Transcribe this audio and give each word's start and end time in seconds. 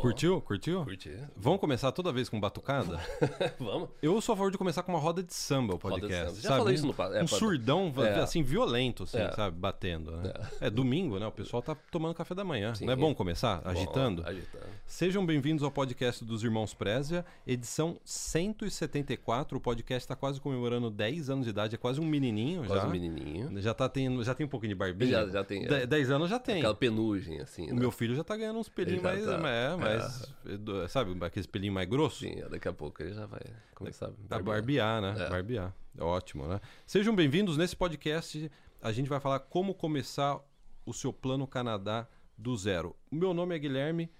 Curtiu? 0.00 0.40
Curtiu? 0.40 0.82
Curti. 0.84 1.10
Vamos 1.36 1.60
começar 1.60 1.92
toda 1.92 2.10
vez 2.10 2.26
com 2.28 2.40
batucada? 2.40 2.98
Vamos. 3.60 3.90
Eu 4.02 4.18
sou 4.22 4.32
a 4.32 4.36
favor 4.36 4.50
de 4.50 4.56
começar 4.56 4.82
com 4.82 4.90
uma 4.92 4.98
roda 4.98 5.22
de 5.22 5.34
samba 5.34 5.74
o 5.74 5.78
podcast. 5.78 6.16
samba. 6.30 6.40
Já 6.40 6.48
sabe? 6.48 6.58
falei 6.60 6.74
isso 6.74 6.86
no 6.86 6.94
é, 7.14 7.22
um 7.22 7.26
surdão, 7.26 7.92
É. 7.98 8.20
assim, 8.20 8.42
violento, 8.42 9.02
assim, 9.02 9.18
É. 9.18 9.30
sabe? 9.32 9.58
Batendo, 9.58 10.12
né? 10.12 10.32
É. 10.60 10.70
domingo, 10.70 11.18
né? 11.18 11.26
O 11.26 11.30
pessoal 11.32 11.62
tá 11.62 11.74
tomando 11.90 12.14
café 12.14 12.34
da 12.34 12.42
manhã. 12.42 12.74
Sim. 12.74 12.86
Não 12.86 12.94
é 12.94 12.96
bom 12.96 13.14
começar 13.14 13.60
Bom, 13.60 13.68
agitando? 13.68 14.22
agitando. 14.26 14.64
Sejam 14.86 15.24
bem-vindos 15.26 15.62
ao 15.62 15.70
podcast 15.70 16.24
dos 16.24 16.42
Irmãos 16.42 16.72
Prézia, 16.72 17.24
edição 17.46 17.98
174. 18.02 19.58
O 19.58 19.60
podcast 19.60 20.04
está 20.04 20.16
quase 20.16 20.40
comemorando 20.40 20.90
10 20.90 21.28
anos 21.28 21.44
de 21.44 21.50
idade, 21.50 21.74
é 21.74 21.78
quase 21.78 22.00
um 22.00 22.06
menininho 22.06 22.64
Quase 22.64 22.80
já. 22.82 22.88
um 22.88 22.90
menininho. 22.90 23.60
Já 23.60 23.74
tá 23.74 23.86
tendo, 23.86 24.24
já 24.24 24.34
tem 24.34 24.46
um 24.46 24.50
pouquinho 24.50 24.70
de 24.70 24.78
barbinha? 24.78 25.10
Já- 25.10 25.26
já 25.28 25.44
tem, 25.44 25.66
é. 25.66 25.80
De- 25.80 25.86
10 25.86 26.10
anos 26.10 26.30
já 26.30 26.38
tem. 26.38 26.58
Aquela 26.58 26.74
penugem, 26.74 27.38
assim, 27.40 27.70
O 27.70 27.74
né? 27.74 27.80
meu 27.80 27.90
filho 27.90 28.14
já 28.14 28.24
tá 28.24 28.34
ganhando 28.34 28.58
uns 28.58 28.68
pelinhos 28.70 29.02
tá. 29.02 29.10
é, 29.12 29.89
mais 29.98 30.90
sabe, 30.90 31.24
aqueles 31.24 31.46
pelinhos 31.46 31.74
mais 31.74 31.88
grossos? 31.88 32.18
Sim, 32.20 32.36
daqui 32.50 32.68
a 32.68 32.72
pouco 32.72 33.02
ele 33.02 33.12
já 33.12 33.26
vai 33.26 33.40
começar 33.74 34.06
a 34.06 34.10
Da 34.28 34.40
barbear, 34.42 35.00
né? 35.00 35.14
É. 35.18 35.28
Barbear. 35.28 35.74
Ótimo, 35.98 36.46
né? 36.46 36.60
Sejam 36.86 37.14
bem-vindos 37.14 37.56
nesse 37.56 37.74
podcast. 37.76 38.50
A 38.80 38.92
gente 38.92 39.08
vai 39.08 39.20
falar 39.20 39.40
como 39.40 39.74
começar 39.74 40.40
o 40.86 40.92
seu 40.92 41.12
plano 41.12 41.46
Canadá 41.46 42.06
do 42.36 42.56
zero. 42.56 42.96
O 43.10 43.16
meu 43.16 43.34
nome 43.34 43.54
é 43.54 43.58
Guilherme. 43.58 44.10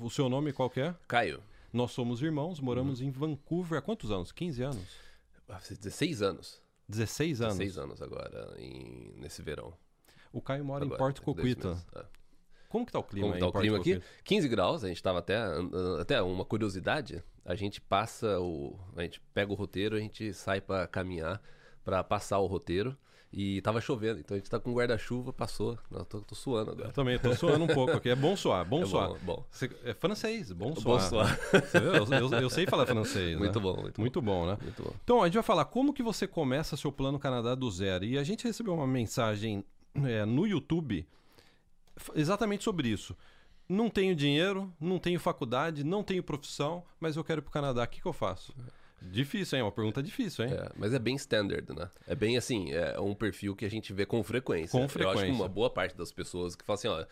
O 0.00 0.10
seu 0.10 0.28
nome 0.28 0.52
qual 0.52 0.68
que 0.68 0.80
é? 0.80 0.94
Caio, 1.08 1.42
Nós 1.72 1.92
somos 1.92 2.22
irmãos, 2.22 2.58
moramos 2.60 3.00
Uhum. 3.00 3.06
em 3.06 3.10
Vancouver 3.10 3.78
há 3.78 3.82
quantos 3.82 4.10
anos? 4.10 4.32
15 4.32 4.62
anos? 4.62 5.06
vai 5.46 5.60
fazer 5.60 5.76
16 5.76 6.22
anos. 6.22 6.60
16 6.88 7.40
anos. 7.40 7.58
16 7.58 7.78
anos 7.78 8.02
agora, 8.02 8.54
em, 8.58 9.12
nesse 9.16 9.42
verão. 9.42 9.72
O 10.32 10.40
Caio 10.40 10.64
mora 10.64 10.84
em 10.84 10.88
Agora, 10.88 10.98
Porto 10.98 11.22
a 11.22 11.24
dois 11.34 11.54
Coquita. 11.54 11.84
É. 11.94 12.04
Como 12.76 12.84
que 12.84 12.92
tá 12.92 12.98
o 12.98 13.02
clima 13.02 13.26
Como 13.28 13.34
aí 13.34 13.40
tá 13.40 13.46
o 13.46 13.52
clima 13.52 13.76
aqui? 13.78 13.94
Coquita? 13.94 14.12
15 14.22 14.48
graus, 14.48 14.84
a 14.84 14.88
gente 14.88 15.02
tava 15.02 15.20
até. 15.20 15.38
Até 15.98 16.20
uma 16.20 16.44
curiosidade, 16.44 17.22
a 17.42 17.54
gente 17.54 17.80
passa 17.80 18.38
o. 18.38 18.78
A 18.94 19.00
gente 19.02 19.18
pega 19.32 19.50
o 19.50 19.54
roteiro, 19.54 19.96
a 19.96 19.98
gente 19.98 20.34
sai 20.34 20.60
pra 20.60 20.86
caminhar 20.86 21.40
pra 21.82 22.04
passar 22.04 22.38
o 22.38 22.46
roteiro. 22.46 22.94
E 23.32 23.60
tava 23.62 23.80
chovendo, 23.80 24.20
então 24.20 24.34
a 24.34 24.38
gente 24.38 24.48
tá 24.48 24.58
com 24.58 24.72
guarda-chuva, 24.72 25.32
passou. 25.32 25.76
Eu 25.90 26.04
tô, 26.04 26.20
tô 26.20 26.34
suando 26.34 26.70
agora. 26.70 26.88
Eu 26.88 26.92
também 26.92 27.18
tô 27.18 27.34
suando 27.34 27.64
um 27.64 27.66
pouco 27.66 27.92
aqui. 27.92 28.08
É 28.08 28.14
bom 28.14 28.36
suar, 28.36 28.64
bom 28.64 28.80
É 28.84 28.86
suar. 28.86 29.08
bom, 29.08 29.18
bom. 29.22 29.44
Você- 29.50 29.70
é 29.84 29.92
francês, 29.94 30.52
bom 30.52 30.74
suar. 30.76 31.00
Bom 31.02 31.08
suar. 31.08 31.38
Eu, 31.74 32.30
eu- 32.30 32.40
eu 32.42 32.50
sei 32.50 32.66
falar 32.66 32.86
francês. 32.86 33.36
Muito 33.36 33.58
né? 33.58 33.62
bom, 33.62 33.80
muito, 33.82 34.00
Muito 34.00 34.22
bom, 34.22 34.46
né? 34.46 34.56
Muito 34.62 34.82
bom. 34.82 34.92
Então, 35.02 35.22
a 35.22 35.26
gente 35.26 35.34
vai 35.34 35.42
falar 35.42 35.64
como 35.66 35.92
que 35.92 36.02
você 36.02 36.26
começa 36.26 36.76
seu 36.76 36.92
plano 36.92 37.18
Canadá 37.18 37.54
do 37.54 37.70
zero. 37.70 38.04
E 38.04 38.16
a 38.16 38.22
gente 38.22 38.44
recebeu 38.44 38.72
uma 38.74 38.86
mensagem 38.86 39.64
é, 40.04 40.24
no 40.24 40.46
YouTube 40.46 41.06
exatamente 42.14 42.64
sobre 42.64 42.88
isso. 42.88 43.16
Não 43.68 43.90
tenho 43.90 44.14
dinheiro, 44.14 44.72
não 44.80 44.98
tenho 44.98 45.18
faculdade, 45.18 45.82
não 45.82 46.02
tenho 46.02 46.22
profissão, 46.22 46.84
mas 47.00 47.16
eu 47.16 47.24
quero 47.24 47.40
ir 47.40 47.42
pro 47.42 47.50
Canadá. 47.50 47.82
O 47.82 47.88
que, 47.88 48.00
que 48.00 48.06
eu 48.06 48.12
faço? 48.12 48.54
Difícil, 49.02 49.58
hein? 49.58 49.64
Uma 49.64 49.72
pergunta 49.72 50.02
difícil, 50.02 50.44
hein? 50.44 50.52
É, 50.52 50.70
mas 50.76 50.94
é 50.94 50.98
bem 50.98 51.16
standard, 51.16 51.72
né? 51.74 51.90
É 52.06 52.14
bem 52.14 52.36
assim, 52.36 52.72
é 52.72 52.98
um 52.98 53.14
perfil 53.14 53.54
que 53.54 53.64
a 53.64 53.70
gente 53.70 53.92
vê 53.92 54.06
com 54.06 54.22
frequência. 54.22 54.70
Com 54.72 54.78
Eu 54.78 54.84
acho 54.84 54.92
que 54.92 55.02
frequência. 55.02 55.34
uma 55.34 55.48
boa 55.48 55.68
parte 55.68 55.96
das 55.96 56.12
pessoas 56.12 56.54
que 56.54 56.64
falam 56.64 56.78
assim, 56.78 56.88
ó, 56.88 57.04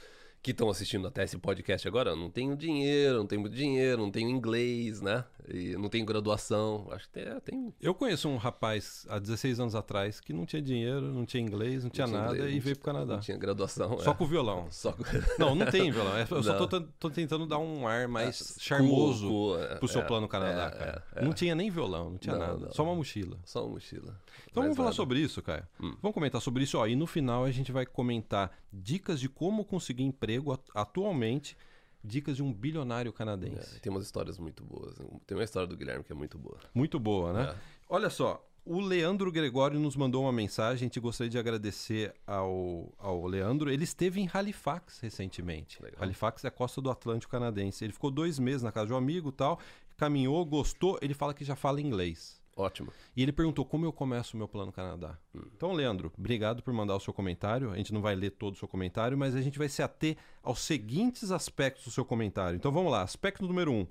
que 0.45 0.50
estão 0.50 0.69
assistindo 0.69 1.09
até 1.09 1.25
esse 1.25 1.39
podcast 1.39 1.89
agora, 1.89 2.11
"Eu 2.11 2.17
não 2.17 2.31
tenho 2.31 2.55
dinheiro, 2.55 3.17
não 3.17 3.27
tenho 3.27 3.41
muito 3.41 3.56
dinheiro, 3.56 4.03
não 4.03 4.11
tenho 4.11 4.28
inglês, 4.28 5.01
né? 5.01 5.25
E 5.48 5.75
não 5.77 5.89
tenho 5.89 6.05
graduação. 6.06 6.86
Acho 6.91 7.06
que 7.09 7.12
tem, 7.20 7.41
tem 7.41 7.75
Eu 7.81 7.95
conheço 7.95 8.28
um 8.28 8.36
rapaz 8.36 9.06
há 9.11 9.19
16 9.19 9.59
anos 9.61 9.75
atrás 9.75 10.20
que 10.20 10.33
não 10.34 10.45
tinha 10.47 10.61
dinheiro, 10.62 11.01
não 11.03 11.25
tinha 11.27 11.42
inglês, 11.42 11.83
não 11.83 11.91
tinha 11.91 12.06
não 12.06 12.14
nada 12.14 12.34
inglês, 12.34 12.53
e 12.53 12.55
não 12.56 12.62
veio 12.62 12.62
tinha- 12.62 12.75
pro 12.77 12.84
Canadá. 12.92 13.14
Não 13.14 13.20
tinha 13.20 13.36
graduação. 13.39 13.98
Só 14.01 14.11
é. 14.11 14.14
com 14.14 14.25
o 14.25 14.27
violão. 14.27 14.67
Só 14.70 14.92
com... 14.92 15.03
Não, 15.39 15.55
não 15.55 15.67
tem 15.67 15.91
violão. 15.91 16.17
É- 16.17 16.27
Eu 16.31 16.42
só 16.42 16.53
Não. 16.53 16.58
tô, 16.58 16.69
tan- 16.69 16.89
tô 16.98 17.11
tentando 17.11 17.47
dar 17.47 17.58
um 17.58 17.86
ar 17.89 18.06
mais 18.06 18.56
É, 18.56 18.61
charmoso 18.61 19.27
cool, 19.29 19.55
cool, 19.56 19.62
é, 19.62 19.75
pro 19.77 19.89
seu 19.89 20.01
é, 20.03 20.05
plano 20.05 20.29
Canadá, 20.29 20.67
é, 20.75 20.79
cara. 20.79 21.05
Não 21.23 21.33
tinha 21.33 21.55
nem 21.55 21.70
violão, 21.70 22.11
não 22.11 22.18
tinha 22.18 22.35
Não, 22.36 22.41
nada. 22.47 22.58
não. 22.67 22.73
Só 22.73 22.83
uma 22.85 22.95
mochila. 22.95 23.39
Só 23.45 23.64
uma 23.64 23.73
mochila. 23.74 24.18
Então 24.51 24.63
Mais 24.63 24.67
vamos 24.67 24.77
falar 24.77 24.86
nada. 24.89 24.97
sobre 24.97 25.20
isso, 25.20 25.41
Caio. 25.42 25.67
Hum. 25.80 25.95
Vamos 26.02 26.14
comentar 26.14 26.41
sobre 26.41 26.64
isso, 26.64 26.79
ó. 26.79 26.86
E 26.86 26.95
no 26.97 27.07
final 27.07 27.45
a 27.45 27.51
gente 27.51 27.70
vai 27.73 27.85
comentar 27.86 28.51
dicas 28.83 29.20
de 29.20 29.29
como 29.29 29.64
conseguir 29.64 30.02
emprego 30.02 30.52
at- 30.52 30.68
atualmente, 30.74 31.57
dicas 32.02 32.36
de 32.36 32.42
um 32.42 32.52
bilionário 32.52 33.11
É, 33.11 33.12
canadense. 33.12 33.80
tem 33.80 33.90
umas 33.90 34.05
histórias 34.05 34.39
muito 34.39 34.62
boas. 34.64 34.95
Tem 35.27 35.36
uma 35.36 35.45
história 35.45 35.67
do 35.67 35.77
Guilherme 35.77 36.05
que 36.05 36.12
é 36.12 36.14
muito 36.14 36.36
boa. 36.39 36.58
Muito 36.74 36.98
boa, 36.98 37.33
né? 37.33 37.51
É. 37.51 37.57
Olha 37.89 38.11
só, 38.11 38.45
o 38.64 38.80
Leandro 38.80 39.30
Gregório 39.30 39.79
nos 39.79 39.95
mandou 39.96 40.23
uma 40.23 40.33
mensagem, 40.33 40.74
a 40.74 40.89
gente 40.89 40.98
gostaria 41.01 41.30
de 41.30 41.39
agradecer 41.39 42.14
ao, 42.27 42.92
ao 42.98 43.24
Leandro. 43.27 43.70
Ele 43.70 43.85
esteve 43.85 44.20
em 44.20 44.29
Halifax 44.33 45.01
recentemente. 45.01 45.83
Legal. 45.83 46.02
Halifax 46.02 46.45
é 46.45 46.48
a 46.48 46.51
costa 46.51 46.80
do 46.80 46.91
Atlântico 46.91 47.30
canadense. 47.30 47.85
Ele 47.85 47.92
ficou 47.92 48.11
dois 48.11 48.39
meses 48.39 48.62
na 48.62 48.73
casa 48.73 48.86
de 48.89 48.92
um 48.92 48.96
amigo 48.96 49.30
tal, 49.33 49.58
caminhou, 49.96 50.45
gostou. 50.45 50.98
Ele 51.01 51.14
fala 51.14 51.33
que 51.33 51.45
já 51.45 51.55
fala 51.56 51.80
inglês. 51.80 52.42
Ótimo. 52.57 52.92
E 53.17 53.23
ele 53.23 53.33
perguntou 53.33 53.65
como 53.65 53.85
eu 53.85 53.92
começo 53.92 54.35
o 54.35 54.39
meu 54.39 54.47
plano 54.48 54.70
Canadá. 54.73 55.19
Então, 55.35 55.73
Leandro, 55.73 56.13
obrigado 56.17 56.63
por 56.63 56.73
mandar 56.73 56.95
o 56.95 57.01
seu 57.01 57.13
comentário. 57.13 57.70
A 57.70 57.77
gente 57.77 57.92
não 57.92 58.01
vai 58.01 58.15
ler 58.15 58.31
todo 58.31 58.55
o 58.55 58.57
seu 58.57 58.69
comentário, 58.69 59.19
mas 59.19 59.35
a 59.35 59.41
gente 59.42 59.59
vai 59.59 59.69
se 59.69 59.83
ater 59.83 60.17
aos 60.42 60.61
seguintes 60.61 61.31
aspectos 61.33 61.85
do 61.85 61.91
seu 61.91 62.05
comentário. 62.05 62.57
Então 62.57 62.70
vamos 62.70 62.92
lá. 62.92 63.03
Aspecto 63.03 63.45
número 63.47 63.73
um. 63.73 63.87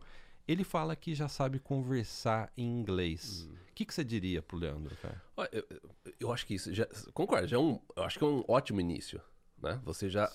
Ele 0.48 0.64
fala 0.64 0.96
que 0.96 1.14
já 1.16 1.28
sabe 1.28 1.60
conversar 1.60 2.52
em 2.58 2.66
inglês. 2.66 3.50
O 3.70 3.74
que, 3.74 3.86
que 3.86 3.94
você 3.94 4.04
diria 4.04 4.42
pro 4.42 4.58
Leandro, 4.58 4.96
cara? 5.02 5.22
Eu, 5.52 5.66
eu- 5.72 5.82
eu 6.20 6.32
acho 6.34 6.46
que 6.46 6.54
isso 6.54 6.74
já. 6.74 6.86
Concordo, 7.14 7.48
já 7.48 7.58
é 7.58 7.60
um. 7.60 7.80
Eu 7.96 8.04
acho 8.04 8.18
que 8.20 8.24
é 8.24 8.28
um 8.28 8.44
ótimo 8.48 8.80
início. 8.82 9.22
Né? 9.62 9.80
Você 9.84 10.10
já. 10.10 10.30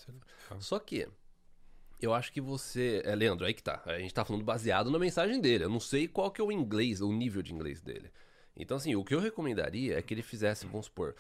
Só 0.58 0.78
que. 0.78 1.06
Eu 2.00 2.14
acho 2.14 2.32
que 2.32 2.40
você. 2.40 3.02
É, 3.04 3.14
Leandro, 3.14 3.44
aí 3.44 3.52
que 3.52 3.62
tá. 3.62 3.82
A 3.84 3.98
gente 3.98 4.14
tá 4.14 4.24
falando 4.24 4.44
baseado 4.44 4.90
na 4.90 4.98
mensagem 4.98 5.40
dele. 5.40 5.64
Eu 5.64 5.70
não 5.70 5.80
sei 5.80 6.06
qual 6.06 6.30
que 6.30 6.40
é 6.40 6.44
o 6.44 6.52
inglês, 6.52 7.00
o 7.00 7.12
nível 7.12 7.42
de 7.42 7.52
inglês 7.52 7.80
dele. 7.80 8.10
Então, 8.56 8.76
assim, 8.76 8.94
o 8.96 9.04
que 9.04 9.14
eu 9.14 9.20
recomendaria 9.20 9.98
é 9.98 10.02
que 10.02 10.12
ele 10.14 10.22
fizesse, 10.22 10.66
vamos 10.66 10.86
supor, 10.86 11.14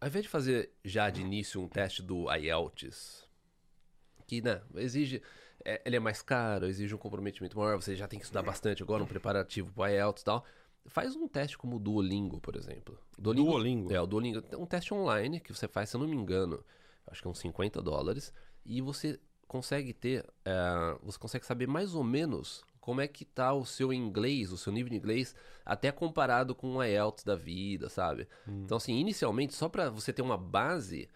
ao 0.00 0.08
invés 0.08 0.24
de 0.24 0.28
fazer 0.28 0.70
já 0.84 1.08
de 1.08 1.22
início 1.22 1.60
um 1.60 1.68
teste 1.68 2.02
do 2.02 2.30
IELTS, 2.30 3.26
que, 4.26 4.42
né, 4.42 4.60
exige. 4.74 5.22
é, 5.64 5.80
ele 5.86 5.96
é 5.96 6.00
mais 6.00 6.20
caro, 6.20 6.66
exige 6.66 6.94
um 6.94 6.98
comprometimento 6.98 7.58
maior, 7.58 7.76
você 7.76 7.96
já 7.96 8.06
tem 8.06 8.18
que 8.18 8.26
estudar 8.26 8.42
bastante 8.42 8.82
agora, 8.82 9.02
um 9.02 9.06
preparativo 9.06 9.72
pro 9.72 9.86
IELTS 9.86 10.20
e 10.20 10.24
tal. 10.24 10.44
Faz 10.86 11.16
um 11.16 11.26
teste 11.26 11.56
como 11.58 11.76
o 11.76 11.80
Duolingo, 11.80 12.40
por 12.40 12.54
exemplo. 12.56 12.98
Duolingo? 13.18 13.92
É, 13.92 14.00
o 14.00 14.06
Duolingo. 14.06 14.44
É 14.52 14.56
um 14.56 14.66
teste 14.66 14.92
online 14.94 15.40
que 15.40 15.52
você 15.52 15.66
faz, 15.66 15.90
se 15.90 15.96
eu 15.96 16.00
não 16.00 16.06
me 16.06 16.14
engano, 16.14 16.62
acho 17.06 17.22
que 17.22 17.26
é 17.26 17.30
uns 17.30 17.38
50 17.38 17.82
dólares, 17.82 18.32
e 18.64 18.80
você 18.80 19.18
consegue 19.46 19.92
ter. 19.92 20.24
é, 20.44 20.96
você 21.02 21.18
consegue 21.18 21.46
saber 21.46 21.66
mais 21.66 21.94
ou 21.94 22.04
menos 22.04 22.64
como 22.80 23.00
é 23.00 23.08
que 23.08 23.24
tá 23.24 23.52
o 23.52 23.64
seu 23.64 23.92
inglês, 23.92 24.52
o 24.52 24.56
seu 24.56 24.72
nível 24.72 24.90
de 24.90 24.96
inglês, 24.96 25.34
até 25.64 25.90
comparado 25.90 26.54
com 26.54 26.76
o 26.76 26.82
IELTS 26.82 27.24
da 27.24 27.34
vida, 27.34 27.88
sabe? 27.88 28.28
Então, 28.46 28.76
assim, 28.76 28.94
inicialmente, 28.94 29.54
só 29.54 29.68
pra 29.68 29.90
você 29.90 30.12
ter 30.12 30.22
uma 30.22 30.36
base 30.38 31.08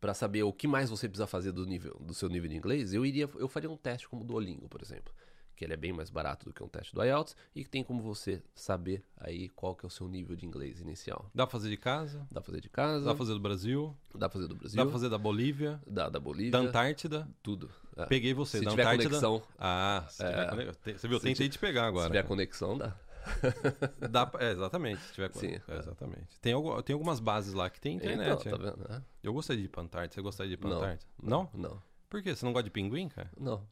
Pra 0.00 0.14
saber 0.14 0.44
o 0.44 0.52
que 0.52 0.68
mais 0.68 0.90
você 0.90 1.08
precisa 1.08 1.26
fazer 1.26 1.50
do 1.50 1.66
nível 1.66 1.96
do 2.00 2.14
seu 2.14 2.28
nível 2.28 2.48
de 2.48 2.56
inglês, 2.56 2.94
eu 2.94 3.04
iria 3.04 3.28
eu 3.34 3.48
faria 3.48 3.68
um 3.68 3.76
teste 3.76 4.08
como 4.08 4.22
o 4.22 4.24
Duolingo, 4.24 4.68
por 4.68 4.80
exemplo, 4.80 5.12
que 5.58 5.64
ele 5.64 5.72
é 5.74 5.76
bem 5.76 5.92
mais 5.92 6.08
barato 6.08 6.46
do 6.46 6.52
que 6.52 6.62
um 6.62 6.68
teste 6.68 6.94
do 6.94 7.02
IELTS 7.02 7.34
e 7.52 7.64
que 7.64 7.68
tem 7.68 7.82
como 7.82 8.00
você 8.00 8.40
saber 8.54 9.02
aí 9.16 9.48
qual 9.48 9.74
que 9.74 9.84
é 9.84 9.88
o 9.88 9.90
seu 9.90 10.06
nível 10.08 10.36
de 10.36 10.46
inglês 10.46 10.80
inicial. 10.80 11.28
Dá 11.34 11.46
pra 11.46 11.52
fazer 11.52 11.68
de 11.68 11.76
casa? 11.76 12.18
Dá 12.30 12.40
pra 12.40 12.42
fazer 12.44 12.60
de 12.60 12.68
casa, 12.70 13.04
Dá 13.04 13.10
pra 13.10 13.18
fazer 13.18 13.34
do 13.34 13.40
Brasil? 13.40 13.96
dá 14.14 14.28
pra 14.28 14.38
fazer 14.38 14.46
do 14.48 14.54
Brasil, 14.54 14.76
Dá 14.76 14.82
pra 14.84 14.92
fazer 14.92 15.08
da 15.08 15.18
Bolívia? 15.18 15.80
da, 15.84 16.08
da 16.08 16.20
Bolívia, 16.20 16.52
Da 16.52 16.60
Antártida? 16.60 17.28
tudo. 17.42 17.68
É. 17.96 18.06
Peguei 18.06 18.32
você, 18.32 18.58
Se 18.60 18.64
da 18.64 18.70
tiver 18.70 18.82
Antártida. 18.84 19.08
conexão. 19.10 19.42
Ah, 19.58 20.06
se 20.08 20.18
tiver 20.18 20.42
É. 20.44 20.48
conexão. 20.48 20.74
Você 20.96 21.08
viu, 21.08 21.18
Se 21.18 21.24
tentei 21.24 21.48
te 21.48 21.58
pegar 21.58 21.82
Se 21.82 21.88
agora. 21.88 22.06
tiver 22.06 22.22
conexão, 22.22 22.78
dá. 22.78 22.96
Dá 24.10 24.24
pra- 24.24 24.44
é, 24.44 24.52
exatamente. 24.52 25.00
Se 25.02 25.12
tiver 25.14 25.30
Sim, 25.34 25.48
é, 25.48 25.62
é. 25.68 25.78
exatamente. 25.78 26.38
Tem, 26.40 26.54
tem 26.84 26.94
algumas 26.94 27.20
bases 27.20 27.52
lá 27.52 27.68
que 27.68 27.80
tem 27.80 27.96
internet. 27.96 28.46
Então, 28.46 28.52
é. 28.52 28.70
tá 28.70 28.76
vendo? 28.76 28.92
É. 28.92 29.02
Eu 29.22 29.32
gostaria 29.32 29.60
de 29.60 29.66
ir 29.66 29.68
pra 29.70 29.82
Antártida. 29.82 30.14
Você 30.14 30.22
gostaria 30.22 30.48
de 30.48 30.54
ir 30.54 30.56
pra 30.56 30.70
Antártida? 30.70 31.10
Não? 31.22 31.50
Não. 31.52 31.82
Por 32.08 32.22
quê? 32.22 32.34
Você 32.34 32.44
não 32.46 32.52
gosta 32.52 32.64
de 32.64 32.70
pinguim, 32.70 33.08
cara? 33.08 33.30
Não. 33.38 33.66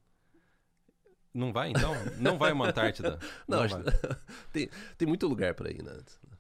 Não 1.36 1.52
vai, 1.52 1.70
então? 1.70 1.92
Não 2.18 2.38
vai 2.38 2.50
uma 2.52 2.68
Antártida? 2.68 3.18
Não, 3.46 3.66
Não, 3.66 3.82
tem, 4.52 4.70
tem 4.96 5.06
muito 5.06 5.26
lugar 5.26 5.54
pra 5.54 5.70
ir, 5.70 5.82
né? 5.82 5.92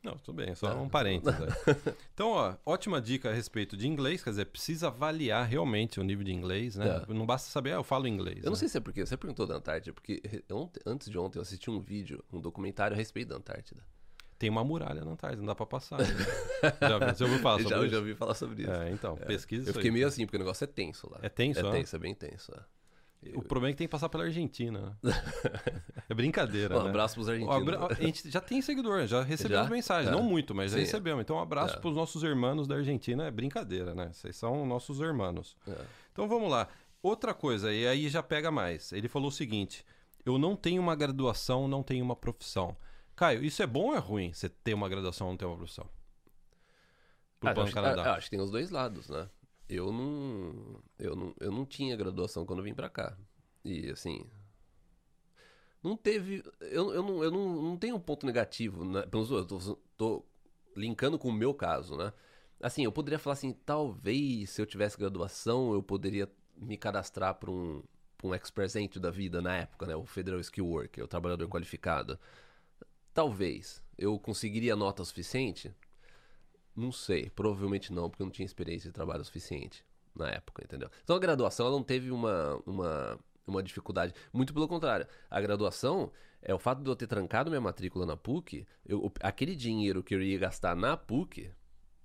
Não, 0.02 0.16
tudo 0.18 0.36
bem, 0.36 0.54
só 0.54 0.68
Tá. 0.70 0.76
um 0.76 0.88
parênteses. 0.88 1.38
aí. 1.40 1.94
Então, 2.14 2.28
ó, 2.30 2.54
ótima 2.64 3.00
dica 3.00 3.28
a 3.28 3.32
respeito 3.32 3.76
de 3.76 3.86
inglês, 3.88 4.22
quer 4.22 4.30
dizer, 4.30 4.46
precisa 4.46 4.86
avaliar 4.86 5.46
realmente 5.46 6.00
o 6.00 6.02
nível 6.04 6.24
de 6.24 6.32
inglês, 6.32 6.76
né? 6.76 7.04
É. 7.08 7.12
Não 7.12 7.26
basta 7.26 7.50
saber, 7.50 7.72
ah, 7.72 7.76
eu 7.76 7.84
falo 7.84 8.06
inglês. 8.08 8.38
Eu 8.38 8.44
não 8.46 8.52
né? 8.52 8.56
sei 8.56 8.68
se 8.68 8.78
é 8.78 8.80
porque 8.80 9.04
você 9.04 9.16
perguntou 9.16 9.46
da 9.46 9.56
Antártida, 9.56 9.92
porque 9.92 10.22
ontem- 10.50 10.80
antes 10.86 11.10
de 11.10 11.18
ontem 11.18 11.38
eu 11.38 11.42
assisti 11.42 11.70
um 11.70 11.80
vídeo, 11.80 12.24
um 12.32 12.40
documentário 12.40 12.94
a 12.94 12.96
respeito 12.96 13.28
da 13.28 13.36
Antártida. 13.36 13.82
Tem 14.38 14.48
uma 14.50 14.62
muralha 14.62 15.04
na 15.04 15.10
Antártida, 15.12 15.40
não 15.42 15.46
dá 15.46 15.54
pra 15.54 15.66
passar. 15.66 15.98
né? 15.98 16.06
já, 16.80 17.12
você 17.14 17.24
ouviu 17.24 17.38
falar 17.40 17.58
sobre 17.58 17.70
já, 17.70 17.80
isso? 17.82 17.88
já 17.90 17.98
ouvi 17.98 18.14
falar 18.14 18.34
sobre 18.34 18.62
isso. 18.62 18.70
É, 18.72 18.90
então, 18.92 19.16
pesquisa 19.16 19.68
eu 19.70 19.74
fiquei 19.74 19.88
aí. 19.90 19.94
meio 19.94 20.06
assim, 20.06 20.24
porque 20.26 20.36
o 20.36 20.40
negócio 20.40 20.62
é 20.64 20.66
tenso 20.66 21.10
lá. 21.10 21.18
É 21.22 21.28
tenso, 21.28 21.60
É 21.60 21.62
né? 21.62 21.70
tenso, 21.72 21.96
é 21.96 21.98
bem 21.98 22.14
tenso. 22.14 22.52
é. 22.54 22.60
O 23.34 23.42
problema 23.42 23.70
é 23.70 23.72
que 23.72 23.78
tem 23.78 23.86
que 23.86 23.90
passar 23.90 24.08
pela 24.08 24.24
Argentina, 24.24 24.96
né? 25.02 25.12
É 26.08 26.14
brincadeira, 26.14 26.78
Um 26.78 26.84
né? 26.84 26.90
abraço 26.90 27.14
pros 27.14 27.28
Ó, 27.28 27.32
argentinos. 27.32 27.90
A 27.90 27.94
gente 27.94 28.30
já 28.30 28.40
tem 28.40 28.62
seguidor, 28.62 29.06
já 29.06 29.22
recebemos 29.22 29.66
Já? 29.66 29.70
mensagens. 29.72 30.08
É. 30.08 30.16
Não 30.16 30.22
muito, 30.22 30.54
mas 30.54 30.70
já 30.70 30.76
Sim. 30.78 30.84
recebemos. 30.84 31.22
Então, 31.22 31.36
um 31.36 31.40
abraço 31.40 31.76
É. 31.76 31.80
pros 31.80 31.96
nossos 31.96 32.22
irmãos 32.22 32.68
da 32.68 32.76
Argentina. 32.76 33.26
É 33.26 33.30
brincadeira, 33.30 33.94
né? 33.94 34.10
Vocês 34.12 34.36
são 34.36 34.64
nossos 34.64 35.00
irmãos. 35.00 35.56
É. 35.66 35.84
Então, 36.12 36.28
vamos 36.28 36.48
lá. 36.50 36.68
Outra 37.02 37.34
coisa, 37.34 37.72
e 37.72 37.86
aí 37.86 38.08
já 38.08 38.22
pega 38.22 38.50
mais. 38.50 38.92
Ele 38.92 39.08
falou 39.08 39.28
o 39.28 39.32
seguinte: 39.32 39.84
eu 40.24 40.38
não 40.38 40.54
tenho 40.54 40.80
uma 40.80 40.94
graduação, 40.94 41.66
não 41.66 41.82
tenho 41.82 42.04
uma 42.04 42.16
profissão. 42.16 42.76
Caio, 43.14 43.44
isso 43.44 43.62
é 43.62 43.66
bom 43.66 43.86
ou 43.88 43.94
é 43.94 43.98
ruim 43.98 44.32
você 44.32 44.48
ter 44.48 44.74
uma 44.74 44.88
graduação 44.88 45.26
ou 45.26 45.32
não 45.32 45.38
ter 45.38 45.46
uma 45.46 45.56
profissão? 45.56 45.88
Pro 47.40 47.48
ah, 47.48 47.62
acho, 47.62 47.72
Canadá. 47.72 48.02
Ah, 48.04 48.14
acho 48.16 48.26
que 48.26 48.36
tem 48.36 48.40
os 48.40 48.50
dois 48.50 48.70
lados, 48.70 49.08
né? 49.08 49.28
Eu 49.68 49.92
não, 49.92 50.80
eu 50.98 51.16
não, 51.16 51.34
eu 51.40 51.50
não 51.50 51.66
tinha 51.66 51.96
graduação 51.96 52.46
quando 52.46 52.62
vim 52.62 52.74
para 52.74 52.88
cá. 52.88 53.16
E 53.64 53.90
assim, 53.90 54.24
não 55.82 55.96
teve. 55.96 56.42
Eu, 56.60 56.92
eu, 56.92 57.02
não, 57.02 57.24
eu 57.24 57.30
não, 57.30 57.62
não 57.62 57.76
tenho 57.76 57.96
um 57.96 58.00
ponto 58.00 58.26
negativo, 58.26 58.84
né? 58.84 59.04
Eu 59.12 59.46
tô, 59.46 59.78
tô 59.96 60.24
linkando 60.76 61.18
com 61.18 61.28
o 61.28 61.32
meu 61.32 61.54
caso, 61.54 61.96
né? 61.96 62.12
Assim, 62.60 62.84
eu 62.84 62.92
poderia 62.92 63.18
falar 63.18 63.34
assim, 63.34 63.52
talvez 63.52 64.50
se 64.50 64.60
eu 64.60 64.66
tivesse 64.66 64.98
graduação, 64.98 65.72
eu 65.72 65.82
poderia 65.82 66.28
me 66.56 66.76
cadastrar 66.76 67.34
para 67.34 67.50
um, 67.50 67.82
pra 68.16 68.28
um 68.28 68.34
Express 68.34 68.76
Entry 68.76 68.98
da 68.98 69.10
vida 69.10 69.42
na 69.42 69.56
época, 69.56 69.86
né? 69.86 69.94
O 69.94 70.06
Federal 70.06 70.40
Skill 70.40 70.66
Worker, 70.66 71.04
o 71.04 71.08
trabalhador 71.08 71.48
qualificado. 71.48 72.18
Talvez. 73.14 73.82
Eu 73.96 74.18
conseguiria 74.18 74.76
nota 74.76 75.04
suficiente? 75.04 75.74
Não 76.76 76.92
sei. 76.92 77.30
Provavelmente 77.30 77.92
não, 77.92 78.10
porque 78.10 78.22
eu 78.22 78.26
não 78.26 78.32
tinha 78.32 78.46
experiência 78.46 78.90
de 78.90 78.94
trabalho 78.94 79.24
suficiente 79.24 79.84
na 80.14 80.28
época, 80.30 80.62
entendeu? 80.64 80.90
Então 81.02 81.16
a 81.16 81.18
graduação 81.18 81.66
ela 81.66 81.76
não 81.76 81.82
teve 81.82 82.10
uma, 82.10 82.60
uma, 82.66 83.18
uma 83.46 83.62
dificuldade. 83.62 84.14
Muito 84.32 84.52
pelo 84.52 84.68
contrário. 84.68 85.06
A 85.30 85.40
graduação 85.40 86.12
é 86.42 86.54
o 86.54 86.58
fato 86.58 86.82
de 86.82 86.88
eu 86.88 86.96
ter 86.96 87.06
trancado 87.06 87.50
minha 87.50 87.60
matrícula 87.60 88.06
na 88.06 88.16
PUC, 88.16 88.66
eu, 88.84 89.12
aquele 89.20 89.54
dinheiro 89.54 90.02
que 90.02 90.14
eu 90.14 90.22
ia 90.22 90.38
gastar 90.38 90.76
na 90.76 90.96
PUC, 90.96 91.50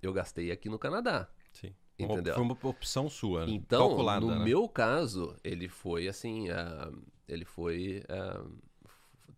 eu 0.02 0.12
gastei 0.12 0.50
aqui 0.50 0.68
no 0.68 0.78
Canadá. 0.78 1.28
Sim. 1.52 1.74
Entendeu? 1.98 2.34
Foi 2.34 2.42
uma 2.42 2.58
opção 2.62 3.08
sua. 3.08 3.44
Então, 3.48 3.88
calculada, 3.88 4.26
no 4.26 4.38
né? 4.38 4.44
meu 4.44 4.68
caso, 4.68 5.36
ele 5.44 5.68
foi 5.68 6.08
assim. 6.08 6.50
Uh, 6.50 7.02
ele 7.28 7.44
foi. 7.44 8.02
Uh, 8.08 8.50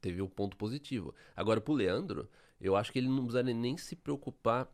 teve 0.00 0.22
um 0.22 0.28
ponto 0.28 0.56
positivo. 0.56 1.14
Agora, 1.36 1.60
pro 1.60 1.74
Leandro, 1.74 2.28
eu 2.60 2.76
acho 2.76 2.92
que 2.92 2.98
ele 2.98 3.08
não 3.08 3.24
precisaria 3.24 3.52
nem 3.52 3.76
se 3.76 3.96
preocupar 3.96 4.68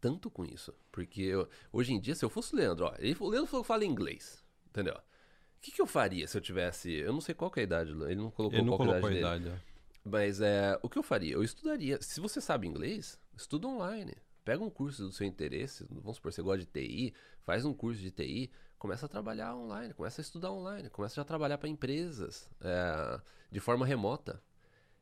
tanto 0.00 0.30
com 0.30 0.44
isso. 0.44 0.74
Porque 0.90 1.22
eu, 1.22 1.48
hoje 1.72 1.92
em 1.92 2.00
dia, 2.00 2.14
se 2.14 2.24
eu 2.24 2.30
fosse 2.30 2.54
o 2.54 2.56
Leandro, 2.56 2.86
ó, 2.86 2.94
ele, 2.98 3.16
o 3.18 3.28
Leandro 3.28 3.50
falou 3.50 3.64
que 3.64 3.68
fala 3.68 3.84
inglês. 3.84 4.44
Entendeu? 4.68 4.94
O 4.94 5.60
que, 5.60 5.72
que, 5.72 5.80
eu 5.80 5.86
faria 5.86 6.26
se 6.28 6.36
eu 6.36 6.40
tivesse. 6.40 6.92
Eu 6.92 7.12
não 7.12 7.20
sei 7.20 7.34
qual 7.34 7.50
é 7.56 7.60
a 7.60 7.62
idade, 7.62 7.90
ele 7.90 8.16
não 8.16 8.30
colocou 8.30 8.58
ele 8.58 8.66
não 8.66 8.76
qual 8.76 8.88
colocou 8.88 9.08
a 9.08 9.12
idade. 9.12 9.46
idade 9.46 9.56
é. 9.56 9.76
Mas 10.04 10.40
é, 10.40 10.78
o 10.82 10.88
que 10.88 10.98
eu 10.98 11.02
faria? 11.02 11.34
Eu 11.34 11.42
estudaria. 11.42 12.00
Se 12.00 12.20
você 12.20 12.40
sabe 12.40 12.68
inglês, 12.68 13.18
estuda 13.36 13.66
online. 13.66 14.14
Pega 14.44 14.62
um 14.62 14.70
curso 14.70 15.02
do 15.02 15.10
seu 15.10 15.26
interesse, 15.26 15.84
vamos 15.90 16.16
supor, 16.16 16.32
você 16.32 16.40
gosta 16.40 16.58
de 16.58 16.66
TI, 16.66 17.12
faz 17.42 17.64
um 17.64 17.74
curso 17.74 18.00
de 18.00 18.12
TI, 18.12 18.48
começa 18.78 19.06
a 19.06 19.08
trabalhar 19.08 19.56
online, 19.56 19.92
começa 19.92 20.20
a 20.20 20.22
estudar 20.22 20.52
online, 20.52 20.88
começa 20.88 21.20
a 21.20 21.24
trabalhar 21.24 21.58
para 21.58 21.68
empresas 21.68 22.48
é, 22.60 23.20
de 23.50 23.58
forma 23.58 23.84
remota, 23.84 24.40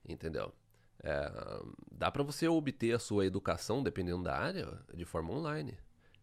entendeu? 0.09 0.51
É, 1.03 1.31
dá 1.91 2.11
para 2.11 2.23
você 2.23 2.49
obter 2.49 2.95
a 2.95 2.99
sua 2.99 3.27
educação, 3.27 3.83
dependendo 3.83 4.23
da 4.23 4.37
área, 4.37 4.79
de 4.95 5.05
forma 5.05 5.33
online, 5.33 5.77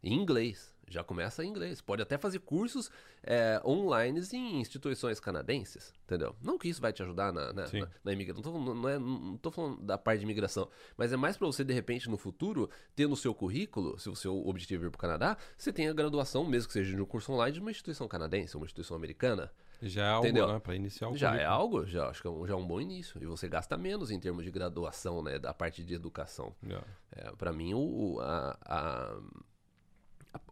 em 0.03 0.13
inglês. 0.13 0.73
Já 0.87 1.05
começa 1.05 1.43
em 1.45 1.47
inglês. 1.47 1.79
Pode 1.79 2.01
até 2.01 2.17
fazer 2.17 2.39
cursos 2.39 2.91
é, 3.23 3.61
online 3.63 4.19
em 4.33 4.59
instituições 4.59 5.21
canadenses, 5.21 5.93
entendeu? 6.03 6.35
Não 6.41 6.57
que 6.57 6.67
isso 6.67 6.81
vai 6.81 6.91
te 6.91 7.01
ajudar 7.01 7.31
na, 7.31 7.53
na, 7.53 7.63
na, 7.63 7.87
na 8.03 8.11
imigração. 8.11 8.43
Não, 8.51 8.75
não, 8.75 8.89
é, 8.89 8.99
não 8.99 9.37
tô 9.37 9.51
falando 9.51 9.81
da 9.81 9.97
parte 9.97 10.19
de 10.19 10.25
imigração, 10.25 10.69
mas 10.97 11.13
é 11.13 11.15
mais 11.15 11.37
para 11.37 11.47
você, 11.47 11.63
de 11.63 11.73
repente, 11.73 12.09
no 12.09 12.17
futuro, 12.17 12.69
ter 12.93 13.07
no 13.07 13.15
seu 13.15 13.33
currículo, 13.33 13.97
se 13.97 14.09
o 14.09 14.15
seu 14.17 14.45
objetivo 14.45 14.83
é 14.83 14.87
ir 14.87 14.89
para 14.89 14.97
o 14.97 14.99
Canadá, 14.99 15.37
você 15.57 15.71
tem 15.71 15.87
a 15.87 15.93
graduação, 15.93 16.43
mesmo 16.43 16.67
que 16.67 16.73
seja 16.73 16.93
de 16.93 17.01
um 17.01 17.05
curso 17.05 17.31
online, 17.31 17.53
de 17.53 17.61
uma 17.61 17.71
instituição 17.71 18.05
canadense, 18.07 18.57
uma 18.57 18.65
instituição 18.65 18.97
americana. 18.97 19.49
Já 19.81 20.05
é 20.05 20.09
algo, 20.09 20.25
Entendeu? 20.27 20.47
né? 20.47 20.59
Para 20.59 20.75
iniciar 20.75 21.09
o 21.09 21.17
Já 21.17 21.27
é 21.27 21.31
currículo. 21.31 21.51
é 21.51 21.55
algo, 21.55 21.85
já 21.85 22.09
acho 22.09 22.21
que 22.21 22.27
é 22.27 22.31
um, 22.31 22.45
já 22.45 22.53
é 22.53 22.55
um 22.55 22.67
bom 22.67 22.79
início. 22.79 23.21
E 23.21 23.25
você 23.25 23.47
gasta 23.47 23.75
menos 23.77 24.11
em 24.11 24.19
termos 24.19 24.43
de 24.43 24.51
graduação, 24.51 25.23
né? 25.23 25.39
Da 25.39 25.53
parte 25.53 25.83
de 25.83 25.93
educação. 25.93 26.55
Yeah. 26.63 26.87
É, 27.11 27.31
para 27.31 27.51
mim, 27.51 27.73
o, 27.73 28.19
a, 28.21 28.57
a 28.63 29.19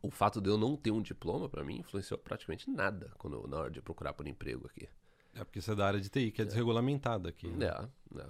o 0.02 0.10
fato 0.10 0.42
de 0.42 0.50
eu 0.50 0.58
não 0.58 0.76
ter 0.76 0.92
um 0.92 1.02
diploma, 1.02 1.48
para 1.48 1.64
mim, 1.64 1.78
influenciou 1.80 2.18
praticamente 2.18 2.70
nada 2.70 3.12
quando 3.18 3.38
eu, 3.38 3.48
na 3.48 3.58
hora 3.58 3.72
de 3.72 3.82
procurar 3.82 4.14
por 4.14 4.28
emprego 4.28 4.68
aqui. 4.68 4.90
É 5.34 5.44
porque 5.44 5.62
você 5.62 5.72
é 5.72 5.76
da 5.76 5.86
área 5.88 6.02
de 6.02 6.10
TI, 6.10 6.32
que 6.32 6.42
é, 6.42 6.44
é. 6.44 6.46
desregulamentada 6.46 7.30
aqui. 7.30 7.48
Né? 7.48 7.68
É, 7.68 8.20
é. 8.20 8.26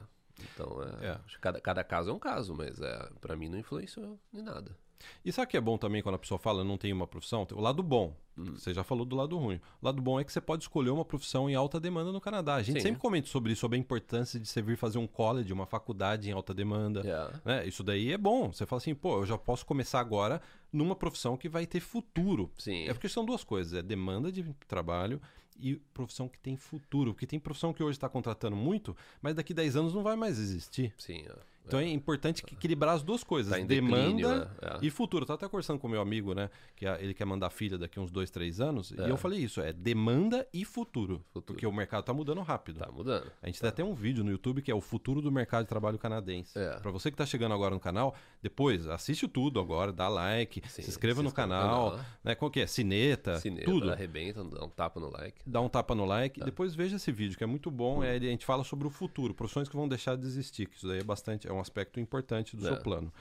Então, 0.53 0.81
é, 1.01 1.07
é. 1.07 1.19
Cada, 1.41 1.59
cada 1.59 1.83
caso 1.83 2.09
é 2.11 2.13
um 2.13 2.19
caso, 2.19 2.53
mas 2.53 2.79
é, 2.79 3.09
para 3.19 3.35
mim 3.35 3.49
não 3.49 3.57
influenciou 3.57 4.19
em 4.33 4.41
nada. 4.41 4.75
E 5.23 5.31
sabe 5.31 5.47
o 5.47 5.49
que 5.49 5.57
é 5.57 5.61
bom 5.61 5.77
também 5.77 6.01
quando 6.01 6.15
a 6.15 6.19
pessoa 6.19 6.37
fala 6.37 6.63
não 6.63 6.77
tem 6.77 6.91
uma 6.93 7.07
profissão? 7.07 7.47
O 7.53 7.61
lado 7.61 7.81
bom. 7.83 8.15
Hum. 8.37 8.55
Você 8.55 8.73
já 8.73 8.83
falou 8.83 9.05
do 9.05 9.15
lado 9.15 9.37
ruim. 9.37 9.59
O 9.81 9.85
lado 9.85 10.01
bom 10.01 10.19
é 10.19 10.23
que 10.23 10.31
você 10.31 10.39
pode 10.39 10.63
escolher 10.63 10.89
uma 10.89 11.03
profissão 11.03 11.49
em 11.49 11.55
alta 11.55 11.79
demanda 11.79 12.11
no 12.11 12.21
Canadá. 12.21 12.55
A 12.55 12.63
gente 12.63 12.77
Sim. 12.77 12.87
sempre 12.87 13.01
comenta 13.01 13.27
sobre 13.27 13.51
isso, 13.51 13.61
sobre 13.61 13.77
a 13.77 13.79
importância 13.79 14.39
de 14.39 14.47
você 14.47 14.61
vir 14.61 14.77
fazer 14.77 14.97
um 14.97 15.07
college, 15.07 15.51
uma 15.51 15.65
faculdade 15.65 16.29
em 16.29 16.33
alta 16.33 16.53
demanda. 16.53 17.01
Yeah. 17.01 17.41
Né? 17.43 17.67
Isso 17.67 17.83
daí 17.83 18.11
é 18.11 18.17
bom. 18.17 18.51
Você 18.51 18.65
fala 18.65 18.77
assim, 18.77 18.95
pô, 18.95 19.19
eu 19.19 19.25
já 19.25 19.37
posso 19.37 19.65
começar 19.65 19.99
agora 19.99 20.41
numa 20.71 20.95
profissão 20.95 21.35
que 21.35 21.49
vai 21.49 21.65
ter 21.65 21.79
futuro. 21.79 22.51
Sim. 22.57 22.87
É 22.87 22.93
porque 22.93 23.09
são 23.09 23.25
duas 23.25 23.43
coisas: 23.43 23.73
é 23.73 23.81
demanda 23.81 24.31
de 24.31 24.43
trabalho 24.67 25.21
e 25.59 25.75
profissão 25.93 26.27
que 26.29 26.39
tem 26.39 26.55
futuro. 26.55 27.13
Porque 27.13 27.27
tem 27.27 27.39
profissão 27.39 27.73
que 27.73 27.83
hoje 27.83 27.97
está 27.97 28.07
contratando 28.07 28.55
muito, 28.55 28.95
mas 29.21 29.35
daqui 29.35 29.53
a 29.53 29.55
10 29.57 29.75
anos 29.75 29.93
não 29.93 30.03
vai 30.03 30.15
mais 30.15 30.39
existir. 30.39 30.93
Sim. 30.97 31.25
É. 31.27 31.35
Então 31.65 31.79
é 31.79 31.87
importante 31.87 32.43
equilibrar 32.51 32.95
as 32.95 33.03
duas 33.03 33.23
coisas, 33.23 33.55
tá 33.55 33.63
demanda 33.63 34.45
né? 34.45 34.51
é. 34.61 34.77
e 34.81 34.89
futuro. 34.89 35.23
Eu 35.23 35.27
tava 35.27 35.37
até 35.37 35.47
conversando 35.47 35.79
com 35.79 35.87
meu 35.87 36.01
amigo, 36.01 36.33
né? 36.33 36.49
Que 36.75 36.85
ele 36.85 37.13
quer 37.13 37.25
mandar 37.25 37.49
filha 37.51 37.77
daqui 37.77 37.99
uns 37.99 38.11
dois, 38.11 38.31
três 38.31 38.59
anos. 38.59 38.91
É. 38.97 39.07
E 39.07 39.09
eu 39.09 39.17
falei 39.17 39.39
isso, 39.39 39.61
é 39.61 39.71
demanda 39.71 40.47
e 40.51 40.65
futuro, 40.65 41.23
futuro. 41.31 41.53
Porque 41.53 41.67
o 41.67 41.71
mercado 41.71 42.03
tá 42.03 42.13
mudando 42.13 42.41
rápido. 42.41 42.79
Tá 42.79 42.91
mudando. 42.91 43.31
A 43.41 43.47
gente 43.47 43.59
tá. 43.59 43.71
tem 43.71 43.83
até 43.83 43.83
um 43.83 43.93
vídeo 43.93 44.23
no 44.23 44.31
YouTube 44.31 44.61
que 44.61 44.71
é 44.71 44.75
o 44.75 44.81
futuro 44.81 45.21
do 45.21 45.31
mercado 45.31 45.63
de 45.63 45.69
trabalho 45.69 45.99
canadense. 45.99 46.57
É. 46.57 46.79
Para 46.79 46.91
você 46.91 47.11
que 47.11 47.17
tá 47.17 47.25
chegando 47.25 47.53
agora 47.53 47.75
no 47.75 47.79
canal, 47.79 48.15
depois 48.41 48.87
assiste 48.87 49.27
tudo 49.27 49.59
agora, 49.59 49.91
dá 49.91 50.07
like, 50.07 50.61
Sim, 50.67 50.81
se 50.81 50.89
inscreva 50.89 51.21
se 51.21 51.23
no 51.23 51.31
canal, 51.31 51.91
canal, 51.91 52.05
né? 52.23 52.35
Qual 52.35 52.49
que 52.49 52.61
é? 52.61 52.67
Sineta, 52.67 53.39
Sineta 53.39 53.65
tudo. 53.65 53.91
arrebenta, 53.91 54.43
dá 54.43 54.65
um 54.65 54.69
tapa 54.69 54.99
no 54.99 55.11
like. 55.11 55.41
Dá 55.45 55.61
um 55.61 55.69
tapa 55.69 55.93
no 55.93 56.05
like. 56.05 56.39
Tá. 56.39 56.45
Depois 56.45 56.73
veja 56.73 56.95
esse 56.95 57.11
vídeo, 57.11 57.37
que 57.37 57.43
é 57.43 57.47
muito 57.47 57.69
bom. 57.69 57.99
Hum. 57.99 58.03
É, 58.03 58.15
a 58.15 58.19
gente 58.19 58.45
fala 58.45 58.63
sobre 58.63 58.87
o 58.87 58.89
futuro, 58.89 59.33
profissões 59.33 59.67
que 59.67 59.75
vão 59.75 59.87
deixar 59.87 60.15
de 60.15 60.25
existir, 60.25 60.67
que 60.67 60.77
isso 60.77 60.87
daí 60.87 60.99
é 60.99 61.03
bastante, 61.03 61.47
é 61.51 61.53
um 61.53 61.59
aspecto 61.59 61.99
importante 61.99 62.55
do 62.55 62.65
é. 62.65 62.69
seu 62.69 62.81
plano. 62.81 63.13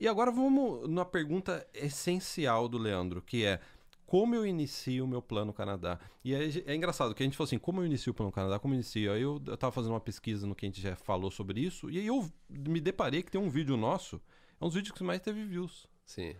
E 0.00 0.06
agora 0.06 0.30
vamos 0.30 0.88
na 0.88 1.04
pergunta 1.04 1.66
essencial 1.74 2.68
do 2.68 2.78
Leandro, 2.78 3.20
que 3.20 3.44
é 3.44 3.60
como 4.06 4.34
eu 4.34 4.46
inicio 4.46 5.04
o 5.04 5.08
meu 5.08 5.20
plano 5.20 5.52
Canadá. 5.52 5.98
E 6.24 6.34
é, 6.34 6.48
é, 6.66 6.74
engraçado 6.74 7.14
que 7.14 7.22
a 7.22 7.26
gente 7.26 7.36
falou 7.36 7.46
assim, 7.46 7.58
como 7.58 7.82
eu 7.82 7.86
inicio 7.86 8.12
o 8.12 8.14
plano 8.14 8.32
Canadá, 8.32 8.58
como 8.58 8.72
eu 8.72 8.76
inicio? 8.76 9.12
Aí 9.12 9.20
eu, 9.20 9.42
eu 9.46 9.56
tava 9.56 9.70
fazendo 9.70 9.92
uma 9.92 10.00
pesquisa 10.00 10.46
no 10.46 10.54
que 10.54 10.64
a 10.64 10.68
gente 10.68 10.80
já 10.80 10.96
falou 10.96 11.30
sobre 11.30 11.60
isso, 11.60 11.90
e 11.90 11.98
aí 11.98 12.06
eu 12.06 12.26
me 12.48 12.80
deparei 12.80 13.22
que 13.22 13.30
tem 13.30 13.40
um 13.40 13.50
vídeo 13.50 13.76
nosso, 13.76 14.20
é 14.58 14.64
um 14.64 14.68
dos 14.68 14.76
vídeos 14.76 14.96
que 14.96 15.04
mais 15.04 15.20
teve 15.20 15.44
views. 15.44 15.86
Sim. 16.06 16.34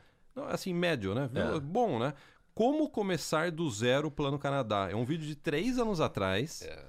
Assim, 0.46 0.72
médio, 0.72 1.14
né? 1.14 1.28
É. 1.34 1.60
Bom, 1.60 1.98
né? 1.98 2.14
Como 2.54 2.88
começar 2.88 3.50
do 3.50 3.68
zero 3.70 4.08
o 4.08 4.10
plano 4.10 4.38
Canadá. 4.38 4.88
É 4.90 4.94
um 4.94 5.04
vídeo 5.04 5.26
de 5.26 5.36
três 5.36 5.78
anos 5.78 6.00
atrás. 6.00 6.62
É. 6.62 6.84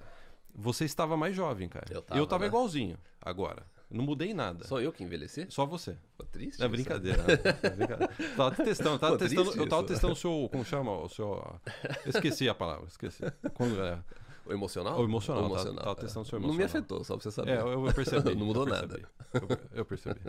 Você 0.55 0.85
estava 0.85 1.17
mais 1.17 1.35
jovem, 1.35 1.67
cara. 1.67 1.85
Eu 1.89 2.01
tava, 2.01 2.19
eu 2.19 2.27
tava 2.27 2.43
né? 2.43 2.47
igualzinho 2.47 2.97
agora. 3.21 3.65
Não 3.89 4.03
mudei 4.03 4.33
nada. 4.33 4.67
Só 4.67 4.79
eu 4.79 4.91
que 4.91 5.03
envelheci? 5.03 5.47
Só 5.49 5.65
você. 5.65 5.97
Ficou 6.11 6.27
triste? 6.31 6.63
É 6.63 6.67
brincadeira. 6.67 7.23
é 7.23 7.37
brincadeira. 7.71 8.13
Tava 8.37 8.63
testando, 8.63 8.99
tava 8.99 9.17
testando, 9.17 9.51
eu 9.55 9.67
tava 9.67 9.83
testando 9.83 10.13
o 10.13 10.15
seu. 10.15 10.47
Como 10.51 10.63
chama? 10.63 10.91
O 10.91 11.09
seu. 11.09 11.43
Eu 12.05 12.09
esqueci 12.09 12.47
a 12.47 12.53
palavra, 12.53 12.85
esqueci. 12.87 13.23
Quando, 13.55 13.81
é, 13.81 13.99
o 14.45 14.53
emocional? 14.53 14.99
O 14.99 15.03
emocional, 15.03 15.43
o 15.43 15.47
emocional 15.47 15.73
tava, 15.73 15.85
tava 15.85 15.99
é. 15.99 16.03
testando 16.03 16.25
o 16.25 16.29
seu 16.29 16.37
emocional. 16.37 16.51
Não 16.51 16.57
me 16.57 16.63
afetou, 16.63 17.03
só 17.03 17.15
pra 17.15 17.23
você 17.23 17.31
saber. 17.31 17.51
É, 17.51 17.61
eu, 17.61 17.85
eu 17.85 17.93
percebi. 17.93 18.33
não 18.35 18.45
mudou 18.45 18.67
eu 18.67 18.73
nada. 18.73 19.01
Eu, 19.33 19.47
eu 19.73 19.85
percebi. 19.85 20.19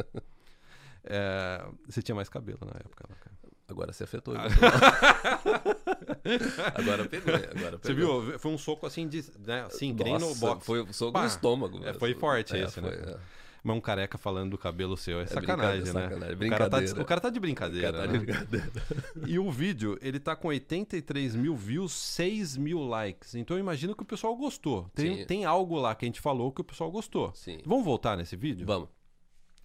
É, 1.05 1.65
você 1.87 2.03
tinha 2.03 2.15
mais 2.15 2.29
cabelo 2.29 2.61
na 2.63 2.79
época, 2.79 3.07
né, 3.09 3.17
cara? 3.19 3.37
Agora 3.69 3.93
se 3.93 4.03
afetou. 4.03 4.35
Ah. 4.37 4.45
agora 6.75 7.09
pegou, 7.09 7.35
agora 7.35 7.79
pegou. 7.79 7.81
Você 7.83 7.95
viu? 7.95 8.39
Foi 8.39 8.51
um 8.51 8.59
soco 8.59 8.85
assim, 8.85 9.07
de, 9.07 9.25
né? 9.39 9.63
Assim, 9.63 9.93
Nossa, 9.93 10.27
no 10.27 10.35
box. 10.35 10.67
Foi 10.67 10.83
um 10.83 10.93
soco 10.93 11.13
Pá. 11.13 11.21
no 11.21 11.29
estômago. 11.29 11.81
É, 11.85 11.95
foi 11.95 12.15
forte 12.15 12.57
é, 12.57 12.65
esse, 12.65 12.81
né? 12.81 12.91
foi, 12.91 13.01
né? 13.01 13.13
É. 13.13 13.19
Mas 13.63 13.77
um 13.77 13.81
careca 13.81 14.17
falando 14.17 14.51
do 14.51 14.59
cabelo 14.59 14.97
seu. 14.97 15.21
É, 15.21 15.25
é 15.25 15.27
sacanagem, 15.27 15.93
né? 15.93 16.03
Sacanagem. 16.03 16.35
O, 16.35 16.51
cara 16.51 16.71
tá, 16.71 16.79
o 16.79 17.05
cara 17.05 17.21
tá 17.21 17.31
de 17.31 17.41
brincadeira. 17.41 17.93
Tá 17.93 18.07
de 18.07 18.13
né? 18.13 18.19
brincadeira. 18.19 18.73
e 19.27 19.39
o 19.39 19.51
vídeo, 19.51 19.99
ele 20.01 20.19
tá 20.19 20.35
com 20.35 20.49
83 20.49 21.35
mil 21.37 21.55
views, 21.55 21.93
6 21.93 22.57
mil 22.57 22.81
likes. 22.81 23.35
Então 23.35 23.57
eu 23.57 23.61
imagino 23.61 23.95
que 23.95 24.03
o 24.03 24.07
pessoal 24.07 24.35
gostou. 24.37 24.91
Tem, 24.95 25.27
tem 25.27 25.45
algo 25.45 25.77
lá 25.77 25.95
que 25.95 26.05
a 26.05 26.09
gente 26.09 26.21
falou 26.21 26.51
que 26.53 26.61
o 26.61 26.65
pessoal 26.65 26.91
gostou. 26.91 27.33
Sim. 27.35 27.61
Vamos 27.65 27.85
voltar 27.85 28.17
nesse 28.17 28.37
vídeo? 28.37 28.67
Vamos. 28.67 28.89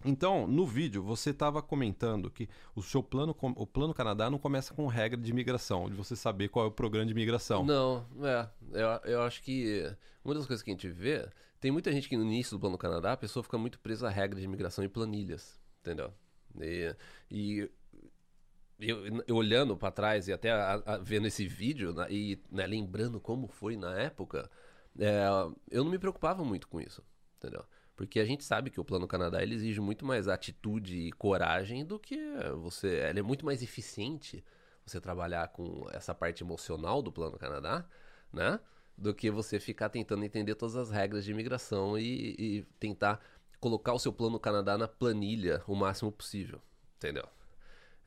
Então, 0.04 0.46
no 0.46 0.64
vídeo, 0.66 1.02
você 1.02 1.30
estava 1.30 1.60
comentando 1.60 2.30
que 2.30 2.48
o 2.74 2.82
seu 2.82 3.02
plano, 3.02 3.34
o 3.40 3.66
plano 3.66 3.92
Canadá 3.92 4.30
não 4.30 4.38
começa 4.38 4.72
com 4.72 4.86
regra 4.86 5.20
de 5.20 5.30
imigração, 5.30 5.88
de 5.88 5.96
você 5.96 6.14
saber 6.14 6.48
qual 6.48 6.66
é 6.66 6.68
o 6.68 6.72
programa 6.72 7.06
de 7.06 7.12
imigração. 7.12 7.64
Não, 7.64 8.06
é. 8.22 8.48
Eu, 8.72 9.12
eu 9.12 9.22
acho 9.22 9.42
que 9.42 9.90
uma 10.24 10.34
das 10.34 10.46
coisas 10.46 10.62
que 10.62 10.70
a 10.70 10.74
gente 10.74 10.88
vê 10.88 11.26
tem 11.60 11.70
muita 11.70 11.90
gente 11.92 12.08
que 12.08 12.16
no 12.16 12.24
início 12.24 12.56
do 12.56 12.60
Plano 12.60 12.78
Canadá 12.78 13.12
a 13.12 13.16
pessoa 13.16 13.42
fica 13.42 13.58
muito 13.58 13.78
presa 13.78 14.08
a 14.08 14.10
regras 14.10 14.40
de 14.40 14.46
imigração 14.46 14.84
e 14.84 14.88
planilhas, 14.88 15.60
entendeu? 15.80 16.12
E, 16.60 16.94
e 17.30 17.70
eu, 18.78 19.24
eu, 19.26 19.36
olhando 19.36 19.76
para 19.76 19.90
trás 19.90 20.28
e 20.28 20.32
até 20.32 20.50
a, 20.52 20.74
a, 20.74 20.98
vendo 20.98 21.26
esse 21.26 21.46
vídeo 21.46 21.92
né, 21.94 22.06
e 22.10 22.38
né, 22.50 22.66
lembrando 22.66 23.20
como 23.20 23.48
foi 23.48 23.76
na 23.76 23.98
época, 23.98 24.50
é, 24.98 25.26
eu 25.70 25.84
não 25.84 25.90
me 25.90 25.98
preocupava 25.98 26.44
muito 26.44 26.68
com 26.68 26.80
isso, 26.80 27.02
entendeu? 27.38 27.64
Porque 27.94 28.20
a 28.20 28.24
gente 28.26 28.44
sabe 28.44 28.70
que 28.70 28.78
o 28.78 28.84
Plano 28.84 29.08
Canadá 29.08 29.42
ele 29.42 29.54
exige 29.54 29.80
muito 29.80 30.04
mais 30.04 30.28
atitude 30.28 30.98
e 30.98 31.12
coragem 31.12 31.84
do 31.84 31.98
que 31.98 32.18
você. 32.60 32.88
Ele 33.08 33.20
é 33.20 33.22
muito 33.22 33.46
mais 33.46 33.62
eficiente 33.62 34.44
você 34.84 35.00
trabalhar 35.00 35.48
com 35.48 35.86
essa 35.92 36.14
parte 36.14 36.44
emocional 36.44 37.00
do 37.00 37.10
Plano 37.10 37.38
Canadá, 37.38 37.86
né? 38.30 38.60
Do 38.96 39.14
que 39.14 39.30
você 39.30 39.60
ficar 39.60 39.88
tentando 39.90 40.24
entender 40.24 40.54
todas 40.54 40.76
as 40.76 40.90
regras 40.90 41.24
de 41.24 41.30
imigração 41.30 41.98
e, 41.98 42.34
e 42.38 42.62
tentar 42.80 43.20
colocar 43.60 43.92
o 43.92 43.98
seu 43.98 44.12
Plano 44.12 44.40
Canadá 44.40 44.78
na 44.78 44.88
planilha 44.88 45.62
o 45.66 45.74
máximo 45.74 46.10
possível, 46.10 46.60
entendeu? 46.96 47.28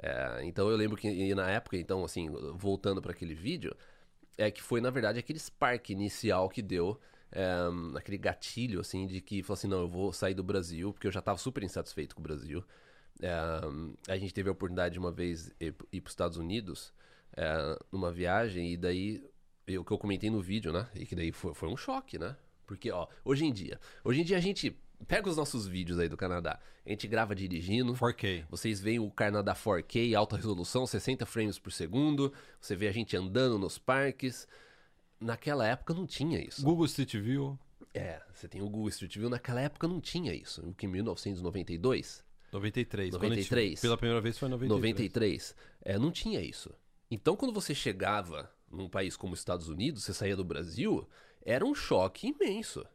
É, 0.01 0.39
então 0.43 0.69
eu 0.69 0.77
lembro 0.77 0.97
que 0.97 1.35
na 1.35 1.49
época, 1.49 1.77
então, 1.77 2.03
assim, 2.03 2.29
voltando 2.55 3.01
para 3.01 3.11
aquele 3.11 3.35
vídeo, 3.35 3.75
é 4.37 4.49
que 4.49 4.61
foi 4.61 4.79
na 4.81 4.89
verdade 4.89 5.19
aquele 5.19 5.39
spark 5.39 5.89
inicial 5.89 6.49
que 6.49 6.61
deu 6.61 6.99
é, 7.31 7.45
aquele 7.95 8.17
gatilho, 8.17 8.79
assim, 8.79 9.05
de 9.05 9.21
que 9.21 9.43
falou 9.43 9.55
assim: 9.55 9.67
não, 9.67 9.81
eu 9.81 9.87
vou 9.87 10.11
sair 10.13 10.33
do 10.33 10.43
Brasil, 10.43 10.93
porque 10.93 11.07
eu 11.07 11.11
já 11.11 11.19
estava 11.19 11.37
super 11.37 11.63
insatisfeito 11.63 12.15
com 12.15 12.21
o 12.21 12.23
Brasil. 12.23 12.63
É, 13.21 13.31
a 14.07 14.17
gente 14.17 14.33
teve 14.33 14.49
a 14.49 14.51
oportunidade 14.51 14.93
de 14.93 14.99
uma 14.99 15.11
vez 15.11 15.51
ir, 15.59 15.73
para 15.73 16.07
os 16.07 16.11
Estados 16.11 16.37
Unidos 16.37 16.93
é, 17.35 17.79
numa 17.91 18.11
viagem, 18.11 18.73
e 18.73 18.77
daí, 18.77 19.23
o 19.77 19.85
que 19.85 19.91
eu 19.91 19.97
comentei 19.97 20.29
no 20.29 20.41
vídeo, 20.41 20.71
né? 20.71 20.87
E 20.95 21.05
que 21.05 21.15
daí 21.15 21.31
foi, 21.31 21.53
foi 21.53 21.69
um 21.69 21.77
choque, 21.77 22.17
né? 22.17 22.35
Porque, 22.65 22.91
ó, 22.91 23.07
hoje 23.23 23.45
em 23.45 23.51
dia, 23.51 23.79
hoje 24.03 24.21
em 24.21 24.23
dia 24.23 24.37
a 24.37 24.41
gente 24.41 24.77
pega 25.07 25.29
os 25.29 25.37
nossos 25.37 25.67
vídeos 25.67 25.99
aí 25.99 26.09
do 26.09 26.17
Canadá. 26.17 26.59
A 26.85 26.89
gente 26.89 27.07
grava 27.07 27.35
dirigindo. 27.35 27.93
4K. 27.93 28.45
Vocês 28.49 28.79
veem 28.79 28.99
o 28.99 29.09
Canadá 29.09 29.55
4K, 29.55 30.15
alta 30.15 30.35
resolução, 30.35 30.85
60 30.85 31.25
frames 31.25 31.57
por 31.57 31.71
segundo. 31.71 32.33
Você 32.59 32.75
vê 32.75 32.87
a 32.87 32.91
gente 32.91 33.15
andando 33.15 33.57
nos 33.57 33.77
parques. 33.77 34.47
Naquela 35.19 35.67
época 35.67 35.93
não 35.93 36.05
tinha 36.05 36.39
isso. 36.39 36.63
Google 36.63 36.85
Street 36.85 37.15
View. 37.15 37.57
É, 37.93 38.21
você 38.33 38.47
tem 38.47 38.61
o 38.61 38.69
Google 38.69 38.89
Street 38.89 39.17
View. 39.17 39.29
Naquela 39.29 39.61
época 39.61 39.87
não 39.87 39.99
tinha 39.99 40.33
isso. 40.33 40.61
O 40.67 40.73
que 40.73 40.85
em 40.85 40.89
1992? 40.89 42.23
93. 42.51 43.13
93. 43.13 43.69
Gente, 43.69 43.81
pela 43.81 43.97
primeira 43.97 44.21
vez 44.21 44.37
foi 44.37 44.47
em 44.47 44.51
93. 44.51 44.81
93. 44.81 45.55
É, 45.81 45.99
não 45.99 46.11
tinha 46.11 46.41
isso. 46.41 46.73
Então, 47.11 47.35
quando 47.35 47.53
você 47.53 47.73
chegava 47.73 48.49
num 48.71 48.89
país 48.89 49.15
como 49.15 49.33
os 49.33 49.39
Estados 49.39 49.67
Unidos, 49.67 50.03
você 50.03 50.13
saía 50.13 50.35
do 50.35 50.43
Brasil, 50.43 51.07
era 51.45 51.65
um 51.65 51.73
choque 51.73 52.27
imenso. 52.27 52.85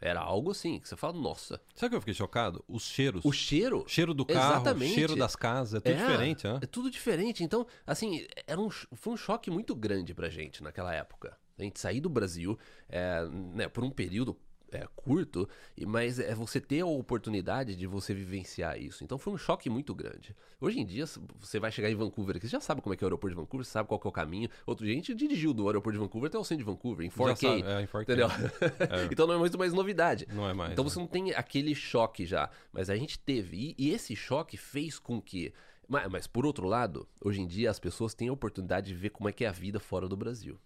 Era 0.00 0.18
algo 0.18 0.50
assim, 0.50 0.80
que 0.80 0.88
você 0.88 0.96
fala, 0.96 1.12
nossa. 1.12 1.60
Sabe 1.76 1.86
o 1.86 1.90
que 1.90 1.96
eu 1.96 2.00
fiquei 2.00 2.14
chocado? 2.14 2.64
Os 2.66 2.82
cheiros. 2.82 3.24
O 3.24 3.30
cheiro. 3.30 3.84
Cheiro 3.86 4.12
do 4.12 4.26
carro, 4.26 4.56
Exatamente. 4.56 4.94
cheiro 4.94 5.14
das 5.14 5.36
casas, 5.36 5.74
é 5.74 5.80
tudo 5.80 5.92
é, 5.92 6.06
diferente, 6.06 6.46
né? 6.46 6.58
É 6.60 6.66
tudo 6.66 6.90
diferente. 6.90 7.44
Então, 7.44 7.64
assim, 7.86 8.26
era 8.44 8.60
um, 8.60 8.68
foi 8.68 9.12
um 9.12 9.16
choque 9.16 9.48
muito 9.48 9.76
grande 9.76 10.12
pra 10.12 10.28
gente 10.28 10.60
naquela 10.60 10.92
época. 10.92 11.38
A 11.56 11.62
gente 11.62 11.78
sair 11.78 12.00
do 12.00 12.08
Brasil 12.08 12.58
é, 12.88 13.24
né, 13.28 13.68
por 13.68 13.84
um 13.84 13.90
período 13.90 14.36
é, 14.72 14.86
curto, 14.96 15.48
mas 15.86 16.18
é 16.18 16.34
você 16.34 16.60
ter 16.60 16.80
a 16.80 16.86
oportunidade 16.86 17.76
de 17.76 17.86
você 17.86 18.14
vivenciar 18.14 18.80
isso. 18.80 19.04
Então 19.04 19.18
foi 19.18 19.32
um 19.32 19.38
choque 19.38 19.68
muito 19.68 19.94
grande. 19.94 20.34
Hoje 20.60 20.80
em 20.80 20.86
dia, 20.86 21.04
você 21.38 21.58
vai 21.58 21.70
chegar 21.70 21.90
em 21.90 21.94
Vancouver 21.94 22.36
aqui, 22.36 22.46
você 22.46 22.52
já 22.52 22.60
sabe 22.60 22.80
como 22.80 22.94
é 22.94 22.96
que 22.96 23.04
é 23.04 23.06
o 23.06 23.08
aeroporto 23.08 23.34
de 23.34 23.40
Vancouver, 23.40 23.64
você 23.64 23.72
sabe 23.72 23.88
qual 23.88 24.00
é 24.04 24.08
o 24.08 24.12
caminho. 24.12 24.48
Outro 24.66 24.84
dia 24.84 24.94
a 24.94 24.96
gente 24.96 25.14
dirigiu 25.14 25.52
do 25.52 25.66
aeroporto 25.66 25.98
de 25.98 26.04
Vancouver 26.04 26.28
até 26.28 26.38
o 26.38 26.44
centro 26.44 26.64
de 26.64 26.70
Vancouver, 26.70 27.06
em 27.06 27.10
4K. 27.10 27.36
Sabe, 27.36 27.62
é, 27.62 27.82
em 27.82 27.86
4K. 27.86 28.02
Entendeu? 28.02 28.28
É. 28.28 29.08
então 29.12 29.26
não 29.26 29.34
é 29.34 29.38
muito 29.38 29.58
mais 29.58 29.72
novidade. 29.72 30.26
Não 30.32 30.48
é 30.48 30.54
mais. 30.54 30.72
Então 30.72 30.84
né? 30.84 30.90
você 30.90 30.98
não 30.98 31.06
tem 31.06 31.32
aquele 31.34 31.74
choque 31.74 32.24
já. 32.24 32.50
Mas 32.72 32.88
a 32.88 32.96
gente 32.96 33.18
teve. 33.18 33.74
E, 33.78 33.86
e 33.86 33.90
esse 33.90 34.16
choque 34.16 34.56
fez 34.56 34.98
com 34.98 35.20
que. 35.20 35.52
Mas, 35.88 36.08
mas 36.10 36.26
por 36.26 36.46
outro 36.46 36.66
lado, 36.66 37.06
hoje 37.22 37.40
em 37.40 37.46
dia 37.46 37.70
as 37.70 37.78
pessoas 37.78 38.14
têm 38.14 38.28
a 38.28 38.32
oportunidade 38.32 38.88
de 38.88 38.94
ver 38.94 39.10
como 39.10 39.28
é 39.28 39.32
que 39.32 39.44
é 39.44 39.48
a 39.48 39.52
vida 39.52 39.78
fora 39.78 40.08
do 40.08 40.16
Brasil 40.16 40.58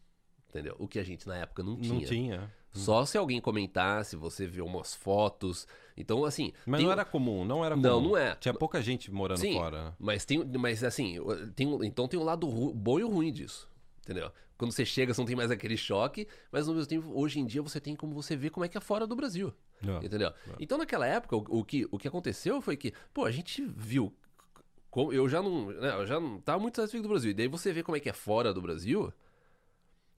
entendeu? 0.57 0.75
O 0.79 0.89
que 0.89 0.99
a 0.99 1.05
gente 1.05 1.29
na 1.29 1.37
época 1.37 1.63
não 1.63 1.77
tinha. 1.77 1.95
Não 1.95 2.01
tinha. 2.01 2.53
Só 2.73 3.07
se 3.07 3.17
alguém 3.17 3.41
comentasse, 3.41 4.17
você 4.17 4.47
vê 4.47 4.61
umas 4.61 4.95
fotos. 4.95 5.67
Então, 5.97 6.25
assim. 6.25 6.53
Mas 6.67 6.79
tem... 6.79 6.87
não 6.87 6.93
era 6.93 7.05
comum, 7.05 7.45
não 7.45 7.65
era 7.65 7.75
comum. 7.75 7.89
Não, 7.89 8.01
não 8.01 8.17
é. 8.17 8.35
Tinha 8.37 8.55
pouca 8.55 8.83
gente 8.83 9.11
morando 9.11 9.39
Sim, 9.39 9.55
fora. 9.55 9.95
Mas 9.99 10.25
tem. 10.25 10.45
Mas 10.45 10.85
assim, 10.85 11.17
tem, 11.55 11.69
então 11.85 12.07
tem 12.09 12.19
um 12.19 12.25
lado 12.25 12.47
bom 12.75 12.99
e 12.99 13.03
ruim 13.03 13.33
disso. 13.33 13.69
Entendeu? 14.03 14.31
Quando 14.57 14.73
você 14.73 14.87
chega, 14.87 15.13
você 15.13 15.21
não 15.21 15.27
tem 15.27 15.37
mais 15.37 15.51
aquele 15.51 15.77
choque, 15.77 16.27
mas 16.51 16.67
ao 16.67 16.75
mesmo 16.75 16.89
tempo, 16.89 17.11
hoje 17.13 17.39
em 17.39 17.45
dia, 17.45 17.61
você 17.61 17.79
tem 17.79 17.95
como 17.95 18.15
você 18.15 18.35
ver 18.35 18.51
como 18.51 18.65
é 18.65 18.69
que 18.69 18.79
é 18.79 18.81
fora 18.81 19.07
do 19.07 19.15
Brasil. 19.15 19.53
É, 19.83 20.07
entendeu? 20.07 20.29
É. 20.29 20.33
Então, 20.59 20.79
naquela 20.79 21.07
época, 21.07 21.37
o, 21.37 21.45
o, 21.61 21.65
que, 21.65 21.87
o 21.91 21.99
que 21.99 22.09
aconteceu 22.09 22.63
foi 22.63 22.77
que, 22.77 22.93
pô, 23.13 23.25
a 23.27 23.31
gente 23.31 23.63
viu. 23.77 24.15
Eu 25.13 25.29
já 25.29 25.43
não. 25.43 25.67
Né, 25.67 25.95
eu 25.95 26.07
já 26.07 26.19
não 26.19 26.41
tava 26.41 26.59
muito 26.59 26.77
satisfeito 26.77 27.03
do 27.03 27.09
Brasil. 27.11 27.31
E 27.31 27.35
daí 27.35 27.49
você 27.49 27.71
vê 27.71 27.83
como 27.83 27.97
é 27.97 28.01
que 28.01 28.09
é 28.09 28.15
fora 28.15 28.55
do 28.55 28.63
Brasil. 28.63 29.13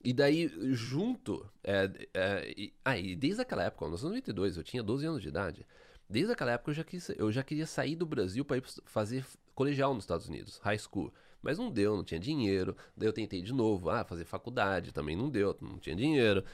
E 0.02 0.12
daí, 0.12 0.48
junto. 0.72 1.48
É, 1.62 1.90
é, 2.14 2.54
e, 2.56 2.72
ah, 2.84 2.96
e 2.96 3.16
desde 3.16 3.42
aquela 3.42 3.64
época, 3.64 3.84
em 3.84 3.88
1992, 3.88 4.56
eu 4.56 4.62
tinha 4.62 4.82
12 4.82 5.06
anos 5.06 5.22
de 5.22 5.28
idade. 5.28 5.66
Desde 6.08 6.32
aquela 6.32 6.52
época 6.52 6.70
eu 6.70 6.74
já, 6.74 6.84
quis, 6.84 7.08
eu 7.10 7.30
já 7.30 7.42
queria 7.42 7.66
sair 7.66 7.96
do 7.96 8.06
Brasil 8.06 8.44
para 8.44 8.58
ir 8.58 8.64
fazer 8.84 9.26
colegial 9.54 9.92
nos 9.92 10.04
Estados 10.04 10.28
Unidos, 10.28 10.58
high 10.58 10.78
school. 10.78 11.12
Mas 11.42 11.58
não 11.58 11.70
deu, 11.70 11.96
não 11.96 12.04
tinha 12.04 12.18
dinheiro. 12.18 12.76
Daí 12.96 13.08
eu 13.08 13.12
tentei 13.12 13.42
de 13.42 13.52
novo, 13.52 13.90
ah, 13.90 14.04
fazer 14.04 14.24
faculdade, 14.24 14.92
também 14.92 15.16
não 15.16 15.28
deu, 15.28 15.56
não 15.60 15.78
tinha 15.78 15.94
dinheiro. 15.94 16.44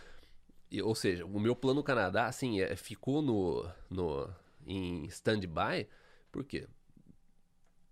E, 0.71 0.83
ou 0.83 0.95
seja, 0.95 1.25
o 1.25 1.39
meu 1.39 1.55
plano 1.55 1.83
Canadá, 1.83 2.27
assim, 2.27 2.61
é, 2.61 2.75
ficou 2.77 3.23
no, 3.23 3.69
no, 3.89 4.29
em 4.67 5.05
stand-by, 5.07 5.87
por 6.33 6.45
quê? 6.45 6.67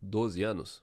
12 0.00 0.42
anos 0.42 0.82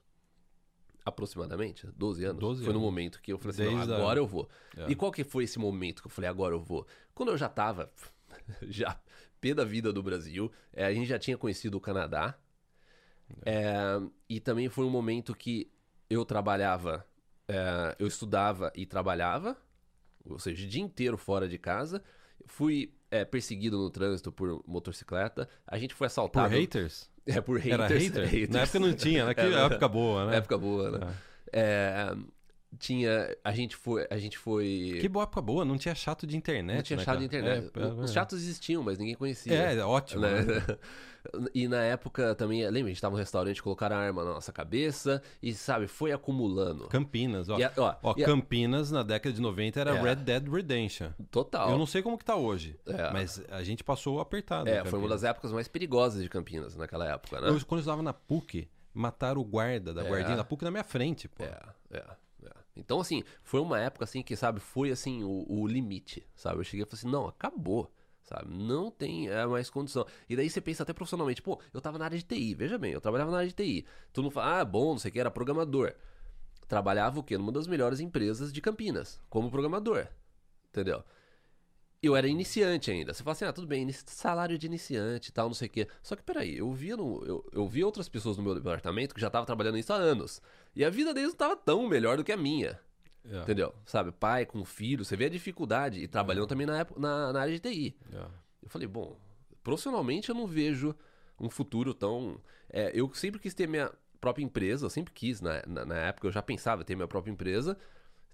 aproximadamente, 1.04 1.86
12 1.96 2.24
anos. 2.24 2.40
12 2.40 2.60
foi 2.60 2.70
anos. 2.70 2.80
no 2.80 2.86
momento 2.86 3.20
que 3.20 3.32
eu 3.32 3.38
falei 3.38 3.66
assim, 3.66 3.74
não, 3.74 3.82
agora 3.82 4.20
a... 4.20 4.22
eu 4.22 4.26
vou. 4.26 4.48
É. 4.76 4.90
E 4.90 4.94
qual 4.94 5.10
que 5.10 5.24
foi 5.24 5.44
esse 5.44 5.58
momento 5.58 6.02
que 6.02 6.06
eu 6.06 6.10
falei, 6.10 6.28
agora 6.28 6.54
eu 6.54 6.60
vou? 6.60 6.86
Quando 7.14 7.30
eu 7.30 7.38
já 7.38 7.48
tava, 7.48 7.90
já 8.68 8.98
pé 9.40 9.54
da 9.54 9.64
vida 9.64 9.92
do 9.92 10.02
Brasil, 10.02 10.50
é, 10.72 10.84
a 10.84 10.92
gente 10.92 11.06
já 11.06 11.18
tinha 11.18 11.36
conhecido 11.36 11.76
o 11.76 11.80
Canadá, 11.80 12.38
é. 13.44 13.72
e 14.28 14.40
também 14.40 14.68
foi 14.68 14.84
um 14.84 14.90
momento 14.90 15.34
que 15.34 15.70
eu 16.08 16.24
trabalhava, 16.24 17.06
é, 17.48 17.96
eu 17.98 18.06
estudava 18.06 18.72
e 18.74 18.84
trabalhava, 18.84 19.56
ou 20.28 20.38
seja, 20.38 20.64
o 20.64 20.68
dia 20.68 20.82
inteiro 20.82 21.16
fora 21.16 21.48
de 21.48 21.58
casa, 21.58 22.02
fui 22.46 22.92
perseguido 23.28 23.76
no 23.76 23.90
trânsito 23.90 24.30
por 24.30 24.62
motocicleta, 24.64 25.48
a 25.66 25.76
gente 25.76 25.94
foi 25.94 26.06
assaltado... 26.06 26.48
Por 26.48 26.56
haters? 26.56 27.09
É, 27.26 27.40
por 27.40 27.58
haters. 27.58 27.90
Era 27.90 27.98
hater? 27.98 28.24
haters. 28.28 28.50
Na 28.50 28.60
época 28.60 28.78
não 28.80 28.92
tinha, 28.92 29.26
né? 29.26 29.34
Que 29.34 29.40
é, 29.40 29.52
época 29.52 29.88
boa, 29.88 30.26
né? 30.26 30.36
Época 30.36 30.58
boa, 30.58 30.90
né? 30.90 30.98
É. 31.52 32.10
É, 32.12 32.16
tinha. 32.78 33.36
A 33.44 33.52
gente 33.52 33.76
foi. 33.76 34.06
A 34.10 34.18
gente 34.18 34.38
foi. 34.38 34.98
Que 35.00 35.08
boa 35.08 35.24
época 35.24 35.40
boa, 35.40 35.64
não 35.64 35.76
tinha 35.76 35.94
chato 35.94 36.26
de 36.26 36.36
internet. 36.36 36.76
Não 36.76 36.82
tinha 36.82 36.96
né, 36.98 37.04
chato 37.04 37.18
de 37.18 37.24
internet. 37.24 37.70
É, 37.74 37.86
Os 38.02 38.12
chatos 38.12 38.38
existiam, 38.38 38.82
mas 38.82 38.98
ninguém 38.98 39.14
conhecia. 39.14 39.52
É, 39.52 39.84
ótimo. 39.84 40.22
Né? 40.22 40.42
Né? 40.42 40.62
E 41.54 41.68
na 41.68 41.82
época 41.82 42.34
também, 42.34 42.64
lembra, 42.64 42.86
a 42.86 42.88
gente 42.88 43.00
tava 43.00 43.12
no 43.12 43.18
restaurante, 43.18 43.62
colocaram 43.62 43.94
a 43.94 43.98
arma 43.98 44.24
na 44.24 44.32
nossa 44.32 44.52
cabeça 44.52 45.22
e, 45.42 45.52
sabe, 45.52 45.86
foi 45.86 46.12
acumulando. 46.12 46.88
Campinas, 46.88 47.48
ó. 47.50 47.56
A, 47.56 47.72
ó, 47.76 47.96
ó 48.02 48.14
Campinas, 48.14 48.90
a... 48.90 48.96
na 48.96 49.02
década 49.02 49.34
de 49.34 49.40
90, 49.40 49.80
era 49.80 49.96
é. 49.96 50.00
Red 50.00 50.16
Dead 50.16 50.48
Redemption. 50.48 51.10
Total. 51.30 51.70
Eu 51.70 51.78
não 51.78 51.86
sei 51.86 52.00
como 52.02 52.16
que 52.16 52.24
tá 52.24 52.36
hoje, 52.36 52.78
é. 52.86 53.12
mas 53.12 53.42
a 53.50 53.62
gente 53.62 53.84
passou 53.84 54.18
apertado. 54.20 54.70
É, 54.70 54.84
foi 54.84 54.98
uma 54.98 55.08
das 55.08 55.22
épocas 55.22 55.52
mais 55.52 55.68
perigosas 55.68 56.22
de 56.22 56.28
Campinas 56.28 56.74
naquela 56.74 57.06
época, 57.06 57.38
né? 57.40 57.50
Eu, 57.50 57.66
quando 57.66 57.80
eu 57.80 57.84
estava 57.84 58.02
na 58.02 58.14
PUC, 58.14 58.66
mataram 58.94 59.40
o 59.40 59.44
guarda 59.44 59.92
da 59.92 60.02
é. 60.02 60.08
guardinha 60.08 60.36
da 60.36 60.44
PUC 60.44 60.64
na 60.64 60.70
minha 60.70 60.84
frente, 60.84 61.28
pô. 61.28 61.44
É, 61.44 61.60
é. 61.90 62.04
Então, 62.80 63.00
assim, 63.00 63.22
foi 63.42 63.60
uma 63.60 63.78
época 63.78 64.04
assim 64.04 64.22
que, 64.22 64.34
sabe, 64.34 64.58
foi 64.58 64.90
assim 64.90 65.22
o, 65.22 65.46
o 65.48 65.66
limite, 65.66 66.26
sabe? 66.34 66.58
Eu 66.60 66.64
cheguei 66.64 66.84
e 66.84 66.86
falei 66.86 66.98
assim, 66.98 67.10
não, 67.10 67.26
acabou 67.26 67.92
sabe? 68.30 68.54
Não 68.54 68.90
tem 68.90 69.28
é, 69.28 69.44
mais 69.46 69.68
condição. 69.68 70.06
E 70.28 70.36
daí 70.36 70.48
você 70.48 70.60
pensa 70.60 70.84
até 70.84 70.92
profissionalmente, 70.92 71.42
pô, 71.42 71.60
eu 71.74 71.80
tava 71.80 71.98
na 71.98 72.04
área 72.04 72.16
de 72.16 72.24
TI, 72.24 72.54
veja 72.54 72.78
bem, 72.78 72.92
eu 72.92 73.00
trabalhava 73.00 73.30
na 73.30 73.38
área 73.38 73.48
de 73.48 73.54
TI. 73.54 73.84
Tu 74.12 74.22
não 74.22 74.30
fala, 74.30 74.60
ah, 74.60 74.64
bom, 74.64 74.92
não 74.92 74.98
sei 74.98 75.10
o 75.10 75.12
que, 75.12 75.20
era 75.20 75.30
programador. 75.30 75.92
Trabalhava 76.68 77.18
o 77.18 77.22
quê? 77.24 77.36
Numa 77.36 77.50
das 77.50 77.66
melhores 77.66 77.98
empresas 77.98 78.52
de 78.52 78.60
Campinas, 78.60 79.20
como 79.28 79.50
programador. 79.50 80.06
Entendeu? 80.68 81.02
Eu 82.02 82.16
era 82.16 82.26
iniciante 82.26 82.90
ainda. 82.90 83.12
Você 83.12 83.22
fala 83.22 83.32
assim, 83.32 83.44
ah, 83.44 83.52
tudo 83.52 83.66
bem, 83.66 83.90
salário 83.92 84.56
de 84.56 84.66
iniciante 84.66 85.28
e 85.28 85.32
tal, 85.32 85.48
não 85.48 85.54
sei 85.54 85.68
o 85.68 85.70
quê. 85.70 85.86
Só 86.02 86.16
que 86.16 86.22
peraí, 86.22 86.56
eu 86.56 86.72
via, 86.72 86.96
no, 86.96 87.22
eu, 87.26 87.44
eu 87.52 87.68
via 87.68 87.84
outras 87.84 88.08
pessoas 88.08 88.38
no 88.38 88.42
meu 88.42 88.54
departamento 88.54 89.14
que 89.14 89.20
já 89.20 89.26
estavam 89.26 89.44
trabalhando 89.44 89.74
nisso 89.74 89.92
há 89.92 89.96
anos. 89.96 90.40
E 90.74 90.82
a 90.82 90.88
vida 90.88 91.12
deles 91.12 91.28
não 91.28 91.34
estava 91.34 91.56
tão 91.56 91.86
melhor 91.86 92.16
do 92.16 92.24
que 92.24 92.32
a 92.32 92.38
minha. 92.38 92.80
Yeah. 93.24 93.42
Entendeu? 93.42 93.74
Sabe, 93.84 94.12
pai 94.12 94.46
com 94.46 94.64
filho, 94.64 95.04
você 95.04 95.14
vê 95.14 95.26
a 95.26 95.28
dificuldade. 95.28 96.00
E 96.00 96.08
trabalhando 96.08 96.50
yeah. 96.50 96.66
também 96.66 96.66
na, 96.66 96.86
na, 96.96 97.32
na, 97.34 97.40
área 97.40 97.52
de 97.52 97.60
TI. 97.60 97.94
Yeah. 98.10 98.30
Eu 98.62 98.70
falei, 98.70 98.88
bom, 98.88 99.18
profissionalmente 99.62 100.30
eu 100.30 100.34
não 100.34 100.46
vejo 100.46 100.94
um 101.38 101.50
futuro 101.50 101.92
tão. 101.92 102.40
É, 102.70 102.90
eu 102.94 103.12
sempre 103.14 103.38
quis 103.38 103.52
ter 103.52 103.68
minha 103.68 103.92
própria 104.20 104.44
empresa, 104.44 104.86
eu 104.86 104.90
sempre 104.90 105.12
quis, 105.12 105.40
na, 105.40 105.62
na, 105.66 105.84
na, 105.84 105.96
época 105.96 106.28
eu 106.28 106.32
já 106.32 106.42
pensava 106.42 106.82
em 106.82 106.84
ter 106.84 106.94
minha 106.94 107.08
própria 107.08 107.32
empresa. 107.32 107.76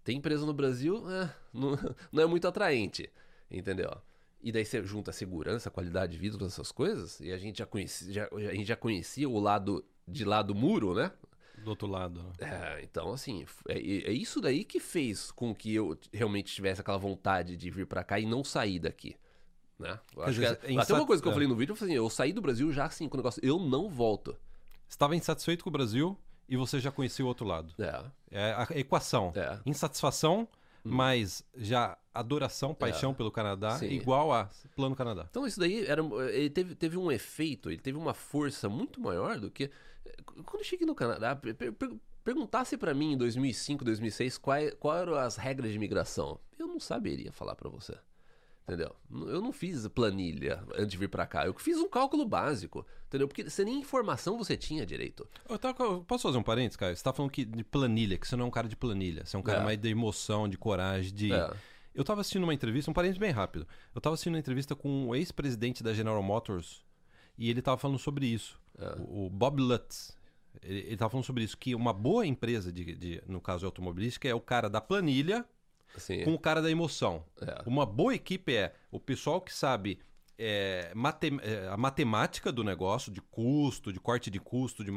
Ter 0.05 0.13
empresa 0.13 0.47
no 0.47 0.53
Brasil 0.53 1.05
é, 1.11 1.35
não, 1.53 1.77
não 2.13 2.23
é 2.23 2.27
muito 2.27 2.47
atraente, 2.47 3.11
entendeu? 3.51 3.91
E 4.43 4.53
daí 4.53 4.65
você 4.65 4.83
junta 4.85 5.11
a 5.11 5.15
segurança, 5.15 5.69
a 5.69 5.73
qualidade 5.73 6.13
de 6.13 6.19
vida, 6.19 6.39
todas 6.39 6.53
essas 6.53 6.71
coisas, 6.71 7.19
e 7.21 7.33
a 7.33 7.39
gente 7.39 7.59
já 7.59 7.67
conhecia, 7.67 8.13
já, 8.13 8.29
a 8.33 8.55
gente 8.55 8.67
já 8.67 8.77
conhecia 8.77 9.29
o 9.29 9.39
lado 9.41 9.85
de 10.07 10.25
lá 10.25 10.43
do 10.43 10.55
muro, 10.55 10.95
né? 10.95 11.11
Do 11.59 11.71
outro 11.71 11.89
lado. 11.89 12.23
Né? 12.23 12.79
É, 12.79 12.83
então, 12.83 13.13
assim, 13.13 13.45
é, 13.69 13.75
é, 13.75 14.13
isso 14.13 14.41
daí 14.41 14.65
que 14.65 14.79
fez 14.79 15.31
com 15.31 15.55
que 15.55 15.75
eu 15.75 15.99
realmente 16.13 16.55
tivesse 16.55 16.81
aquela 16.81 16.99
vontade 16.99 17.57
de 17.57 17.71
vir 17.71 17.87
para 17.87 18.05
cá 18.05 18.21
e 18.21 18.27
não 18.27 18.45
sair 18.45 18.79
daqui. 18.79 19.17
Né? 19.79 19.99
Dizer, 20.27 20.57
que, 20.59 20.73
é 20.75 20.79
até 20.79 20.95
uma 20.95 21.07
coisa 21.07 21.23
que 21.23 21.29
eu 21.29 21.33
falei 21.33 21.49
no 21.49 21.57
vídeo, 21.57 21.73
eu 21.73 21.77
falei 21.77 21.95
assim, 21.95 22.05
eu 22.05 22.11
saí 22.11 22.33
do 22.33 22.41
Brasil 22.41 22.71
já 22.73 22.85
assim 22.85 23.09
com 23.09 23.17
o 23.17 23.19
negócio, 23.19 23.45
eu 23.45 23.59
não 23.59 23.89
volto. 23.89 24.37
Estava 24.89 25.17
insatisfeito 25.17 25.65
com 25.65 25.71
o 25.71 25.73
Brasil 25.73 26.17
e 26.49 26.57
você 26.57 26.79
já 26.79 26.91
conhecia 26.91 27.25
o 27.25 27.29
outro 27.29 27.47
lado. 27.47 27.75
É. 27.79 28.05
É 28.31 28.53
a 28.53 28.69
equação. 28.79 29.33
É. 29.35 29.59
Insatisfação. 29.67 30.49
Mas 30.91 31.45
já 31.55 31.97
adoração, 32.15 32.75
paixão 32.75 33.13
é. 33.13 33.15
pelo 33.15 33.31
Canadá, 33.31 33.79
Sim. 33.79 33.89
igual 33.89 34.33
a 34.33 34.49
Plano 34.75 34.97
Canadá. 34.97 35.27
Então 35.31 35.47
isso 35.47 35.61
daí 35.61 35.85
era, 35.87 36.03
ele 36.33 36.51
teve, 36.51 36.75
teve 36.75 36.97
um 36.97 37.13
efeito, 37.13 37.71
ele 37.71 37.81
teve 37.81 37.99
uma 37.99 38.15
força 38.15 38.69
muito 38.69 39.01
maior 39.01 39.39
do 39.39 39.51
que 39.51 39.71
quando 40.45 40.61
eu 40.61 40.65
cheguei 40.65 40.87
no 40.87 40.95
Canadá, 40.95 41.35
per, 41.35 41.55
per, 41.55 41.75
perguntasse 42.25 42.77
para 42.77 42.95
mim 42.95 43.13
em 43.13 43.17
2005, 43.17 43.85
2006 43.85 44.39
quais 44.39 44.75
qual 44.79 44.97
eram 44.97 45.15
as 45.15 45.37
regras 45.37 45.71
de 45.71 45.77
imigração, 45.77 46.41
eu 46.59 46.67
não 46.67 46.81
saberia 46.81 47.33
falar 47.33 47.55
para 47.55 47.69
você. 47.69 47.95
Entendeu? 48.67 48.97
Eu 49.29 49.41
não 49.41 49.53
fiz 49.53 49.87
planilha 49.87 50.61
antes 50.75 50.89
de 50.89 50.97
vir 50.97 51.09
para 51.09 51.25
cá. 51.25 51.47
Eu 51.47 51.55
fiz 51.55 51.79
um 51.79 51.89
cálculo 51.89 52.27
básico. 52.27 52.85
Entendeu? 53.07 53.29
Porque 53.29 53.49
você 53.49 53.65
nem 53.65 53.79
informação 53.79 54.37
você 54.37 54.57
tinha 54.57 54.85
direito. 54.85 55.25
Eu 55.49 55.57
tava, 55.57 56.01
posso 56.01 56.25
fazer 56.25 56.37
um 56.37 56.43
parênteses, 56.43 56.77
cara? 56.77 56.95
Você 56.95 57.03
tá 57.03 57.13
falando 57.13 57.31
que 57.31 57.45
de 57.45 57.63
planilha, 57.63 58.19
que 58.19 58.27
você 58.27 58.35
não 58.35 58.47
é 58.47 58.49
um 58.49 58.51
cara 58.51 58.69
de 58.69 58.75
planilha. 58.75 59.25
Você 59.25 59.37
é 59.37 59.39
um 59.39 59.43
cara 59.43 59.61
é. 59.61 59.65
mais 59.65 59.79
de 59.79 59.89
emoção, 59.89 60.49
de 60.49 60.59
coragem, 60.59 61.15
de. 61.15 61.33
É. 61.33 61.53
Eu 61.95 62.03
tava 62.03 62.23
assistindo 62.23 62.43
uma 62.43 62.53
entrevista, 62.53 62.91
um 62.91 62.95
parênteses 62.95 63.21
bem 63.21 63.31
rápido. 63.31 63.69
Eu 63.95 64.01
tava 64.01 64.15
assistindo 64.15 64.35
uma 64.35 64.41
entrevista 64.41 64.75
com 64.75 65.07
o 65.07 65.15
ex-presidente 65.15 65.85
da 65.85 65.95
General 65.95 66.21
Motors 66.21 66.85
e 67.39 67.49
ele 67.49 67.63
tava 67.63 67.79
falando 67.79 68.01
sobre 68.01 68.27
isso. 68.27 68.61
É. 68.77 68.97
O, 68.99 69.27
o 69.27 69.31
Bob 69.31 69.63
Lutz. 69.63 70.17
Ele, 70.61 70.93
estava 70.93 71.11
falando 71.11 71.25
sobre 71.25 71.45
isso, 71.45 71.57
que 71.57 71.75
uma 71.75 71.93
boa 71.93 72.27
empresa, 72.27 72.73
de, 72.73 72.97
de, 72.97 73.23
no 73.29 73.41
caso 73.41 73.61
de 73.61 73.67
automobilística, 73.67 74.27
é 74.27 74.35
o 74.35 74.41
cara 74.41 74.69
da 74.69 74.81
planilha 74.81 75.45
Sim. 75.97 76.25
com 76.25 76.35
o 76.35 76.39
cara 76.39 76.61
da 76.63 76.71
emoção. 76.71 77.25
É. 77.41 77.63
Uma 77.67 77.87
boa 77.87 78.15
equipe 78.15 78.55
é 78.55 78.75
o 78.91 79.01
pessoal 79.01 79.41
que 79.41 79.53
sabe 79.53 79.99
é, 80.39 80.93
matem 80.95 81.39
é, 81.43 81.69
a 81.69 81.77
matemática 81.77 82.53
do 82.53 82.63
negócio, 82.63 83.11
de 83.11 83.21
custo, 83.21 83.93
de 83.93 83.99
corte 83.99 84.31
de 84.31 84.39
custo, 84.39 84.85
de 84.85 84.91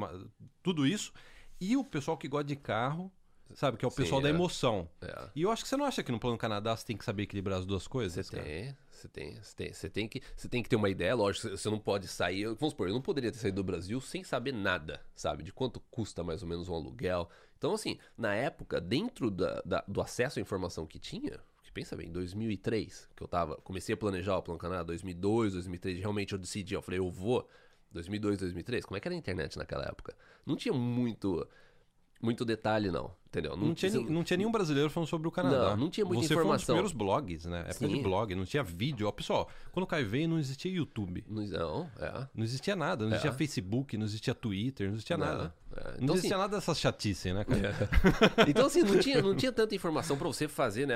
tudo 0.62 0.86
isso, 0.86 1.14
e 1.60 1.78
o 1.78 1.84
pessoal 1.84 2.18
que 2.18 2.28
gosta 2.28 2.46
de 2.46 2.56
carro 2.56 3.12
Sabe? 3.56 3.78
Que 3.78 3.86
é 3.86 3.88
o 3.88 3.92
pessoal 3.92 4.22
Sim, 4.22 4.24
da 4.24 4.30
é. 4.30 4.34
emoção. 4.34 4.88
É. 5.02 5.30
E 5.36 5.42
eu 5.42 5.52
acho 5.52 5.64
que 5.64 5.70
você 5.70 5.78
não 5.78 5.86
acha 5.86 6.04
que 6.04 6.12
no 6.12 6.20
Plano 6.20 6.38
Canadá 6.38 6.76
você 6.76 6.86
tem 6.86 6.98
que 6.98 7.04
saber 7.04 7.24
equilibrar 7.24 7.60
as 7.60 7.66
duas 7.66 7.88
coisas? 7.88 8.26
Você 8.26 8.36
tem, 8.36 8.76
você 9.00 9.08
tem, 9.08 9.36
você 9.42 9.56
tem. 9.56 9.74
Você 9.74 9.90
tem 9.90 10.08
que, 10.08 10.22
você 10.36 10.50
tem 10.50 10.64
que 10.64 10.70
ter 10.70 10.76
uma 10.76 10.90
ideia, 10.90 11.16
lógico. 11.16 11.50
Você 11.50 11.70
não 11.70 11.80
pode 11.80 12.08
sair. 12.08 12.46
Vamos 12.46 12.72
supor, 12.72 12.88
eu 12.88 12.94
não 12.94 13.02
poderia 13.02 13.32
ter 13.32 13.38
saído 13.38 13.58
do 13.58 13.64
Brasil 13.64 14.00
sem 14.02 14.24
saber 14.24 14.52
nada, 14.52 15.02
sabe? 15.16 15.44
De 15.44 15.54
quanto 15.54 15.80
custa 15.92 16.24
mais 16.24 16.44
ou 16.44 16.50
menos 16.50 16.68
um 16.68 16.74
aluguel. 16.74 17.30
Então, 17.58 17.74
assim, 17.74 17.98
na 18.18 18.34
época, 18.34 18.80
dentro 18.80 19.32
da, 19.32 19.62
da 19.66 19.84
do 19.88 20.02
acesso 20.02 20.40
à 20.40 20.42
informação 20.42 20.86
que 20.86 21.00
tinha, 21.00 21.40
que 21.64 21.72
pensa 21.72 21.96
bem, 21.96 22.12
2003, 22.12 23.10
que 23.16 23.24
eu 23.24 23.28
tava, 23.28 23.56
comecei 23.58 23.94
a 23.94 23.98
planejar 23.98 24.38
o 24.38 24.42
Plano 24.42 24.60
Canadá, 24.60 24.84
2002, 24.84 25.54
2003, 25.54 26.00
realmente 26.00 26.34
eu 26.34 26.40
decidi, 26.40 26.74
eu 26.74 26.82
falei, 26.82 27.00
eu 27.00 27.10
vou. 27.10 27.48
2002, 27.92 28.38
2003, 28.38 28.86
como 28.86 28.98
é 28.98 29.00
que 29.00 29.08
era 29.08 29.16
a 29.16 29.18
internet 29.18 29.58
naquela 29.58 29.84
época? 29.84 30.16
Não 30.46 30.56
tinha 30.56 30.74
muito 30.74 31.48
muito 32.22 32.44
detalhe, 32.44 32.92
não. 32.92 33.12
Entendeu? 33.30 33.56
Não, 33.56 33.68
não, 33.68 33.74
tinha, 33.76 33.92
não 33.92 34.24
tinha 34.24 34.38
nenhum 34.38 34.52
brasileiro 34.52 34.90
falando 34.90 35.08
sobre 35.08 35.28
o 35.28 35.32
Canadá. 35.32 35.70
Não, 35.70 35.78
não 35.78 35.90
tinha 35.92 36.04
muita 36.04 36.26
você 36.26 36.34
informação. 36.34 36.58
Você 36.58 36.66
foi 36.66 36.76
um 36.76 36.84
dos 36.84 36.92
primeiros 36.92 37.22
blogs, 37.22 37.46
né? 37.46 37.60
Época 37.60 37.88
Sim. 37.88 37.96
de 37.96 38.02
blog, 38.02 38.36
não 38.36 38.44
tinha 38.44 38.64
vídeo. 38.64 39.08
Ó, 39.08 39.12
pessoal, 39.12 39.48
quando 39.72 39.84
o 39.84 39.88
Caio 39.88 40.10
veio, 40.10 40.28
não 40.28 40.40
existia 40.40 40.72
YouTube. 40.72 41.24
Não, 41.28 41.44
é. 42.00 42.28
Não 42.34 42.44
existia 42.44 42.76
nada. 42.76 43.06
Não 43.06 43.12
é. 43.12 43.16
existia 43.16 43.32
Facebook, 43.32 43.96
não 43.98 44.06
existia 44.06 44.34
Twitter, 44.34 44.88
não 44.88 44.96
existia 44.96 45.16
não, 45.16 45.28
nada. 45.28 45.56
É. 45.72 45.80
Então, 45.80 46.08
não 46.08 46.14
existia 46.16 46.36
assim, 46.36 46.42
nada 46.42 46.56
dessas 46.56 46.80
chatice, 46.80 47.32
né, 47.32 47.44
cara? 47.44 47.68
É. 47.68 48.50
então, 48.50 48.66
assim, 48.66 48.82
não 48.82 48.98
tinha, 48.98 49.22
não 49.22 49.36
tinha 49.36 49.52
tanta 49.52 49.76
informação 49.76 50.18
para 50.18 50.28
você 50.28 50.48
fazer, 50.48 50.88
né? 50.88 50.96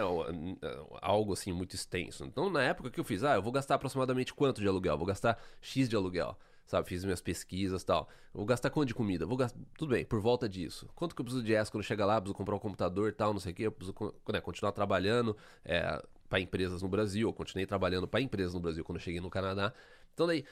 Algo 1.04 1.34
assim 1.34 1.54
muito 1.54 1.76
extenso. 1.76 2.26
Então, 2.26 2.50
na 2.50 2.64
época 2.64 2.90
que 2.90 3.00
eu 3.00 3.04
fiz, 3.04 3.24
ah, 3.24 3.36
eu 3.36 3.44
vou 3.44 3.52
gastar 3.52 3.76
aproximadamente 3.76 4.34
quanto 4.34 4.60
de 4.60 4.68
aluguel? 4.68 4.98
Vou 4.98 5.06
gastar 5.06 5.38
X 5.62 5.88
de 5.88 5.96
aluguel 5.96 6.36
sabe? 6.74 6.90
Fiz 6.90 7.04
minhas 7.04 7.22
pesquisas 7.22 7.84
tal. 7.84 8.10
Vou 8.34 8.46
gastar 8.46 8.70
quanto 8.70 8.88
de 8.88 8.96
comida? 8.96 9.26
Vou 9.26 9.38
gastar. 9.38 9.60
Tudo 9.78 9.90
bem, 9.90 10.04
por 10.04 10.20
volta 10.20 10.50
disso. 10.50 10.90
Quanto 10.96 11.16
que 11.16 11.22
eu 11.22 11.26
preciso 11.26 11.44
de 11.44 11.54
ES 11.54 11.70
quando 11.70 11.84
chegar 11.84 12.06
lá? 12.06 12.20
Preciso 12.20 12.36
comprar 12.36 12.56
um 12.56 12.60
computador 12.60 13.14
tal, 13.14 13.32
não 13.32 13.40
sei 13.40 13.52
o 13.52 13.56
quê. 13.56 13.64
Eu 13.64 13.72
preciso 13.72 13.96
né, 14.32 14.42
continuar 14.42 14.72
trabalhando 14.72 15.38
é, 15.64 16.04
para 16.28 16.40
empresas 16.40 16.82
no 16.82 16.90
Brasil. 16.90 17.30
Eu 17.30 17.34
continuei 17.34 17.66
trabalhando 17.68 18.08
para 18.08 18.22
empresas 18.22 18.54
no 18.54 18.60
Brasil 18.60 18.84
quando 18.84 18.98
eu 18.98 19.04
cheguei 19.04 19.22
no 19.22 19.30
Canadá. 19.30 19.74
Então 20.14 20.26
daí. 20.26 20.44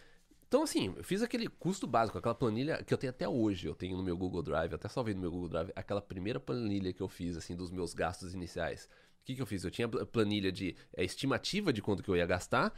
Então, 0.48 0.64
assim, 0.64 0.94
eu 0.98 1.04
fiz 1.06 1.22
aquele 1.22 1.48
custo 1.48 1.88
básico, 1.88 2.18
aquela 2.18 2.36
planilha 2.36 2.84
que 2.84 2.94
eu 2.94 2.98
tenho 2.98 3.12
até 3.12 3.26
hoje, 3.26 3.68
eu 3.68 3.74
tenho 3.74 3.96
no 3.96 4.04
meu 4.04 4.18
Google 4.18 4.44
Drive, 4.44 4.74
até 4.74 4.90
salvei 4.90 5.14
no 5.14 5.22
meu 5.22 5.32
Google 5.32 5.48
Drive, 5.48 5.72
aquela 5.74 6.02
primeira 6.02 6.42
planilha 6.42 6.92
que 6.92 7.00
eu 7.00 7.08
fiz, 7.08 7.38
assim, 7.38 7.56
dos 7.56 7.72
meus 7.72 7.94
gastos 7.94 8.34
iniciais. 8.34 8.90
O 9.22 9.24
que, 9.24 9.36
que 9.36 9.42
eu 9.42 9.46
fiz? 9.46 9.64
Eu 9.64 9.72
tinha 9.72 9.88
planilha 9.88 10.52
de 10.52 10.76
é, 10.94 11.06
estimativa 11.06 11.72
de 11.72 11.82
quanto 11.82 12.04
que 12.04 12.10
eu 12.10 12.18
ia 12.18 12.26
gastar, 12.26 12.74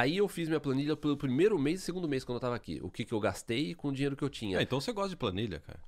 Aí 0.00 0.16
eu 0.16 0.26
fiz 0.26 0.48
minha 0.48 0.58
planilha 0.58 0.96
pelo 0.96 1.14
primeiro 1.14 1.58
mês 1.58 1.80
e 1.80 1.84
segundo 1.84 2.08
mês 2.08 2.24
quando 2.24 2.36
eu 2.36 2.40
tava 2.40 2.56
aqui. 2.56 2.80
O 2.82 2.90
que, 2.90 3.04
que 3.04 3.12
eu 3.12 3.20
gastei 3.20 3.74
com 3.74 3.88
o 3.88 3.92
dinheiro 3.92 4.16
que 4.16 4.24
eu 4.24 4.30
tinha. 4.30 4.58
Ah, 4.58 4.62
então 4.62 4.80
você 4.80 4.92
gosta 4.92 5.10
de 5.10 5.16
planilha, 5.16 5.60
cara. 5.60 5.78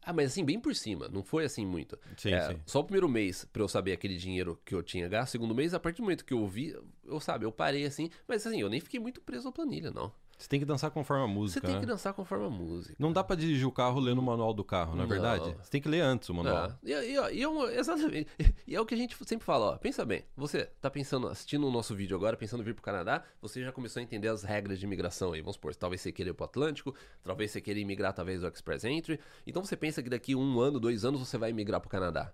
Ah, 0.00 0.12
mas 0.12 0.30
assim, 0.30 0.44
bem 0.44 0.60
por 0.60 0.74
cima. 0.76 1.08
Não 1.08 1.24
foi 1.24 1.44
assim 1.44 1.66
muito. 1.66 1.98
Sim, 2.16 2.30
é, 2.30 2.52
sim. 2.52 2.60
Só 2.64 2.78
o 2.78 2.84
primeiro 2.84 3.08
mês 3.08 3.44
pra 3.52 3.60
eu 3.60 3.68
saber 3.68 3.92
aquele 3.92 4.16
dinheiro 4.16 4.60
que 4.64 4.76
eu 4.76 4.82
tinha 4.82 5.08
gasto. 5.08 5.32
Segundo 5.32 5.56
mês, 5.56 5.74
a 5.74 5.80
partir 5.80 5.96
do 5.96 6.04
momento 6.04 6.24
que 6.24 6.32
eu 6.32 6.46
vi, 6.46 6.72
eu 7.04 7.18
sabe, 7.18 7.44
eu 7.44 7.50
parei 7.50 7.84
assim. 7.84 8.10
Mas 8.28 8.46
assim, 8.46 8.60
eu 8.60 8.70
nem 8.70 8.80
fiquei 8.80 9.00
muito 9.00 9.20
preso 9.20 9.48
à 9.48 9.52
planilha, 9.52 9.90
não. 9.90 10.12
Você 10.38 10.48
tem 10.48 10.60
que 10.60 10.64
dançar 10.64 10.92
conforme 10.92 11.24
a 11.24 11.26
música. 11.26 11.60
Você 11.60 11.66
tem 11.66 11.74
né? 11.74 11.80
que 11.80 11.86
dançar 11.86 12.14
conforme 12.14 12.46
a 12.46 12.48
música. 12.48 12.94
Não 12.96 13.12
dá 13.12 13.24
para 13.24 13.34
dirigir 13.34 13.66
o 13.66 13.72
carro 13.72 13.98
lendo 13.98 14.20
o 14.20 14.22
manual 14.22 14.54
do 14.54 14.62
carro, 14.62 14.94
não 14.94 15.02
é 15.02 15.06
verdade? 15.06 15.52
Você 15.60 15.68
tem 15.68 15.80
que 15.80 15.88
ler 15.88 16.00
antes 16.00 16.28
o 16.28 16.34
manual. 16.34 16.66
É. 16.66 16.74
E, 16.84 16.92
e, 16.92 17.42
e, 17.42 17.76
exatamente. 17.76 18.30
E 18.64 18.76
é 18.76 18.80
o 18.80 18.86
que 18.86 18.94
a 18.94 18.96
gente 18.96 19.16
sempre 19.26 19.44
fala, 19.44 19.72
ó. 19.72 19.76
Pensa 19.76 20.04
bem, 20.04 20.24
você 20.36 20.66
tá 20.80 20.88
pensando, 20.88 21.26
assistindo 21.26 21.66
o 21.66 21.72
nosso 21.72 21.92
vídeo 21.92 22.16
agora, 22.16 22.36
pensando 22.36 22.60
em 22.60 22.64
vir 22.64 22.74
pro 22.74 22.84
Canadá, 22.84 23.24
você 23.42 23.64
já 23.64 23.72
começou 23.72 23.98
a 23.98 24.02
entender 24.02 24.28
as 24.28 24.44
regras 24.44 24.78
de 24.78 24.86
imigração 24.86 25.32
aí. 25.32 25.40
Vamos 25.40 25.56
supor, 25.56 25.74
talvez 25.74 26.02
você 26.02 26.12
queira 26.12 26.30
ir 26.30 26.34
pro 26.34 26.44
Atlântico, 26.44 26.94
talvez 27.24 27.50
você 27.50 27.60
queira 27.60 27.80
imigrar 27.80 28.10
através 28.10 28.40
do 28.40 28.46
Express 28.46 28.84
Entry. 28.84 29.18
Então 29.44 29.64
você 29.64 29.76
pensa 29.76 30.00
que 30.04 30.08
daqui 30.08 30.36
um 30.36 30.60
ano, 30.60 30.78
dois 30.78 31.04
anos, 31.04 31.18
você 31.18 31.36
vai 31.36 31.50
imigrar 31.50 31.80
pro 31.80 31.90
Canadá. 31.90 32.32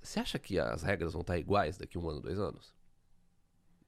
Você 0.00 0.20
acha 0.20 0.38
que 0.38 0.56
as 0.56 0.84
regras 0.84 1.14
vão 1.14 1.22
estar 1.22 1.36
iguais 1.36 1.76
daqui 1.76 1.98
um 1.98 2.08
ano, 2.08 2.20
dois 2.20 2.38
anos? 2.38 2.72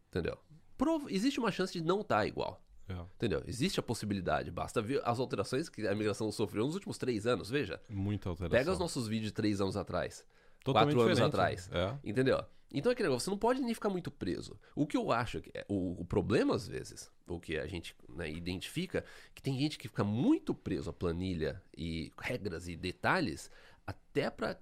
Entendeu? 0.08 0.36
Prov 0.76 1.06
existe 1.08 1.38
uma 1.38 1.52
chance 1.52 1.72
de 1.72 1.80
não 1.80 2.00
estar 2.00 2.18
tá 2.18 2.26
igual. 2.26 2.60
É. 2.92 3.06
Entendeu? 3.16 3.42
Existe 3.46 3.80
a 3.80 3.82
possibilidade. 3.82 4.50
Basta 4.50 4.80
ver 4.82 5.00
as 5.04 5.18
alterações 5.18 5.68
que 5.68 5.86
a 5.86 5.94
migração 5.94 6.30
sofreu 6.30 6.64
nos 6.66 6.74
últimos 6.74 6.98
três 6.98 7.26
anos, 7.26 7.50
veja. 7.50 7.80
Muita 7.88 8.28
alteração. 8.28 8.58
Pega 8.58 8.72
os 8.72 8.78
nossos 8.78 9.08
vídeos 9.08 9.30
de 9.30 9.32
três 9.32 9.60
anos 9.60 9.76
atrás. 9.76 10.24
Totalmente 10.64 10.94
quatro 10.94 11.08
anos 11.08 11.20
atrás. 11.20 11.70
É. 11.72 11.98
Entendeu? 12.04 12.44
Então 12.72 12.90
é 12.90 12.94
aquele 12.94 13.08
negócio, 13.08 13.26
você 13.26 13.30
não 13.30 13.38
pode 13.38 13.60
nem 13.60 13.74
ficar 13.74 13.90
muito 13.90 14.10
preso. 14.10 14.58
O 14.74 14.86
que 14.86 14.96
eu 14.96 15.12
acho 15.12 15.40
que 15.42 15.50
é, 15.52 15.64
o, 15.68 16.00
o 16.00 16.04
problema, 16.04 16.54
às 16.54 16.66
vezes, 16.66 17.10
o 17.26 17.38
que 17.38 17.58
a 17.58 17.66
gente 17.66 17.94
né, 18.08 18.30
identifica, 18.30 19.04
que 19.34 19.42
tem 19.42 19.58
gente 19.58 19.78
que 19.78 19.88
fica 19.88 20.04
muito 20.04 20.54
preso 20.54 20.88
à 20.88 20.92
planilha 20.92 21.62
e 21.76 22.10
regras 22.18 22.68
e 22.68 22.76
detalhes, 22.76 23.50
até 23.86 24.30
para 24.30 24.58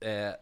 é, 0.00 0.40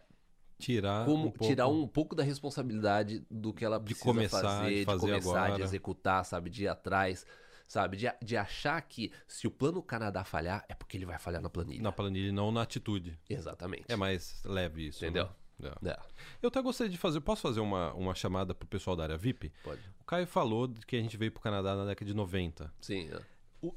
tirar 0.61 1.05
como 1.05 1.27
um 1.27 1.31
pouco... 1.31 1.45
tirar 1.45 1.67
um 1.67 1.87
pouco 1.87 2.15
da 2.15 2.23
responsabilidade 2.23 3.25
do 3.29 3.53
que 3.53 3.65
ela 3.65 3.79
precisa 3.79 4.05
de 4.05 4.11
começar, 4.11 4.41
fazer, 4.41 4.79
de, 4.79 4.85
fazer 4.85 4.99
de 4.99 5.11
começar, 5.11 5.43
agora. 5.43 5.55
de 5.55 5.63
executar, 5.63 6.25
sabe, 6.25 6.49
de 6.49 6.63
ir 6.63 6.67
atrás, 6.67 7.25
sabe, 7.67 7.97
de, 7.97 8.11
de 8.21 8.37
achar 8.37 8.81
que 8.81 9.11
se 9.27 9.47
o 9.47 9.51
plano 9.51 9.81
Canadá 9.81 10.23
falhar 10.23 10.65
é 10.69 10.75
porque 10.75 10.97
ele 10.97 11.05
vai 11.05 11.19
falhar 11.19 11.41
na 11.41 11.49
planilha. 11.49 11.81
Na 11.81 11.91
planilha 11.91 12.29
e 12.29 12.31
não 12.31 12.51
na 12.51 12.61
atitude. 12.61 13.17
Exatamente. 13.29 13.85
É 13.87 13.95
mais 13.95 14.41
leve 14.45 14.87
isso, 14.87 15.03
entendeu? 15.03 15.25
Né? 15.25 15.91
É. 15.91 15.99
Eu 16.41 16.47
até 16.47 16.61
gostaria 16.61 16.89
de 16.89 16.97
fazer. 16.97 17.21
Posso 17.21 17.41
fazer 17.41 17.59
uma, 17.59 17.93
uma 17.93 18.15
chamada 18.15 18.53
pro 18.55 18.67
pessoal 18.67 18.95
da 18.95 19.03
área 19.03 19.17
VIP? 19.17 19.53
Pode. 19.63 19.81
O 19.99 20.03
Caio 20.05 20.25
falou 20.25 20.67
que 20.87 20.95
a 20.95 20.99
gente 20.99 21.15
veio 21.17 21.31
pro 21.31 21.39
Canadá 21.39 21.75
na 21.75 21.85
década 21.85 22.05
de 22.05 22.15
90. 22.15 22.73
Sim. 22.81 23.09
É 23.11 23.19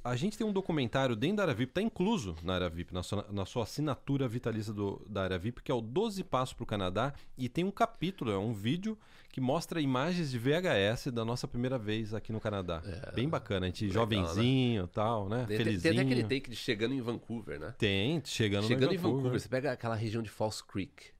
a 0.02 0.16
gente 0.16 0.38
tem 0.38 0.46
um 0.46 0.52
documentário 0.52 1.14
dentro 1.14 1.38
da 1.38 1.42
área 1.44 1.54
VIP, 1.54 1.70
está 1.70 1.82
incluso 1.82 2.36
na 2.42 2.54
área 2.54 2.70
VIP, 2.70 2.94
na 2.94 3.02
sua, 3.02 3.26
na 3.30 3.44
sua 3.44 3.64
assinatura 3.64 4.26
vitalícia 4.26 4.72
do, 4.72 5.04
da 5.08 5.24
área 5.24 5.38
VIP, 5.38 5.62
que 5.62 5.70
é 5.70 5.74
o 5.74 5.80
12 5.80 6.24
Passos 6.24 6.54
para 6.54 6.62
o 6.62 6.66
Canadá. 6.66 7.12
E 7.36 7.48
tem 7.48 7.64
um 7.64 7.70
capítulo, 7.70 8.30
é 8.30 8.38
um 8.38 8.52
vídeo 8.52 8.96
que 9.30 9.40
mostra 9.40 9.80
imagens 9.80 10.30
de 10.30 10.38
VHS 10.38 11.08
da 11.12 11.24
nossa 11.24 11.46
primeira 11.48 11.76
vez 11.76 12.14
aqui 12.14 12.32
no 12.32 12.40
Canadá. 12.40 12.82
É, 12.86 13.12
Bem 13.12 13.28
bacana, 13.28 13.66
a 13.66 13.68
gente 13.68 13.86
legal, 13.86 14.04
jovenzinho 14.04 14.78
e 14.78 14.82
né? 14.82 14.88
tal, 14.92 15.28
né? 15.28 15.44
Tem, 15.46 15.56
Felizinho. 15.56 15.82
Tem 15.82 15.92
até 15.92 16.00
aquele 16.02 16.22
take 16.22 16.50
de 16.50 16.56
chegando 16.56 16.94
em 16.94 17.00
Vancouver, 17.00 17.58
né? 17.58 17.74
Tem, 17.76 18.22
chegando, 18.24 18.66
chegando 18.66 18.94
em 18.94 18.96
Vancouver. 18.96 19.16
Vancouver. 19.16 19.40
Você 19.40 19.48
pega 19.48 19.72
aquela 19.72 19.94
região 19.94 20.22
de 20.22 20.30
False 20.30 20.62
Creek. 20.64 21.13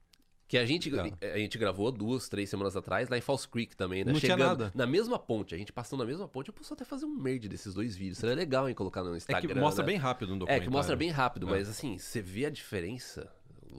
Que 0.47 0.59
a 0.59 0.65
gente, 0.65 0.91
a 0.99 1.37
gente 1.37 1.57
gravou 1.57 1.91
duas, 1.91 2.29
três 2.29 2.49
semanas 2.49 2.77
atrás, 2.77 3.09
lá 3.09 3.17
em 3.17 3.21
False 3.21 3.47
Creek 3.47 3.75
também, 3.75 4.05
né? 4.05 4.11
Não 4.11 4.19
Chegando 4.19 4.37
tinha 4.37 4.47
nada. 4.47 4.71
Na 4.75 4.85
mesma 4.85 5.17
ponte, 5.17 5.55
a 5.55 5.57
gente 5.57 5.73
passando 5.73 6.01
na 6.01 6.05
mesma 6.05 6.27
ponte, 6.27 6.49
eu 6.49 6.53
posso 6.53 6.71
até 6.73 6.85
fazer 6.85 7.05
um 7.05 7.15
merge 7.15 7.47
desses 7.47 7.73
dois 7.73 7.95
vídeos. 7.95 8.19
Seria 8.19 8.35
legal 8.35 8.69
em 8.69 8.73
colocar 8.75 9.03
no 9.03 9.15
Instagram. 9.15 9.49
É 9.49 9.53
que 9.53 9.59
mostra 9.59 9.83
né? 9.83 9.87
bem 9.87 9.97
rápido 9.97 10.29
no 10.29 10.39
documentário. 10.39 10.63
É, 10.63 10.65
que 10.65 10.71
mostra 10.71 10.95
bem 10.95 11.09
rápido, 11.09 11.47
é. 11.47 11.51
mas 11.51 11.67
assim, 11.67 11.97
você 11.97 12.21
vê 12.21 12.45
a 12.45 12.51
diferença. 12.51 13.31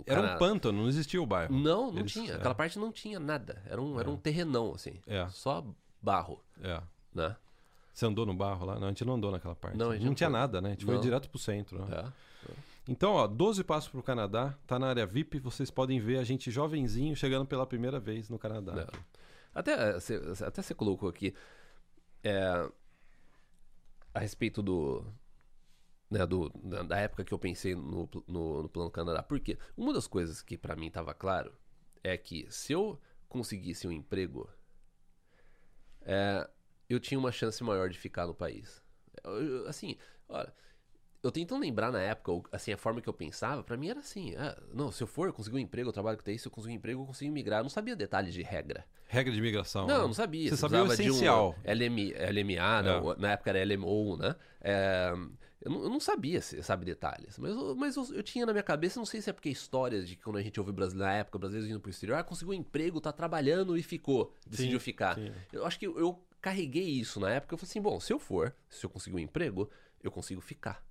Era 0.05 0.20
um 0.20 0.38
pântano, 0.38 0.83
não 0.83 0.88
existia 0.88 1.22
o 1.22 1.26
bairro. 1.26 1.55
Não, 1.55 1.92
não 1.92 2.00
Eles, 2.00 2.12
tinha. 2.12 2.33
É. 2.33 2.37
Aquela 2.37 2.55
parte 2.55 2.79
não 2.79 2.90
tinha 2.90 3.20
nada. 3.20 3.62
Era 3.66 3.81
um, 3.81 3.98
era 3.98 4.11
um 4.11 4.14
é. 4.14 4.18
terrenão, 4.18 4.74
assim. 4.74 5.00
É. 5.07 5.26
Só 5.29 5.64
barro. 6.02 6.42
É. 6.61 6.83
Né? 7.14 7.37
Você 7.94 8.05
andou 8.05 8.26
no 8.26 8.35
barro 8.35 8.66
lá? 8.66 8.79
Não, 8.79 8.88
a 8.88 8.90
gente 8.90 9.05
não 9.05 9.14
andou 9.14 9.31
naquela 9.31 9.55
parte. 9.55 9.79
Não, 9.79 9.94
não 9.94 10.14
tinha 10.14 10.29
foi. 10.29 10.38
nada, 10.38 10.61
né? 10.61 10.70
A 10.70 10.72
gente 10.72 10.85
não. 10.85 10.94
foi 10.94 11.02
direto 11.02 11.31
pro 11.31 11.38
centro. 11.38 11.79
Né? 11.85 12.05
É. 12.05 12.26
Então, 12.88 13.12
ó, 13.14 13.27
12 13.27 13.64
passos 13.64 13.90
pro 13.90 14.03
Canadá, 14.03 14.57
tá 14.66 14.79
na 14.79 14.88
área 14.88 15.07
VIP, 15.07 15.38
vocês 15.40 15.70
podem 15.70 15.99
ver 15.99 16.18
a 16.18 16.25
gente 16.25 16.51
jovenzinho 16.51 17.16
chegando 17.16 17.44
pela 17.46 17.66
primeira 17.66 17.99
vez 17.99 18.29
no 18.29 18.38
Canadá. 18.38 18.72
Não. 18.75 18.87
Até 19.55 19.94
você 19.94 20.20
até 20.44 20.62
você 20.62 20.75
colocou 20.75 21.09
aqui 21.09 21.35
é, 22.22 22.68
a 24.14 24.20
respeito 24.20 24.62
do, 24.62 25.05
né, 26.11 26.25
do 26.27 26.49
da, 26.51 26.83
da 26.83 26.96
época 26.99 27.25
que 27.25 27.33
eu 27.35 27.38
pensei 27.38 27.75
no, 27.75 28.09
no, 28.29 28.62
no 28.62 28.68
plano 28.68 28.90
Canadá. 28.90 29.22
Porque 29.22 29.59
uma 29.77 29.92
das 29.92 30.07
coisas 30.07 30.40
que 30.42 30.57
pra 30.57 30.77
mim 30.77 30.90
tava 30.90 31.12
claro 31.14 31.53
é 32.05 32.16
que 32.16 32.46
se 32.51 32.72
eu 32.72 33.01
conseguisse 33.29 33.88
um 33.88 33.92
emprego, 33.92 34.49
é, 36.03 36.49
eu 36.88 37.01
tinha 37.01 37.18
uma 37.18 37.33
chance 37.33 37.64
maior 37.64 37.88
de 37.88 37.99
ficar 37.99 38.27
no 38.27 38.35
país. 38.35 38.81
Eu- 39.25 39.42
eu- 39.42 39.66
assim, 39.68 39.96
olha, 40.29 40.53
eu 41.26 41.32
tentando 41.32 41.60
lembrar 41.60 41.90
na 41.90 42.00
época, 42.00 42.48
assim, 42.52 42.72
a 42.72 42.76
forma 42.76 43.00
que 43.00 43.08
eu 43.08 43.12
pensava, 43.12 43.62
pra 43.62 43.76
mim 43.76 43.88
era 43.88 44.00
assim, 44.00 44.34
ah, 44.36 44.56
não, 44.72 44.92
se 44.92 45.02
eu 45.02 45.06
for, 45.06 45.26
eu 45.28 45.32
conseguir 45.32 45.56
um 45.56 45.60
emprego, 45.60 45.88
eu 45.88 45.92
trabalho 45.92 46.16
com 46.16 46.22
TI, 46.24 46.38
se 46.38 46.46
eu 46.46 46.52
conseguir 46.52 46.74
um 46.74 46.76
emprego, 46.76 47.02
eu 47.02 47.06
consigo 47.06 47.32
migrar. 47.32 47.60
Eu 47.60 47.64
não 47.64 47.70
sabia 47.70 47.96
detalhes 47.96 48.32
de 48.32 48.42
regra. 48.42 48.84
Regra 49.08 49.32
de 49.32 49.38
imigração. 49.38 49.86
Não, 49.86 49.98
né? 49.98 50.06
não 50.06 50.14
sabia. 50.14 50.50
Você 50.50 50.56
sabia 50.56 50.82
o 50.82 50.86
precisava 50.86 51.02
de 51.02 51.10
um 51.10 51.14
essencial. 51.14 51.56
LM, 51.64 52.12
LMA, 52.14 52.82
né? 52.82 52.90
É. 52.90 53.00
O- 53.00 53.16
na 53.16 53.32
época 53.32 53.50
era 53.50 53.58
LMO, 53.64 54.16
né? 54.16 54.36
É, 54.60 55.12
eu, 55.60 55.70
não, 55.70 55.82
eu 55.82 55.90
não 55.90 56.00
sabia, 56.00 56.40
sabe, 56.40 56.84
detalhes. 56.84 57.38
Mas, 57.38 57.50
eu, 57.50 57.74
mas 57.74 57.96
eu, 57.96 58.04
eu 58.14 58.22
tinha 58.22 58.46
na 58.46 58.52
minha 58.52 58.62
cabeça, 58.62 58.98
não 58.98 59.06
sei 59.06 59.20
se 59.20 59.30
é 59.30 59.32
porque 59.32 59.48
histórias 59.48 60.08
de 60.08 60.16
quando 60.16 60.36
a 60.36 60.42
gente 60.42 60.58
ouve 60.60 60.72
brasileiro, 60.72 61.10
na 61.10 61.18
época, 61.18 61.38
brasileiros 61.38 61.70
indo 61.70 61.80
pro 61.80 61.90
exterior, 61.90 62.16
ah, 62.18 62.24
conseguiu 62.24 62.52
um 62.52 62.56
emprego, 62.56 63.00
tá 63.00 63.12
trabalhando 63.12 63.76
e 63.76 63.82
ficou, 63.82 64.32
decidiu 64.46 64.78
Sim, 64.78 64.84
ficar. 64.84 65.14
sim. 65.16 65.32
Eu 65.52 65.66
acho 65.66 65.78
que 65.78 65.86
eu, 65.86 65.98
eu 65.98 66.22
carreguei 66.40 66.84
isso 66.84 67.18
na 67.18 67.30
época, 67.30 67.54
eu 67.54 67.58
falei 67.58 67.70
assim, 67.70 67.80
bom, 67.80 67.98
se 67.98 68.12
eu 68.12 68.18
for, 68.18 68.54
se 68.68 68.84
eu 68.84 68.90
conseguir 68.90 69.16
um 69.16 69.20
emprego, 69.20 69.68
eu 70.02 70.10
consigo 70.10 70.40
ficar. 70.40 70.84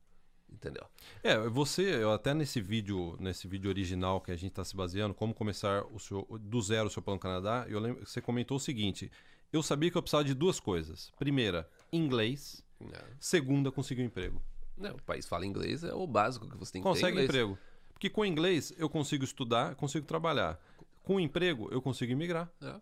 Entendeu? 0.52 0.86
É, 1.22 1.38
você, 1.50 1.82
eu 2.04 2.12
até 2.12 2.34
nesse 2.34 2.62
vídeo, 2.62 3.16
nesse 3.20 3.48
vídeo 3.48 3.70
original 3.70 4.22
que 4.22 4.32
a 4.32 4.36
gente 4.36 4.52
está 4.52 4.64
se 4.64 4.76
baseando, 4.76 5.14
como 5.14 5.34
começar 5.34 5.84
o 5.92 6.00
seu, 6.00 6.26
do 6.40 6.62
zero 6.62 6.88
o 6.88 6.90
seu 6.90 7.02
plano 7.02 7.20
Canadá, 7.20 7.66
eu 7.68 7.80
lembro 7.80 8.04
que 8.04 8.10
você 8.10 8.22
comentou 8.22 8.58
o 8.58 8.60
seguinte: 8.60 9.12
eu 9.52 9.62
sabia 9.62 9.92
que 9.92 9.98
eu 9.98 10.02
precisava 10.02 10.24
de 10.24 10.34
duas 10.34 10.60
coisas. 10.60 11.12
Primeira, 11.18 11.70
inglês. 11.92 12.64
É. 12.82 13.04
Segunda, 13.20 13.72
conseguir 13.72 14.02
um 14.02 14.06
emprego. 14.06 14.42
Né, 14.78 14.92
o 14.92 15.02
país 15.04 15.26
fala 15.26 15.46
inglês, 15.46 15.84
é 15.84 15.94
o 15.94 16.06
básico 16.06 16.50
que 16.50 16.58
você 16.58 16.74
tem 16.74 16.82
que 16.82 16.88
ter. 16.88 16.94
Consegue 16.94 17.12
inglês. 17.12 17.30
emprego. 17.30 17.58
Porque 17.94 18.10
com 18.10 18.26
inglês 18.26 18.74
eu 18.78 18.90
consigo 18.90 19.24
estudar, 19.24 19.76
consigo 19.76 20.06
trabalhar. 20.06 20.60
Com 21.04 21.20
emprego 21.20 21.70
eu 21.72 21.82
consigo 21.82 22.12
imigrar. 22.12 22.52
É. 22.62 22.82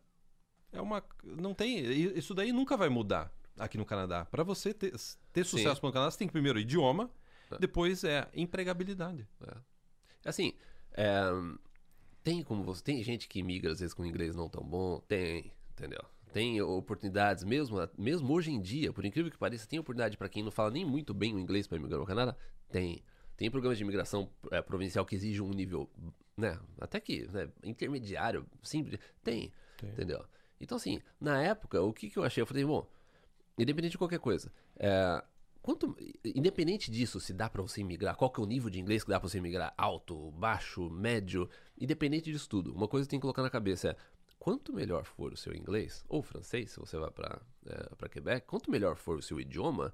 É 0.74 0.82
uma. 0.82 1.04
Não 1.24 1.54
tem. 1.54 1.80
Isso 2.18 2.34
daí 2.34 2.52
nunca 2.52 2.76
vai 2.76 2.90
mudar 2.90 3.32
aqui 3.58 3.78
no 3.78 3.86
Canadá. 3.86 4.26
Para 4.26 4.44
você 4.44 4.74
ter, 4.74 4.94
ter 5.32 5.46
sucesso 5.46 5.80
no 5.84 5.92
Canadá, 5.92 6.10
você 6.10 6.18
tem 6.18 6.28
que 6.28 6.32
primeiro 6.32 6.60
idioma, 6.60 7.12
É. 7.56 7.60
depois 7.60 8.04
é 8.04 8.28
empregabilidade. 8.34 9.28
Assim, 10.26 10.54
é, 10.94 11.30
tem 12.24 12.42
como 12.44 12.64
você. 12.64 12.84
Tem 12.84 13.04
gente 13.04 13.28
que 13.28 13.44
migra 13.44 13.72
às 13.72 13.80
vezes 13.80 13.94
com 13.94 14.06
inglês 14.06 14.36
não 14.36 14.50
tão 14.50 14.64
bom? 14.64 15.00
Tem, 15.08 15.52
entendeu? 15.72 16.04
Tem 16.32 16.60
oportunidades, 16.62 17.44
mesmo, 17.44 17.78
mesmo 17.98 18.34
hoje 18.34 18.50
em 18.52 18.60
dia, 18.60 18.92
por 18.92 19.06
incrível 19.06 19.32
que 19.32 19.38
pareça, 19.38 19.68
tem 19.68 19.78
oportunidade 19.78 20.18
para 20.18 20.28
quem 20.28 20.42
não 20.42 20.50
fala 20.50 20.72
nem 20.72 20.84
muito 20.84 21.14
bem 21.14 21.36
o 21.36 21.40
inglês 21.40 21.68
para 21.68 21.78
migrar 21.78 22.00
ao 22.00 22.08
Canadá? 22.08 22.36
Tem. 22.72 23.04
Tem 23.38 23.52
programas 23.52 23.78
de 23.78 23.84
imigração 23.84 24.30
é, 24.52 24.62
provincial 24.62 25.06
que 25.06 25.16
exigem 25.16 25.42
um 25.42 25.52
nível, 25.52 25.90
né? 26.38 26.60
Até 26.80 27.00
que, 27.00 27.28
né, 27.28 27.50
intermediário, 27.64 28.48
simples. 28.64 29.00
Tem, 29.24 29.52
Tem. 29.78 29.90
entendeu? 29.92 30.26
Então, 30.60 30.78
assim, 30.78 31.02
na 31.20 31.42
época, 31.42 31.82
o 31.82 31.92
que, 31.92 32.10
que 32.10 32.18
eu 32.18 32.24
achei? 32.24 32.42
Eu 32.42 32.48
falei, 32.48 32.64
bom, 32.64 32.88
independente 33.58 33.92
de 33.92 33.98
qualquer 33.98 34.20
coisa, 34.20 34.52
é, 34.78 35.24
quanto, 35.64 35.98
independente 36.24 36.92
disso, 36.92 37.20
se 37.20 37.34
dá 37.34 37.50
pra 37.50 37.62
você 37.64 37.82
imigrar, 37.82 38.16
qual 38.16 38.30
que 38.30 38.40
é 38.40 38.44
o 38.44 38.46
nível 38.46 38.70
de 38.70 38.80
inglês 38.80 39.04
que 39.04 39.10
dá 39.10 39.20
pra 39.20 39.28
você 39.28 39.40
imigrar? 39.40 39.74
Alto, 39.76 40.30
baixo, 40.34 40.88
médio, 40.92 41.50
independente 41.80 42.32
disso 42.32 42.48
tudo, 42.48 42.72
uma 42.76 42.88
coisa 42.88 43.08
que 43.08 43.10
tem 43.10 43.20
que 43.20 43.22
colocar 43.24 43.42
na 43.42 43.50
cabeça 43.50 43.90
é, 43.90 43.96
quanto 44.38 44.72
melhor 44.74 45.06
for 45.06 45.34
o 45.34 45.38
seu 45.38 45.56
inglês, 45.56 46.04
ou 46.08 46.22
francês, 46.22 46.72
se 46.72 46.80
você 46.80 46.98
vai 46.98 47.10
pra, 47.10 47.42
é, 47.66 47.96
pra 47.96 48.10
Quebec, 48.10 48.46
quanto 48.46 48.70
melhor 48.70 48.96
for 48.98 49.18
o 49.18 49.22
seu 49.22 49.40
idioma, 49.40 49.92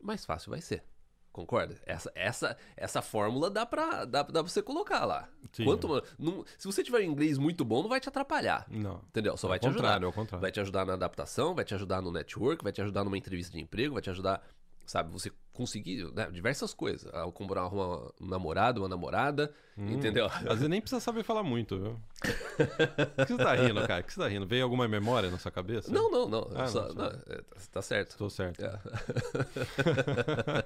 mais 0.00 0.24
fácil 0.24 0.50
vai 0.50 0.60
ser. 0.60 0.84
Concorda? 1.32 1.74
Essa, 1.84 2.10
essa, 2.14 2.56
essa 2.74 3.02
fórmula 3.02 3.50
dá 3.50 3.66
pra, 3.66 4.06
dá, 4.06 4.22
dá 4.22 4.42
pra 4.42 4.42
você 4.42 4.62
colocar 4.62 5.04
lá. 5.04 5.28
Sim. 5.52 5.64
Quanto, 5.64 6.02
não- 6.18 6.42
se 6.56 6.66
você 6.66 6.82
tiver 6.82 7.00
um 7.00 7.02
inglês 7.12 7.36
muito 7.36 7.62
bom, 7.62 7.82
não 7.82 7.90
vai 7.90 8.00
te 8.00 8.08
atrapalhar. 8.08 8.66
Não. 8.70 9.02
Entendeu? 9.08 9.36
Só 9.36 9.46
vai 9.46 9.58
te 9.58 9.68
ajudar. 9.68 10.02
ao 10.02 10.12
contrário. 10.14 10.40
Vai 10.40 10.50
te 10.50 10.60
ajudar 10.60 10.86
na 10.86 10.94
adaptação, 10.94 11.54
vai 11.54 11.62
te 11.62 11.74
ajudar 11.74 12.00
no 12.00 12.10
network, 12.10 12.64
vai 12.64 12.72
te 12.72 12.80
ajudar 12.80 13.04
numa 13.04 13.18
entrevista 13.18 13.52
de 13.52 13.60
emprego, 13.62 13.92
vai 13.92 14.02
te 14.02 14.08
ajudar, 14.08 14.42
sabe, 14.92 15.10
você 15.12 15.30
conseguir 15.52 16.04
né, 16.12 16.28
diversas 16.30 16.74
coisas. 16.74 17.12
Ao 17.14 17.32
comprar 17.32 17.66
uma, 17.68 18.12
um 18.20 18.26
namorado, 18.26 18.82
uma 18.82 18.88
namorada, 18.88 19.52
Hum. 19.78 19.90
entendeu? 19.90 20.26
Às 20.26 20.42
vezes 20.42 20.68
nem 20.68 20.80
precisa 20.80 21.00
saber 21.00 21.22
falar 21.22 21.42
muito, 21.42 21.78
viu? 21.78 22.00
Por 23.16 23.26
que 23.26 23.32
você 23.32 23.36
tá 23.36 23.54
rindo, 23.54 23.86
cara? 23.86 24.02
Por 24.02 24.06
que 24.08 24.14
você 24.14 24.20
tá 24.20 24.28
rindo? 24.28 24.46
Veio 24.46 24.64
alguma 24.64 24.88
memória 24.88 25.30
na 25.30 25.38
sua 25.38 25.50
cabeça? 25.50 25.90
Não, 25.92 26.10
não, 26.10 26.28
não. 26.28 26.50
Ah, 26.54 26.66
só- 26.66 26.88
não, 26.88 26.94
não, 26.94 27.06
é, 27.06 27.42
tá, 27.42 27.60
tá 27.72 27.82
certo. 27.82 28.10
Estou 28.12 28.30
certo. 28.30 28.64
É. 28.64 28.78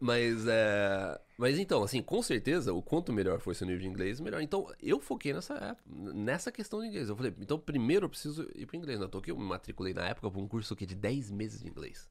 mas 0.00 0.46
é. 0.46 1.20
Mas 1.36 1.58
então, 1.58 1.82
assim, 1.82 2.02
com 2.02 2.22
certeza, 2.22 2.72
o 2.72 2.82
quanto 2.82 3.12
melhor 3.12 3.40
for 3.40 3.54
seu 3.54 3.66
nível 3.66 3.82
de 3.82 3.88
inglês, 3.88 4.20
melhor. 4.20 4.40
Então, 4.40 4.66
eu 4.80 5.00
foquei 5.00 5.32
nessa, 5.32 5.76
nessa 5.86 6.52
questão 6.52 6.80
de 6.80 6.86
inglês. 6.88 7.08
Eu 7.08 7.16
falei, 7.16 7.34
então, 7.40 7.58
primeiro 7.58 8.06
eu 8.06 8.10
preciso 8.10 8.48
ir 8.54 8.66
pro 8.66 8.76
inglês. 8.76 9.00
Não, 9.00 9.08
tô 9.08 9.18
aqui, 9.18 9.30
eu 9.30 9.38
me 9.38 9.44
matriculei 9.44 9.92
na 9.94 10.06
época 10.08 10.30
pra 10.30 10.40
um 10.40 10.48
curso 10.48 10.74
aqui 10.74 10.86
de 10.86 10.94
10 10.94 11.30
meses 11.30 11.60
de 11.60 11.68
inglês. 11.68 12.08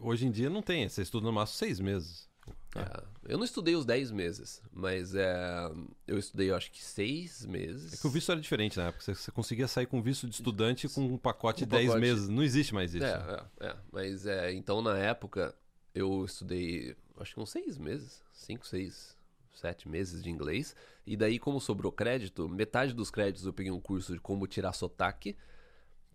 Hoje 0.00 0.26
em 0.26 0.30
dia 0.30 0.50
não 0.50 0.62
tem. 0.62 0.88
Você 0.88 1.02
estuda 1.02 1.26
no 1.26 1.32
máximo 1.32 1.58
seis 1.58 1.80
meses. 1.80 2.28
É, 2.76 3.04
eu 3.26 3.38
não 3.38 3.44
estudei 3.44 3.74
os 3.76 3.86
10 3.86 4.10
meses, 4.10 4.60
mas 4.72 5.14
é, 5.14 5.70
eu 6.06 6.18
estudei, 6.18 6.50
eu 6.50 6.56
acho 6.56 6.70
que 6.70 6.82
6 6.82 7.46
meses. 7.46 7.94
É 7.94 7.96
que 7.96 8.06
o 8.06 8.10
visto 8.10 8.30
era 8.32 8.40
diferente 8.40 8.76
na 8.76 8.88
época. 8.88 9.02
Você, 9.02 9.14
você 9.14 9.30
conseguia 9.30 9.68
sair 9.68 9.86
com 9.86 10.02
visto 10.02 10.26
de 10.26 10.34
estudante 10.34 10.88
com 10.88 11.02
um 11.02 11.16
pacote 11.16 11.60
de 11.60 11.66
10 11.66 11.86
pacote. 11.86 12.00
meses. 12.00 12.28
Não 12.28 12.42
existe 12.42 12.74
mais 12.74 12.94
isso. 12.94 13.06
É, 13.06 13.46
é, 13.60 13.66
é. 13.68 13.76
Mas 13.92 14.26
é, 14.26 14.52
então 14.52 14.82
na 14.82 14.98
época 14.98 15.54
eu 15.94 16.24
estudei, 16.24 16.96
acho 17.18 17.34
que 17.34 17.40
uns 17.40 17.50
seis 17.50 17.78
meses, 17.78 18.22
cinco, 18.32 18.66
seis, 18.66 19.16
sete 19.54 19.88
meses 19.88 20.22
de 20.22 20.28
inglês. 20.28 20.74
E 21.06 21.16
daí, 21.16 21.38
como 21.38 21.60
sobrou 21.60 21.92
crédito, 21.92 22.48
metade 22.48 22.92
dos 22.92 23.10
créditos 23.10 23.46
eu 23.46 23.52
peguei 23.52 23.70
um 23.70 23.80
curso 23.80 24.12
de 24.12 24.18
como 24.18 24.46
tirar 24.46 24.72
sotaque 24.72 25.36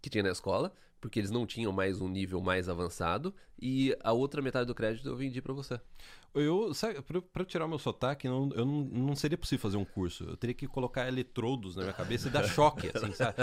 que 0.01 0.09
tinha 0.09 0.23
na 0.23 0.31
escola, 0.31 0.73
porque 0.99 1.19
eles 1.19 1.31
não 1.31 1.45
tinham 1.45 1.71
mais 1.71 2.01
um 2.01 2.07
nível 2.07 2.41
mais 2.41 2.67
avançado. 2.69 3.33
E 3.61 3.95
a 4.03 4.13
outra 4.13 4.41
metade 4.41 4.67
do 4.67 4.75
crédito 4.75 5.07
eu 5.07 5.15
vendi 5.15 5.41
pra 5.41 5.53
você. 5.53 5.79
Eu, 6.33 6.73
sabe, 6.75 7.01
pra, 7.33 7.43
tirar 7.43 7.65
o 7.65 7.67
meu 7.67 7.79
sotaque, 7.79 8.27
não, 8.27 8.49
eu 8.53 8.63
não, 8.63 8.83
não 8.83 9.15
seria 9.15 9.37
possível 9.37 9.63
fazer 9.63 9.77
um 9.77 9.83
curso. 9.83 10.25
Eu 10.25 10.37
teria 10.37 10.53
que 10.53 10.67
colocar 10.67 11.07
eletrodos 11.07 11.75
na 11.75 11.81
minha 11.81 11.93
cabeça 11.93 12.27
e 12.27 12.31
dar 12.31 12.43
choque, 12.47 12.91
assim, 12.93 13.11
sabe? 13.13 13.35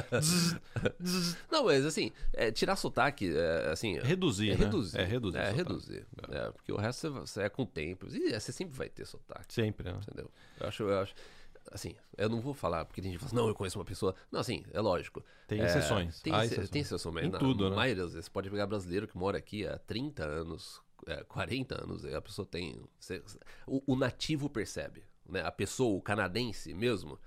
Não, 1.50 1.64
mas 1.64 1.84
assim, 1.84 2.12
é, 2.32 2.52
tirar 2.52 2.76
sotaque, 2.76 3.34
é, 3.36 3.70
assim. 3.72 3.98
Reduzir, 3.98 4.50
é 4.50 4.56
né? 4.56 4.64
reduzir. 4.64 4.98
É 4.98 5.04
reduzir. 5.04 5.38
É 5.38 5.50
reduzir. 5.50 6.06
É, 6.30 6.50
porque 6.52 6.72
o 6.72 6.76
resto 6.76 7.10
você, 7.12 7.20
você 7.20 7.42
é 7.42 7.48
com 7.48 7.62
o 7.62 7.66
tempo. 7.66 8.06
E 8.08 8.32
é, 8.32 8.38
você 8.38 8.52
sempre 8.52 8.76
vai 8.76 8.88
ter 8.88 9.04
sotaque. 9.04 9.52
Sempre, 9.52 9.90
né? 9.90 9.98
Entendeu? 10.02 10.30
Eu 10.60 10.68
acho, 10.68 10.82
eu 10.84 10.98
acho. 11.00 11.14
Assim, 11.72 11.94
eu 12.16 12.28
não 12.28 12.40
vou 12.40 12.54
falar 12.54 12.84
porque 12.84 13.02
tem 13.02 13.10
gente 13.10 13.18
que 13.18 13.24
fala 13.24 13.28
assim, 13.34 13.42
não, 13.42 13.48
eu 13.48 13.54
conheço 13.54 13.78
uma 13.78 13.84
pessoa. 13.84 14.14
Não, 14.30 14.40
assim, 14.40 14.64
é 14.72 14.80
lógico. 14.80 15.24
Tem 15.48 15.60
É, 15.60 15.64
exceções. 15.64 16.20
Tem, 16.20 16.32
exce- 16.34 16.46
exceções. 16.46 16.70
tem 16.70 16.82
exceção, 16.82 17.12
mas 17.12 17.24
Em 17.26 17.30
na 17.30 17.38
tudo, 17.38 17.68
né? 17.70 17.76
maioria 17.76 18.02
das 18.04 18.12
vezes, 18.12 18.26
você 18.26 18.30
pode 18.30 18.50
pegar 18.50 18.66
brasileiro 18.66 19.08
que 19.08 19.16
mora 19.16 19.38
aqui 19.38 19.66
há 19.66 19.78
30 19.78 20.24
anos, 20.24 20.80
é, 21.06 21.22
40 21.24 21.82
anos, 21.82 22.04
e 22.04 22.14
a 22.14 22.20
pessoa 22.20 22.46
tem. 22.46 22.80
você- 22.98 23.22
o, 23.66 23.82
o 23.86 23.96
nativo 23.96 24.48
percebe, 24.48 25.04
né? 25.28 25.42
A 25.42 25.50
pessoa, 25.52 25.96
o 25.96 26.00
canadense 26.00 26.72
mesmo, 26.72 27.18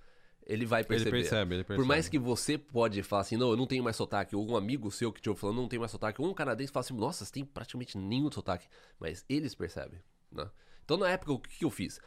ele 0.45 0.65
vai 0.65 0.83
perceber. 0.83 1.17
Ele 1.17 1.21
percebe, 1.23 1.55
ele 1.55 1.63
percebe. 1.63 1.83
Por 1.83 1.87
mais 1.87 2.09
que 2.09 2.17
você 2.17 2.57
pode 2.57 3.03
falar 3.03 3.21
assim, 3.21 3.37
não, 3.37 3.51
eu 3.51 3.57
não 3.57 3.67
tenho 3.67 3.83
mais 3.83 3.95
sotaque, 3.95 4.35
ou 4.35 4.49
um 4.49 4.55
amigo 4.57 4.89
seu 4.89 5.11
que 5.13 5.21
te 5.21 5.29
ouve 5.29 5.39
falando, 5.41 5.57
não 5.57 5.67
tem 5.67 5.77
mais 5.79 5.91
sotaque, 5.91 6.21
ou 6.21 6.27
um 6.27 6.33
canadense 6.33 6.71
fala 6.71 6.83
assim, 6.85 6.95
nossa, 6.95 7.23
você 7.25 7.31
tem 7.31 7.45
praticamente 7.45 7.97
nenhum 7.97 8.31
sotaque, 8.31 8.67
mas 8.99 9.23
eles 9.29 9.53
percebem, 9.53 9.99
né? 10.31 10.49
Então, 10.83 10.97
na 10.97 11.07
época, 11.09 11.31
o 11.33 11.39
que 11.39 11.63
eu 11.63 11.69
fiz? 11.69 11.99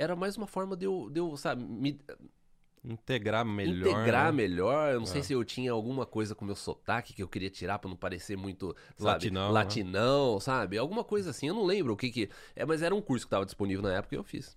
Era 0.00 0.16
mais 0.16 0.36
uma 0.36 0.46
forma 0.46 0.74
de 0.76 0.86
eu, 0.86 1.10
de 1.10 1.20
eu 1.20 1.36
sabe, 1.36 1.62
me, 1.62 2.00
Integrar 2.82 3.44
melhor. 3.44 3.90
integrar 3.90 4.26
né? 4.26 4.32
melhor. 4.32 4.92
Eu 4.94 5.00
não 5.00 5.06
É. 5.06 5.06
sei 5.10 5.22
se 5.22 5.34
eu 5.34 5.44
tinha 5.44 5.70
alguma 5.70 6.06
coisa 6.06 6.34
com 6.34 6.42
o 6.42 6.46
meu 6.46 6.56
sotaque 6.56 7.12
que 7.12 7.22
eu 7.22 7.28
queria 7.28 7.50
tirar 7.50 7.78
pra 7.78 7.90
não 7.90 7.96
parecer 7.96 8.36
muito, 8.38 8.74
sabe? 8.96 9.04
Latinão, 9.26 9.48
né? 9.48 9.52
Latinão, 9.52 10.40
sabe? 10.40 10.78
Alguma 10.78 11.04
coisa 11.04 11.28
assim. 11.28 11.46
Eu 11.48 11.54
não 11.54 11.64
lembro 11.66 11.92
o 11.92 11.96
que 11.96 12.10
que... 12.10 12.30
É, 12.56 12.64
mas 12.64 12.80
era 12.80 12.94
um 12.94 13.02
curso 13.02 13.26
que 13.26 13.30
tava 13.30 13.44
disponível 13.44 13.82
na 13.82 13.92
época 13.94 14.14
e 14.14 14.18
eu 14.18 14.24
fiz. 14.24 14.56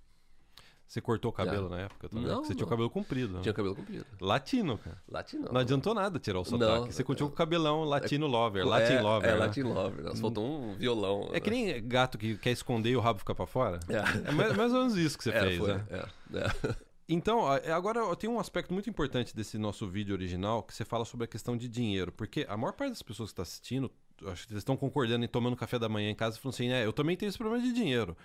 Você 0.88 1.02
cortou 1.02 1.32
o 1.32 1.34
cabelo 1.34 1.70
na 1.70 1.80
época 1.82 2.08
também? 2.08 2.28
Não, 2.28 2.44
você 2.44 2.54
tinha 2.54 2.64
o 2.64 2.68
não. 2.68 2.70
cabelo 2.70 2.90
comprido. 2.90 3.34
né? 3.34 3.42
Tinha 3.42 3.54
cabelo 3.54 3.76
comprido. 3.76 4.06
Latino, 4.22 4.78
cara. 4.78 5.02
Latinão. 5.10 5.52
Não 5.52 5.62
adiantou 5.62 5.94
nada 5.96 6.20
tirar 6.20 6.40
o 6.40 6.46
sotaque. 6.46 6.72
Não. 6.72 6.86
você 6.92 7.04
continuou 7.04 7.30
com 7.32 7.34
o 7.34 7.38
cabelão 7.38 7.84
latino 7.84 8.28
lover, 8.28 8.64
latin 8.66 8.94
é, 8.94 9.02
lover. 9.02 9.30
É, 9.30 9.34
né? 9.34 9.40
Latin 9.40 9.62
Lover. 9.64 10.04
Nós 10.04 10.20
faltou 10.20 10.46
um 10.46 10.76
violão. 10.76 11.30
É 11.34 11.40
que 11.40 11.50
nem 11.50 11.88
gato 11.88 12.18
que 12.18 12.38
quer 12.38 12.52
esconder 12.52 12.92
e 12.92 12.96
o 12.96 13.00
rabo 13.00 13.20
fica 13.20 13.34
pra 13.34 13.48
fora. 13.48 13.80
É. 13.90 14.30
É 14.30 14.32
mais, 14.32 14.56
mais 14.56 14.72
ou 14.72 14.80
menos 14.80 14.96
isso 14.96 15.18
que 15.18 15.24
você 15.24 15.32
É, 15.32 15.42
fez, 15.42 15.58
foi. 15.58 15.74
né? 15.74 15.86
É, 15.90 16.38
é. 16.38 16.76
Então, 17.10 17.46
agora 17.46 18.16
tenho 18.16 18.32
um 18.32 18.40
aspecto 18.40 18.74
muito 18.74 18.90
importante 18.90 19.36
desse 19.36 19.58
nosso 19.58 19.86
vídeo 19.88 20.16
original 20.16 20.64
que 20.64 20.74
você 20.74 20.86
fala 20.86 21.04
sobre 21.04 21.26
a 21.26 21.28
questão 21.28 21.58
de 21.58 21.68
dinheiro. 21.68 22.14
Porque 22.14 22.46
a 22.48 22.56
maior 22.56 22.72
parte 22.72 22.92
das 22.92 23.02
pessoas 23.02 23.30
que 23.30 23.34
está 23.34 23.44
assistindo, 23.44 23.92
acho 24.28 24.48
que 24.48 24.54
eles 24.54 24.62
estão 24.62 24.78
concordando 24.78 25.24
e 25.26 25.28
tomando 25.28 25.56
café 25.58 25.78
da 25.78 25.90
manhã 25.90 26.10
em 26.10 26.16
casa 26.16 26.38
e 26.38 26.40
falando 26.40 26.54
assim: 26.56 26.70
é, 26.72 26.86
eu 26.86 26.94
também 26.94 27.18
tenho 27.18 27.28
esse 27.28 27.38
problema 27.38 27.62
de 27.62 27.74
dinheiro. 27.74 28.16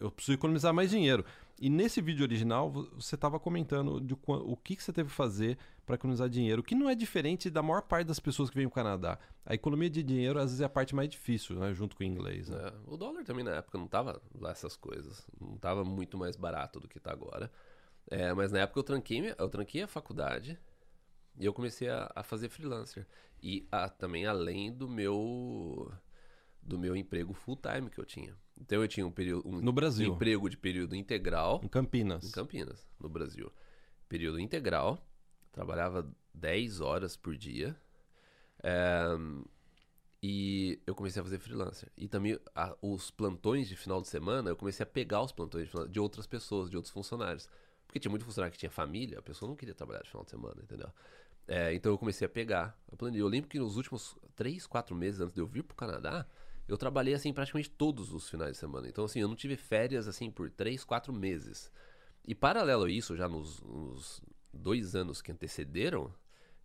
Eu 0.00 0.10
preciso 0.10 0.36
economizar 0.36 0.72
mais 0.72 0.90
dinheiro. 0.90 1.24
E 1.60 1.70
nesse 1.70 2.00
vídeo 2.00 2.24
original, 2.24 2.70
você 2.70 3.14
estava 3.14 3.38
comentando 3.38 4.00
de 4.00 4.14
o 4.26 4.56
que, 4.56 4.74
você 4.82 4.92
teve 4.92 5.08
que 5.08 5.14
fazer 5.14 5.56
para 5.86 5.94
economizar 5.94 6.28
dinheiro, 6.28 6.62
que 6.62 6.74
não 6.74 6.88
é 6.88 6.94
diferente 6.94 7.48
da 7.48 7.62
maior 7.62 7.82
parte 7.82 8.06
das 8.08 8.18
pessoas 8.18 8.50
que 8.50 8.56
vêm 8.56 8.66
para 8.66 8.72
o 8.72 8.74
Canadá. 8.74 9.18
A 9.46 9.54
economia 9.54 9.88
de 9.88 10.02
dinheiro, 10.02 10.38
às 10.38 10.46
vezes, 10.46 10.60
é 10.60 10.64
a 10.64 10.68
parte 10.68 10.94
mais 10.94 11.08
difícil, 11.08 11.56
né? 11.56 11.72
junto 11.72 11.96
com 11.96 12.02
o 12.02 12.06
inglês. 12.06 12.48
Né? 12.48 12.58
É, 12.58 12.72
o 12.86 12.96
dólar 12.96 13.22
também, 13.24 13.44
na 13.44 13.52
época, 13.52 13.78
não 13.78 13.86
tava 13.86 14.20
lá 14.34 14.50
essas 14.50 14.76
coisas. 14.76 15.26
Não 15.40 15.56
tava 15.56 15.84
muito 15.84 16.18
mais 16.18 16.36
barato 16.36 16.80
do 16.80 16.88
que 16.88 16.98
está 16.98 17.12
agora. 17.12 17.50
É, 18.10 18.32
mas 18.34 18.50
na 18.50 18.60
época 18.60 18.80
eu 18.80 18.84
tranquei, 18.84 19.34
eu 19.38 19.48
tranquei 19.48 19.82
a 19.82 19.88
faculdade 19.88 20.58
e 21.38 21.44
eu 21.44 21.54
comecei 21.54 21.88
a, 21.88 22.10
a 22.14 22.22
fazer 22.22 22.48
freelancer. 22.48 23.06
E 23.42 23.66
a, 23.70 23.88
também 23.88 24.26
além 24.26 24.72
do 24.72 24.88
meu 24.88 25.92
do 26.62 26.78
meu 26.78 26.96
emprego 26.96 27.34
full 27.34 27.56
time 27.56 27.90
que 27.90 27.98
eu 27.98 28.04
tinha. 28.04 28.34
Então 28.60 28.80
eu 28.80 28.88
tinha 28.88 29.06
um 29.06 29.10
período 29.10 29.48
um, 29.48 29.60
no 29.60 29.72
Brasil. 29.72 30.12
Emprego 30.14 30.48
de 30.48 30.56
período 30.56 30.94
integral 30.94 31.60
em 31.62 31.68
Campinas. 31.68 32.24
Em 32.24 32.30
Campinas, 32.30 32.86
no 32.98 33.08
Brasil. 33.08 33.52
Período 34.08 34.38
integral, 34.38 35.04
trabalhava 35.52 36.08
10 36.32 36.80
horas 36.80 37.16
por 37.16 37.36
dia. 37.36 37.76
É, 38.62 39.06
e 40.22 40.80
eu 40.86 40.94
comecei 40.94 41.20
a 41.20 41.22
fazer 41.22 41.38
freelancer. 41.38 41.92
E 41.96 42.08
também 42.08 42.38
a, 42.54 42.74
os 42.80 43.10
plantões 43.10 43.68
de 43.68 43.76
final 43.76 44.00
de 44.00 44.08
semana, 44.08 44.48
eu 44.48 44.56
comecei 44.56 44.82
a 44.82 44.86
pegar 44.86 45.20
os 45.20 45.32
plantões 45.32 45.68
de, 45.68 45.88
de 45.88 46.00
outras 46.00 46.26
pessoas, 46.26 46.70
de 46.70 46.76
outros 46.76 46.92
funcionários. 46.92 47.46
Porque 47.86 48.00
tinha 48.00 48.10
muito 48.10 48.24
funcionário 48.24 48.50
que 48.50 48.58
tinha 48.58 48.70
família, 48.70 49.18
a 49.18 49.22
pessoa 49.22 49.48
não 49.48 49.54
queria 49.54 49.74
trabalhar 49.74 50.02
de 50.02 50.08
final 50.08 50.24
de 50.24 50.30
semana, 50.30 50.62
entendeu? 50.62 50.90
É, 51.46 51.74
então 51.74 51.92
eu 51.92 51.98
comecei 51.98 52.24
a 52.24 52.28
pegar 52.30 52.74
a 52.90 52.96
planilha. 52.96 53.20
Eu 53.20 53.28
lembro 53.28 53.50
que 53.50 53.58
nos 53.58 53.76
últimos 53.76 54.16
3, 54.34 54.66
4 54.66 54.96
meses 54.96 55.20
antes 55.20 55.34
de 55.34 55.42
eu 55.42 55.46
vir 55.46 55.62
pro 55.62 55.76
Canadá, 55.76 56.26
eu 56.66 56.76
trabalhei 56.76 57.14
assim 57.14 57.32
praticamente 57.32 57.70
todos 57.70 58.12
os 58.12 58.28
finais 58.28 58.52
de 58.52 58.58
semana. 58.58 58.88
Então, 58.88 59.04
assim, 59.04 59.20
eu 59.20 59.28
não 59.28 59.36
tive 59.36 59.56
férias 59.56 60.08
assim 60.08 60.30
por 60.30 60.50
3, 60.50 60.84
4 60.84 61.12
meses. 61.12 61.70
E 62.26 62.34
paralelo 62.34 62.84
a 62.84 62.90
isso, 62.90 63.16
já 63.16 63.28
nos, 63.28 63.60
nos 63.62 64.22
dois 64.52 64.94
anos 64.94 65.20
que 65.20 65.30
antecederam, 65.30 66.12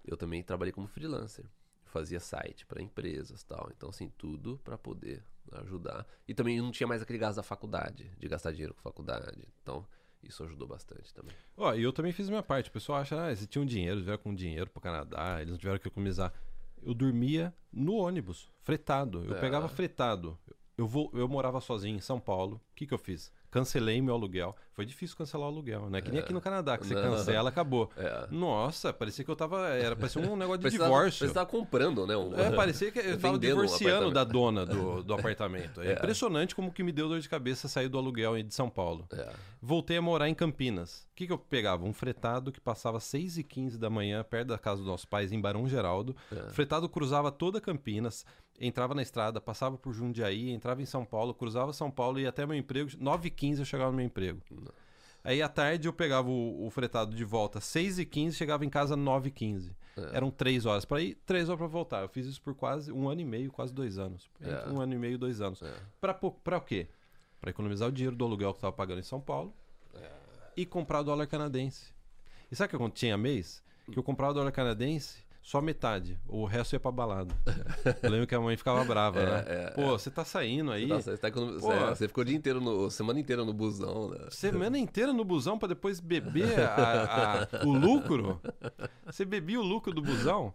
eu 0.05 0.15
também 0.15 0.41
trabalhei 0.41 0.71
como 0.71 0.87
freelancer. 0.87 1.45
fazia 1.85 2.19
site 2.19 2.65
para 2.65 2.81
empresas 2.81 3.43
tal. 3.43 3.69
Então, 3.75 3.89
assim, 3.89 4.09
tudo 4.17 4.59
para 4.63 4.77
poder 4.77 5.23
ajudar. 5.51 6.05
E 6.27 6.33
também 6.33 6.61
não 6.61 6.71
tinha 6.71 6.87
mais 6.87 7.01
aquele 7.01 7.19
gasto 7.19 7.37
da 7.37 7.43
faculdade, 7.43 8.11
de 8.17 8.27
gastar 8.27 8.51
dinheiro 8.51 8.73
com 8.73 8.81
faculdade. 8.81 9.47
Então, 9.61 9.85
isso 10.23 10.43
ajudou 10.43 10.67
bastante 10.67 11.13
também. 11.13 11.35
Ó, 11.57 11.73
e 11.73 11.83
eu 11.83 11.93
também 11.93 12.11
fiz 12.11 12.29
minha 12.29 12.43
parte. 12.43 12.69
O 12.69 12.73
pessoal 12.73 12.99
acha, 12.99 13.21
ah, 13.21 13.27
eles 13.27 13.45
tinham 13.47 13.65
dinheiro, 13.65 13.95
eles 13.95 14.05
vieram 14.05 14.21
com 14.21 14.33
dinheiro 14.33 14.69
pro 14.69 14.81
Canadá, 14.81 15.37
eles 15.37 15.51
não 15.51 15.57
tiveram 15.57 15.79
que 15.79 15.87
economizar. 15.87 16.33
Eu 16.81 16.93
dormia 16.93 17.53
no 17.71 17.95
ônibus, 17.95 18.49
fretado. 18.61 19.23
Eu 19.25 19.35
é. 19.35 19.39
pegava 19.39 19.67
fretado. 19.67 20.37
Eu, 20.77 20.87
vou, 20.87 21.11
eu 21.13 21.27
morava 21.27 21.59
sozinho 21.59 21.97
em 21.97 22.01
São 22.01 22.19
Paulo. 22.19 22.55
O 22.55 22.75
que, 22.75 22.87
que 22.87 22.93
eu 22.93 22.97
fiz? 22.97 23.31
Cancelei 23.51 24.01
meu 24.01 24.13
aluguel. 24.13 24.55
Foi 24.73 24.85
difícil 24.85 25.17
cancelar 25.17 25.47
o 25.47 25.51
aluguel, 25.51 25.89
né? 25.89 26.01
Que 26.01 26.09
nem 26.09 26.19
é. 26.19 26.23
aqui 26.23 26.31
no 26.31 26.39
Canadá, 26.39 26.77
que 26.77 26.85
você 26.85 26.93
não. 26.93 27.01
cancela, 27.01 27.49
acabou. 27.49 27.89
É. 27.97 28.27
Nossa, 28.31 28.93
parecia 28.93 29.25
que 29.25 29.31
eu 29.31 29.35
tava. 29.35 29.67
Era, 29.69 29.95
parecia 29.95 30.21
um 30.21 30.37
negócio 30.37 30.59
de 30.59 30.63
parecia 30.63 30.85
divórcio. 30.85 31.27
Você 31.27 31.33
tava 31.33 31.45
comprando, 31.45 32.07
né? 32.07 32.15
Um... 32.15 32.33
É, 32.39 32.51
parecia 32.51 32.91
que 32.91 32.99
eu 32.99 33.19
tava 33.19 33.37
divorciando 33.37 34.07
um 34.07 34.13
da 34.13 34.23
dona 34.23 34.65
do, 34.65 35.03
do 35.03 35.13
apartamento. 35.13 35.79
É, 35.89 35.91
é, 35.91 35.93
impressionante 35.93 36.53
como 36.55 36.71
que 36.71 36.83
me 36.83 36.91
deu 36.91 37.07
dor 37.07 37.19
de 37.19 37.29
cabeça 37.29 37.67
sair 37.67 37.87
do 37.87 37.97
aluguel 37.97 38.41
de 38.43 38.53
São 38.53 38.69
Paulo. 38.69 39.07
É. 39.11 39.31
Voltei 39.61 39.97
a 39.97 40.01
morar 40.01 40.27
em 40.27 40.33
Campinas. 40.33 41.07
O 41.11 41.15
que, 41.15 41.27
que 41.27 41.33
eu 41.33 41.37
pegava? 41.37 41.85
Um 41.85 41.93
fretado 41.93 42.51
que 42.51 42.59
passava 42.59 42.99
6 42.99 43.37
e 43.37 43.43
15 43.43 43.77
da 43.77 43.89
manhã, 43.89 44.23
perto 44.23 44.49
da 44.49 44.57
casa 44.57 44.77
dos 44.77 44.87
nossos 44.87 45.05
pais, 45.05 45.31
em 45.31 45.39
Barão 45.39 45.67
Geraldo. 45.67 46.15
É. 46.31 46.49
O 46.49 46.53
fretado 46.53 46.87
cruzava 46.89 47.31
toda 47.31 47.61
Campinas 47.61 48.25
entrava 48.59 48.93
na 48.93 49.01
estrada, 49.01 49.39
passava 49.39 49.77
por 49.77 49.93
Jundiaí, 49.93 50.51
entrava 50.51 50.81
em 50.81 50.85
São 50.85 51.05
Paulo, 51.05 51.33
cruzava 51.33 51.71
São 51.73 51.89
Paulo 51.89 52.19
e 52.19 52.23
ia 52.23 52.29
até 52.29 52.45
meu 52.45 52.55
emprego. 52.55 52.89
9h15 52.91 53.59
eu 53.59 53.65
chegava 53.65 53.91
no 53.91 53.97
meu 53.97 54.05
emprego. 54.05 54.41
Não. 54.51 54.71
Aí 55.23 55.41
à 55.41 55.49
tarde 55.49 55.87
eu 55.87 55.93
pegava 55.93 56.29
o, 56.29 56.65
o, 56.65 56.69
fretado 56.69 57.15
de 57.15 57.23
volta 57.23 57.59
6h15, 57.59 58.33
chegava 58.33 58.65
em 58.65 58.69
casa 58.69 58.95
9h15. 58.95 59.71
É. 59.97 60.17
Eram 60.17 60.31
3 60.31 60.65
horas 60.65 60.85
para 60.85 61.01
ir, 61.01 61.15
3 61.25 61.49
horas 61.49 61.59
para 61.59 61.67
voltar. 61.67 62.01
Eu 62.01 62.09
fiz 62.09 62.25
isso 62.25 62.41
por 62.41 62.55
quase 62.55 62.91
um 62.91 63.09
ano 63.09 63.21
e 63.21 63.25
meio, 63.25 63.51
quase 63.51 63.73
dois 63.73 63.97
anos. 63.97 64.29
É. 64.41 64.69
Um 64.69 64.79
ano 64.79 64.93
e 64.93 64.97
meio, 64.97 65.17
dois 65.17 65.41
anos. 65.41 65.61
É. 65.61 65.73
Para 65.99 66.17
o 66.57 66.61
quê? 66.61 66.87
Para 67.41 67.49
economizar 67.49 67.89
o 67.89 67.91
dinheiro 67.91 68.15
do 68.15 68.25
aluguel 68.25 68.51
que 68.51 68.55
eu 68.55 68.59
estava 68.59 68.73
pagando 68.73 68.99
em 68.99 69.03
São 69.03 69.19
Paulo 69.19 69.53
é. 69.93 70.09
e 70.55 70.65
comprar 70.65 71.01
dólar 71.01 71.27
canadense. 71.27 71.93
E 72.51 72.55
sabe 72.55 72.73
o 72.73 72.77
que 72.77 72.83
eu 72.83 72.89
tinha 72.89 73.17
mês? 73.17 73.63
Que 73.91 73.99
eu 73.99 74.03
comprava 74.03 74.33
dólar 74.33 74.51
canadense 74.51 75.23
só 75.49 75.59
metade. 75.59 76.15
O 76.27 76.45
resto 76.45 76.73
ia 76.73 76.79
pra 76.79 76.91
balada. 76.91 77.35
Eu 78.03 78.11
lembro 78.11 78.27
que 78.27 78.35
a 78.35 78.39
mãe 78.39 78.55
ficava 78.55 78.83
brava, 78.83 79.17
é, 79.19 79.25
né? 79.25 79.45
É, 79.47 79.71
Pô, 79.71 79.81
é. 79.81 79.85
você 79.87 80.11
tá 80.11 80.23
saindo 80.23 80.71
aí. 80.71 80.87
Você, 80.87 81.17
tá, 81.17 81.27
você, 81.31 81.59
Pô, 81.59 81.73
você, 81.87 82.07
ficou 82.07 82.21
o 82.21 82.25
dia 82.25 82.37
inteiro, 82.37 82.61
no, 82.61 82.91
semana 82.91 83.19
inteira 83.19 83.43
no 83.43 83.51
busão, 83.51 84.09
né? 84.09 84.27
Semana 84.29 84.77
inteira 84.77 85.11
no 85.11 85.25
busão 85.25 85.57
pra 85.57 85.67
depois 85.67 85.99
beber 85.99 86.59
a, 86.59 87.47
a, 87.51 87.65
o 87.65 87.73
lucro? 87.73 88.39
Você 89.07 89.25
bebia 89.25 89.59
o 89.59 89.63
lucro 89.63 89.91
do 89.91 90.03
busão? 90.03 90.53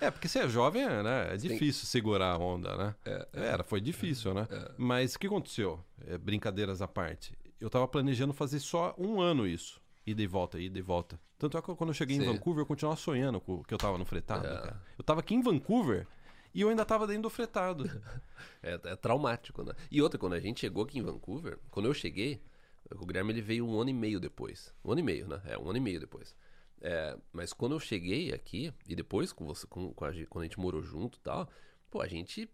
É, 0.00 0.10
porque 0.10 0.26
você 0.26 0.38
é 0.38 0.48
jovem, 0.48 0.86
né? 0.86 1.34
É 1.34 1.36
difícil 1.36 1.82
Tem... 1.82 1.90
segurar 1.90 2.32
a 2.32 2.38
onda, 2.38 2.74
né? 2.74 2.94
É, 3.04 3.28
é. 3.34 3.46
Era, 3.48 3.62
foi 3.62 3.82
difícil, 3.82 4.32
né? 4.32 4.48
É. 4.50 4.70
Mas 4.78 5.14
o 5.14 5.18
que 5.18 5.26
aconteceu? 5.26 5.78
brincadeiras 6.22 6.80
à 6.80 6.88
parte. 6.88 7.36
Eu 7.60 7.68
tava 7.68 7.86
planejando 7.86 8.32
fazer 8.32 8.60
só 8.60 8.94
um 8.96 9.20
ano 9.20 9.46
isso. 9.46 9.81
Ida 10.06 10.22
e 10.22 10.26
volta, 10.26 10.58
ida 10.58 10.78
e 10.78 10.82
volta. 10.82 11.20
Tanto 11.38 11.56
é 11.56 11.62
que 11.62 11.74
quando 11.74 11.90
eu 11.90 11.94
cheguei 11.94 12.16
Sim. 12.16 12.22
em 12.22 12.26
Vancouver, 12.26 12.62
eu 12.62 12.66
continuava 12.66 12.98
sonhando 12.98 13.40
com 13.40 13.62
que 13.62 13.72
eu 13.72 13.78
tava 13.78 13.98
no 13.98 14.04
fretado. 14.04 14.46
É. 14.46 14.74
Eu 14.98 15.04
tava 15.04 15.20
aqui 15.20 15.34
em 15.34 15.40
Vancouver 15.40 16.06
e 16.54 16.60
eu 16.60 16.68
ainda 16.68 16.84
tava 16.84 17.06
dentro 17.06 17.22
do 17.22 17.30
fretado. 17.30 17.84
é, 18.62 18.74
é, 18.84 18.96
traumático, 18.96 19.62
né? 19.62 19.72
E 19.90 20.02
outra, 20.02 20.18
quando 20.18 20.34
a 20.34 20.40
gente 20.40 20.60
chegou 20.60 20.84
aqui 20.84 20.98
em 20.98 21.02
Vancouver, 21.02 21.58
quando 21.70 21.86
eu 21.86 21.94
cheguei, 21.94 22.42
o 22.90 23.06
Guilherme 23.06 23.32
ele 23.32 23.40
veio 23.40 23.66
um 23.66 23.80
ano 23.80 23.90
e 23.90 23.94
meio 23.94 24.20
depois. 24.20 24.74
Um 24.84 24.92
ano 24.92 25.00
e 25.00 25.04
meio, 25.04 25.26
né? 25.28 25.40
É, 25.44 25.58
um 25.58 25.68
ano 25.68 25.76
e 25.78 25.80
meio 25.80 26.00
depois. 26.00 26.34
É, 26.80 27.16
mas 27.32 27.52
quando 27.52 27.72
eu 27.72 27.80
cheguei 27.80 28.32
aqui, 28.32 28.72
e 28.88 28.96
depois 28.96 29.32
com 29.32 29.46
você, 29.46 29.66
com, 29.66 29.92
com 29.94 30.04
a, 30.04 30.12
quando 30.28 30.42
a 30.42 30.46
gente 30.46 30.58
morou 30.58 30.82
junto 30.82 31.18
e 31.18 31.20
tal, 31.20 31.48
pô, 31.90 32.00
a 32.00 32.08
gente 32.08 32.50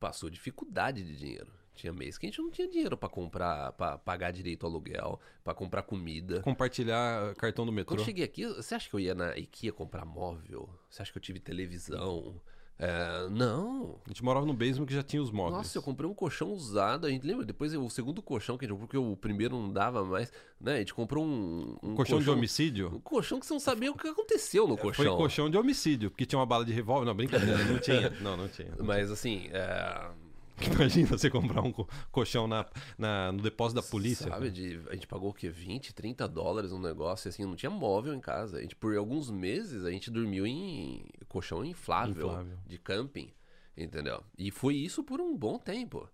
passou 0.00 0.28
dificuldade 0.28 1.02
de 1.04 1.16
dinheiro. 1.16 1.52
Tinha 1.78 1.92
mês 1.92 2.18
que 2.18 2.26
a 2.26 2.28
gente 2.28 2.42
não 2.42 2.50
tinha 2.50 2.66
dinheiro 2.66 2.96
para 2.96 3.08
comprar, 3.08 3.70
para 3.74 3.96
pagar 3.98 4.32
direito 4.32 4.66
ao 4.66 4.72
aluguel, 4.72 5.20
para 5.44 5.54
comprar 5.54 5.82
comida. 5.82 6.40
Compartilhar 6.40 7.36
cartão 7.36 7.64
do 7.64 7.70
metrô. 7.70 7.94
Quando 7.94 8.00
eu 8.00 8.04
cheguei 8.04 8.24
aqui, 8.24 8.44
você 8.46 8.74
acha 8.74 8.88
que 8.88 8.96
eu 8.96 8.98
ia 8.98 9.14
na 9.14 9.38
IKEA 9.38 9.72
comprar 9.72 10.04
móvel? 10.04 10.68
Você 10.90 11.02
acha 11.02 11.12
que 11.12 11.18
eu 11.18 11.22
tive 11.22 11.38
televisão? 11.38 12.34
É, 12.80 13.28
não. 13.30 14.00
A 14.04 14.08
gente 14.08 14.24
morava 14.24 14.44
no 14.44 14.52
basement 14.52 14.86
que 14.86 14.94
já 14.94 15.04
tinha 15.04 15.22
os 15.22 15.30
móveis. 15.30 15.56
Nossa, 15.56 15.78
eu 15.78 15.82
comprei 15.82 16.10
um 16.10 16.14
colchão 16.14 16.52
usado. 16.52 17.06
A 17.06 17.10
gente 17.10 17.24
lembra? 17.24 17.44
Depois 17.46 17.72
o 17.72 17.88
segundo 17.88 18.20
colchão 18.22 18.58
que 18.58 18.64
a 18.64 18.68
gente 18.68 18.76
comprou, 18.76 18.88
porque 18.88 19.12
o 19.12 19.16
primeiro 19.16 19.56
não 19.56 19.72
dava 19.72 20.04
mais. 20.04 20.32
Né? 20.60 20.74
A 20.74 20.78
gente 20.78 20.92
comprou 20.92 21.24
um. 21.24 21.76
um 21.80 21.94
colchão, 21.94 21.94
colchão, 21.94 22.20
de 22.20 22.30
homicídio? 22.30 22.88
Um 22.92 23.00
colchão 23.00 23.38
que 23.38 23.46
você 23.46 23.52
não 23.52 23.60
sabia 23.60 23.92
o 23.92 23.96
que 23.96 24.08
aconteceu 24.08 24.66
no 24.66 24.76
colchão. 24.76 25.04
Foi 25.04 25.16
colchão 25.16 25.48
de 25.48 25.56
homicídio, 25.56 26.10
porque 26.10 26.26
tinha 26.26 26.40
uma 26.40 26.46
bala 26.46 26.64
de 26.64 26.72
revólver. 26.72 27.06
Não, 27.06 27.14
brincadeira, 27.14 27.64
não 27.64 27.78
tinha. 27.78 28.10
Não, 28.20 28.36
não 28.36 28.48
tinha. 28.48 28.74
Não 28.76 28.84
Mas 28.84 29.04
tinha. 29.04 29.12
assim. 29.12 29.48
É 29.52 30.27
Imagina 30.74 31.06
você 31.06 31.30
comprar 31.30 31.62
um 31.62 31.72
colchão 32.10 32.46
na, 32.46 32.66
na, 32.96 33.32
no 33.32 33.42
depósito 33.42 33.80
da 33.80 33.86
polícia. 33.86 34.28
Sabe, 34.28 34.50
de, 34.50 34.80
a 34.88 34.94
gente 34.94 35.06
pagou 35.06 35.30
o 35.30 35.34
quê? 35.34 35.48
20, 35.48 35.94
30 35.94 36.26
dólares 36.28 36.72
um 36.72 36.80
negócio 36.80 37.28
assim, 37.28 37.44
não 37.44 37.56
tinha 37.56 37.70
móvel 37.70 38.14
em 38.14 38.20
casa. 38.20 38.58
A 38.58 38.60
gente, 38.60 38.74
por 38.74 38.96
alguns 38.96 39.30
meses 39.30 39.84
a 39.84 39.90
gente 39.90 40.10
dormiu 40.10 40.46
em 40.46 41.04
colchão 41.28 41.64
inflável, 41.64 42.28
inflável. 42.28 42.58
de 42.66 42.78
camping, 42.78 43.32
entendeu? 43.76 44.22
E 44.36 44.50
foi 44.50 44.74
isso 44.74 45.04
por 45.04 45.20
um 45.20 45.36
bom 45.36 45.58
tempo. 45.58 46.08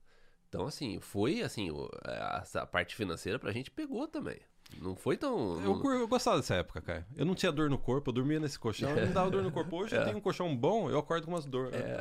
Então, 0.48 0.66
assim, 0.66 1.00
foi 1.00 1.42
assim, 1.42 1.68
essa 2.40 2.64
parte 2.64 2.94
financeira 2.94 3.38
pra 3.38 3.50
gente 3.50 3.70
pegou 3.70 4.07
também. 4.07 4.38
Não 4.80 4.96
foi 4.96 5.16
tão. 5.16 5.61
Eu, 5.62 5.83
eu, 5.92 6.09
gostava 6.09 6.37
dessa 6.37 6.54
época, 6.54 6.80
cara. 6.80 7.07
Eu 7.16 7.24
não 7.24 7.35
tinha 7.35 7.52
dor 7.52 7.68
no 7.68 7.78
corpo, 7.78 8.11
eu 8.11 8.14
dormia 8.14 8.40
nesse 8.40 8.59
colchão, 8.59 8.94
não 8.94 9.12
dava 9.12 9.30
dor 9.30 9.42
no 9.42 9.52
corpo. 9.52 9.76
Hoje 9.76 9.94
é. 9.96 9.98
eu 9.98 10.04
tenho 10.04 10.16
um 10.16 10.20
colchão 10.20 10.57
bom, 10.57 10.90
eu 10.90 10.98
acordo 10.98 11.26
com 11.26 11.33
umas 11.33 11.44
dores. 11.44 11.74
É, 11.74 11.96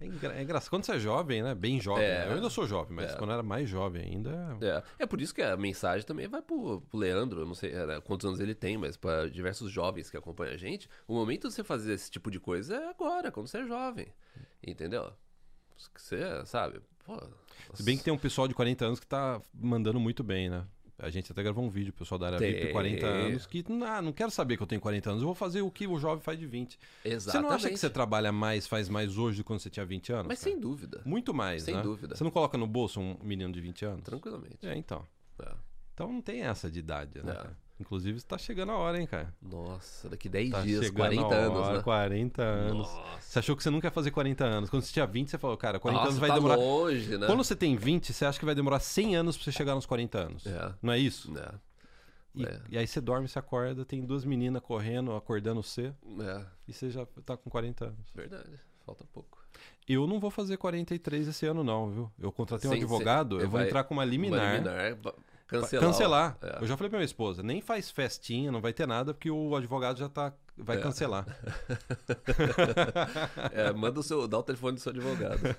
é, 0.00 0.06
engra... 0.06 0.34
é 0.34 0.42
engraçado. 0.42 0.70
Quando 0.70 0.84
você 0.84 0.92
é 0.92 0.98
jovem, 0.98 1.42
né? 1.42 1.54
Bem 1.54 1.80
jovem. 1.80 2.04
É, 2.04 2.26
eu 2.26 2.34
ainda 2.34 2.48
sou 2.48 2.66
jovem, 2.66 2.96
mas 2.96 3.12
é. 3.12 3.16
quando 3.16 3.30
eu 3.30 3.34
era 3.34 3.42
mais 3.42 3.68
jovem 3.68 4.02
ainda. 4.02 4.56
É. 4.60 5.02
é 5.02 5.06
por 5.06 5.20
isso 5.20 5.34
que 5.34 5.42
a 5.42 5.56
mensagem 5.56 6.06
também 6.06 6.26
vai 6.26 6.40
pro, 6.40 6.80
pro 6.80 6.98
Leandro. 6.98 7.40
Eu 7.40 7.46
não 7.46 7.54
sei 7.54 7.72
né, 7.72 8.00
quantos 8.00 8.26
anos 8.26 8.40
ele 8.40 8.54
tem, 8.54 8.78
mas 8.78 8.96
para 8.96 9.28
diversos 9.28 9.70
jovens 9.70 10.10
que 10.10 10.16
acompanham 10.16 10.54
a 10.54 10.56
gente, 10.56 10.88
o 11.06 11.14
momento 11.14 11.48
de 11.48 11.54
você 11.54 11.62
fazer 11.62 11.92
esse 11.92 12.10
tipo 12.10 12.30
de 12.30 12.40
coisa 12.40 12.76
é 12.76 12.88
agora, 12.88 13.30
quando 13.30 13.46
você 13.46 13.58
é 13.58 13.66
jovem. 13.66 14.06
Entendeu? 14.66 15.12
Você, 15.96 16.44
sabe? 16.46 16.80
Pô, 17.04 17.18
Se 17.74 17.82
bem 17.82 17.96
que 17.96 18.04
tem 18.04 18.12
um 18.12 18.18
pessoal 18.18 18.46
de 18.46 18.54
40 18.54 18.84
anos 18.84 19.00
que 19.00 19.06
tá 19.06 19.40
mandando 19.52 19.98
muito 19.98 20.22
bem, 20.22 20.50
né? 20.50 20.64
A 21.02 21.10
gente 21.10 21.32
até 21.32 21.42
gravou 21.42 21.64
um 21.64 21.68
vídeo, 21.70 21.92
pessoal 21.92 22.18
da 22.18 22.26
área 22.26 22.38
Tem. 22.38 22.52
VIP 22.52 22.72
40 22.72 23.06
anos, 23.06 23.46
que 23.46 23.64
ah, 23.86 24.02
não 24.02 24.12
quero 24.12 24.30
saber 24.30 24.56
que 24.56 24.62
eu 24.62 24.66
tenho 24.66 24.80
40 24.80 25.10
anos, 25.10 25.22
eu 25.22 25.26
vou 25.26 25.34
fazer 25.34 25.62
o 25.62 25.70
que 25.70 25.86
o 25.86 25.98
jovem 25.98 26.22
faz 26.22 26.38
de 26.38 26.46
20. 26.46 26.78
Exatamente. 27.04 27.22
Você 27.22 27.40
não 27.40 27.50
acha 27.50 27.70
que 27.70 27.76
você 27.76 27.90
trabalha 27.90 28.30
mais, 28.30 28.66
faz 28.66 28.88
mais 28.88 29.16
hoje 29.16 29.38
do 29.38 29.42
que 29.42 29.46
quando 29.46 29.60
você 29.60 29.70
tinha 29.70 29.86
20 29.86 30.12
anos? 30.12 30.26
Mas 30.28 30.40
cara? 30.40 30.50
sem 30.52 30.60
dúvida. 30.60 31.00
Muito 31.04 31.32
mais, 31.32 31.62
Sem 31.62 31.74
né? 31.74 31.82
dúvida. 31.82 32.16
Você 32.16 32.24
não 32.24 32.30
coloca 32.30 32.58
no 32.58 32.66
bolso 32.66 33.00
um 33.00 33.16
menino 33.22 33.52
de 33.52 33.60
20 33.60 33.84
anos? 33.84 34.04
Tranquilamente. 34.04 34.58
É, 34.62 34.76
então. 34.76 35.06
É. 35.40 35.52
Então 35.94 36.12
não 36.12 36.20
tem 36.20 36.42
essa 36.42 36.70
de 36.70 36.78
idade, 36.78 37.22
né? 37.22 37.32
É. 37.32 37.69
Inclusive, 37.80 38.18
está 38.18 38.36
chegando 38.36 38.72
a 38.72 38.76
hora, 38.76 39.00
hein, 39.00 39.06
cara? 39.06 39.32
Nossa, 39.40 40.08
daqui 40.10 40.28
10 40.28 40.50
Tá 40.50 40.60
dias, 40.60 40.84
chegando 40.84 40.96
40 40.98 41.22
a 41.22 41.26
hora, 41.26 41.36
anos, 41.46 41.68
né? 41.78 41.82
40 41.82 42.42
anos. 42.42 42.88
Nossa, 42.88 43.20
Você 43.20 43.38
achou 43.38 43.56
que 43.56 43.62
você 43.62 43.70
nunca 43.70 43.86
ia 43.86 43.90
fazer 43.90 44.10
40 44.10 44.44
anos. 44.44 44.68
Quando 44.68 44.82
você 44.82 44.92
tinha 44.92 45.06
20, 45.06 45.30
você 45.30 45.38
falou, 45.38 45.56
cara, 45.56 45.80
40 45.80 45.98
Nossa 45.98 46.10
anos 46.10 46.20
vai 46.20 46.28
tá 46.28 46.34
demorar. 46.34 46.56
longe, 46.56 47.16
né? 47.16 47.26
Quando 47.26 47.42
você 47.42 47.56
tem 47.56 47.74
20, 47.76 48.12
você 48.12 48.24
acha 48.26 48.38
que 48.38 48.44
vai 48.44 48.54
demorar 48.54 48.80
100 48.80 49.16
anos 49.16 49.36
pra 49.36 49.44
você 49.44 49.52
chegar 49.52 49.74
nos 49.74 49.86
40 49.86 50.18
anos. 50.18 50.46
É, 50.46 50.74
Não 50.82 50.92
é 50.92 50.98
isso? 50.98 51.32
é, 51.38 51.54
E, 52.34 52.44
É. 52.44 52.60
e 52.68 52.78
aí 52.78 52.86
você 52.86 53.00
dorme, 53.00 53.26
você 53.26 53.38
acorda, 53.38 53.84
tem 53.84 54.04
duas 54.04 54.24
meninas 54.24 54.62
correndo, 54.62 55.14
acordando 55.16 55.62
você, 55.62 55.92
é, 56.20 56.44
e 56.68 56.72
você 56.72 56.88
já 56.90 57.04
tá 57.24 57.36
com 57.36 57.48
40 57.50 57.86
anos. 57.86 58.10
verdade. 58.14 58.60
Falta 58.86 59.04
pouco. 59.12 59.38
Eu 59.88 60.06
não 60.06 60.20
vou 60.20 60.30
fazer 60.30 60.56
43 60.56 61.26
esse 61.28 61.44
ano, 61.46 61.64
não, 61.64 61.90
viu? 61.90 62.12
Eu 62.20 62.30
contratei 62.30 62.68
um 62.68 62.72
Sem- 62.74 62.82
advogado, 62.82 63.36
sem- 63.36 63.44
eu 63.44 63.50
vou 63.50 63.60
entrar 63.60 63.82
com 63.84 63.94
uma 63.94 64.02
Uma 64.04 64.10
liminar. 64.10 64.62
Cancelar. 65.50 65.84
Cancelar. 65.84 66.38
É. 66.42 66.62
Eu 66.62 66.66
já 66.66 66.76
falei 66.76 66.88
pra 66.90 66.98
minha 66.98 67.04
esposa, 67.04 67.42
nem 67.42 67.60
faz 67.60 67.90
festinha, 67.90 68.52
não 68.52 68.60
vai 68.60 68.72
ter 68.72 68.86
nada, 68.86 69.12
porque 69.12 69.30
o 69.30 69.56
advogado 69.56 69.98
já 69.98 70.08
tá. 70.08 70.32
Vai 70.56 70.76
É. 70.76 70.80
cancelar. 70.80 71.26
É, 73.52 73.72
manda 73.72 74.00
o 74.00 74.02
seu, 74.02 74.26
dá 74.28 74.38
o 74.38 74.42
telefone 74.42 74.74
do 74.76 74.80
seu 74.80 74.90
advogado. 74.92 75.40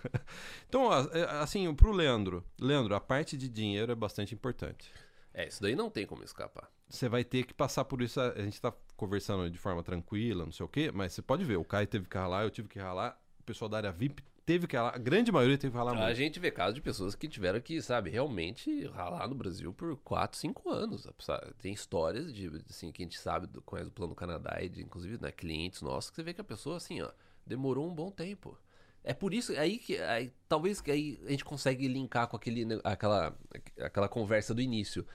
Então, 0.68 0.84
ó, 0.86 1.02
é, 1.12 1.24
assim, 1.42 1.74
pro 1.74 1.92
Leandro. 1.92 2.44
Leandro, 2.60 2.96
a 2.96 3.00
parte 3.00 3.38
de 3.38 3.50
dinheiro 3.50 3.92
é 3.92 3.96
bastante 3.96 4.34
importante. 4.34 4.90
É, 5.34 5.48
isso 5.48 5.62
daí 5.62 5.76
não 5.76 5.90
tem 5.90 6.06
como 6.06 6.24
escapar. 6.24 6.70
Você 6.90 7.08
vai 7.10 7.24
ter 7.24 7.44
que 7.44 7.54
passar 7.54 7.86
por 7.86 8.02
isso. 8.02 8.20
A 8.20 8.42
gente 8.42 8.60
tá 8.62 8.74
conversando 8.96 9.50
de 9.50 9.58
forma 9.58 9.84
tranquila, 9.84 10.46
não 10.46 10.52
sei 10.52 10.66
o 10.66 10.70
quê, 10.70 10.92
mas 10.94 11.14
você 11.14 11.22
pode 11.22 11.44
ver, 11.44 11.58
o 11.58 11.66
Caio 11.66 11.88
teve 11.88 12.08
que 12.08 12.18
ralar, 12.18 12.44
eu 12.44 12.50
tive 12.50 12.68
que 12.68 12.80
ralar, 12.80 13.18
o 13.40 13.44
pessoal 13.44 13.68
da 13.70 13.78
área 13.78 13.92
VIP 13.92 14.24
teve 14.46 14.68
que 14.68 14.76
ralar, 14.76 14.96
a 14.96 14.98
grande 14.98 15.32
maioria 15.32 15.58
teve 15.58 15.72
que 15.72 15.78
ralar 15.78 15.92
A 15.94 15.96
muito. 15.96 16.16
gente 16.16 16.40
vê 16.40 16.52
casos 16.52 16.76
de 16.76 16.82
pessoas 16.82 17.16
que 17.16 17.28
tiveram 17.28 17.60
que, 17.62 17.82
sabe, 17.82 18.10
realmente 18.10 18.86
ralar 18.88 19.28
no 19.28 19.36
Brasil 19.36 19.74
por 19.74 19.96
4, 19.98 20.38
5 20.38 20.70
anos. 20.70 21.08
sabe? 21.20 21.54
Tem 21.60 21.74
histórias 21.74 22.34
de, 22.34 22.48
assim, 22.70 22.92
que 22.92 23.02
a 23.02 23.06
gente 23.06 23.20
sabe, 23.20 23.48
do, 23.48 23.62
conhece 23.62 23.90
o 23.90 23.94
Plano 23.94 24.16
Canadá 24.16 24.58
e 24.62 24.70
de, 24.70 24.82
inclusive, 24.82 25.18
né, 25.22 25.32
clientes 25.32 25.82
nossos, 25.82 26.10
que 26.10 26.16
você 26.16 26.24
vê 26.24 26.34
que 26.34 26.42
a 26.42 26.46
pessoa, 26.46 26.78
assim, 26.78 27.02
ó, 27.02 27.12
demorou 27.46 27.90
um 27.90 27.94
bom 27.94 28.12
tempo. 28.12 28.58
É 29.04 29.14
por 29.14 29.34
isso, 29.34 29.52
aí 29.54 29.78
que, 29.80 29.98
aí, 29.98 30.32
talvez 30.48 30.80
que 30.80 30.92
aí 30.92 31.20
a 31.26 31.32
gente 31.32 31.46
consegue 31.46 31.88
linkar 31.88 32.28
com 32.28 32.36
aquele, 32.36 32.68
aquela, 32.84 33.36
aquela 33.80 34.08
conversa 34.08 34.54
do 34.54 34.62
início, 34.62 35.06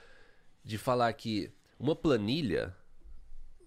de 0.63 0.77
falar 0.77 1.11
que 1.13 1.51
uma 1.79 1.95
planilha 1.95 2.75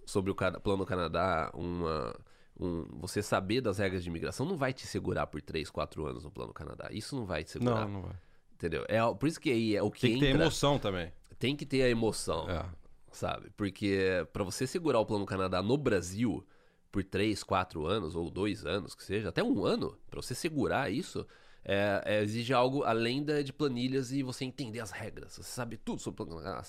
sobre 0.04 0.30
o 0.30 0.34
Plano 0.34 0.84
Canadá, 0.84 1.50
uma, 1.54 2.14
um, 2.60 2.84
você 2.98 3.22
saber 3.22 3.60
das 3.60 3.78
regras 3.78 4.02
de 4.04 4.10
imigração 4.10 4.44
não 4.46 4.56
vai 4.56 4.72
te 4.72 4.86
segurar 4.86 5.26
por 5.26 5.40
3, 5.40 5.70
4 5.70 6.06
anos 6.06 6.24
no 6.24 6.30
Plano 6.30 6.52
Canadá. 6.52 6.88
Isso 6.90 7.16
não 7.16 7.24
vai 7.24 7.42
te 7.42 7.52
segurar. 7.52 7.86
Não, 7.86 7.88
não 7.88 8.02
vai. 8.02 8.12
Entendeu? 8.54 8.84
É, 8.88 8.98
por 9.14 9.26
isso 9.26 9.40
que 9.40 9.50
aí 9.50 9.74
é 9.74 9.82
o 9.82 9.90
que 9.90 10.02
Tem 10.02 10.14
que 10.14 10.20
ter 10.20 10.26
entra, 10.30 10.42
emoção 10.42 10.78
também. 10.78 11.10
tem 11.38 11.56
que 11.56 11.64
ter 11.64 11.82
a 11.82 11.88
emoção, 11.88 12.48
É. 12.50 12.64
sabe? 13.10 13.48
Porque 13.56 14.26
pra 14.32 14.44
você 14.44 14.66
segurar 14.66 15.00
o 15.00 15.06
Plano 15.06 15.24
Canadá 15.24 15.62
no 15.62 15.78
Brasil 15.78 16.46
por 16.92 17.02
3, 17.02 17.42
4 17.42 17.86
anos, 17.86 18.14
ou 18.14 18.30
2 18.30 18.66
anos, 18.66 18.94
que 18.94 19.02
seja, 19.02 19.30
até 19.30 19.42
um 19.42 19.64
ano, 19.64 19.96
pra 20.10 20.20
você 20.20 20.34
segurar 20.34 20.90
isso, 20.92 21.26
é, 21.64 22.02
é, 22.04 22.22
exige 22.22 22.52
algo 22.52 22.82
além 22.84 23.22
da, 23.22 23.42
de 23.42 23.52
planilhas 23.52 24.12
e 24.12 24.22
você 24.22 24.44
entender 24.44 24.80
as 24.80 24.90
regras. 24.90 25.34
Você 25.34 25.42
sabe 25.42 25.76
tudo 25.76 26.00
sobre 26.00 26.24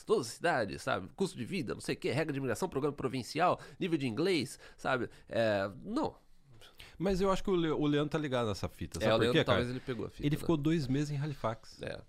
todas 0.05 0.27
as 0.27 0.33
cidades, 0.33 0.81
sabe? 0.81 1.09
Custo 1.15 1.37
de 1.37 1.45
vida, 1.45 1.73
não 1.73 1.81
sei 1.81 1.95
o 1.95 1.97
que, 1.97 2.11
regra 2.11 2.33
de 2.33 2.39
imigração, 2.39 2.67
programa 2.69 2.95
provincial, 2.95 3.59
nível 3.79 3.97
de 3.97 4.07
inglês, 4.07 4.59
sabe? 4.77 5.09
É, 5.29 5.69
não. 5.83 6.15
Mas 6.97 7.21
eu 7.21 7.31
acho 7.31 7.43
que 7.43 7.49
o, 7.49 7.55
Le- 7.55 7.71
o 7.71 7.85
Leandro 7.87 8.09
tá 8.09 8.17
ligado 8.17 8.47
nessa 8.47 8.67
fita. 8.69 8.99
Sabe 8.99 9.11
É, 9.11 9.15
o 9.15 9.17
Leandro 9.17 9.39
quê, 9.39 9.43
talvez 9.43 9.69
ele 9.69 9.79
pegou 9.79 10.05
a 10.05 10.09
fita. 10.09 10.25
Ele 10.25 10.35
né? 10.35 10.39
ficou 10.39 10.57
dois 10.57 10.87
meses 10.87 11.11
em 11.11 11.17
Halifax. 11.17 11.81
É. 11.81 11.99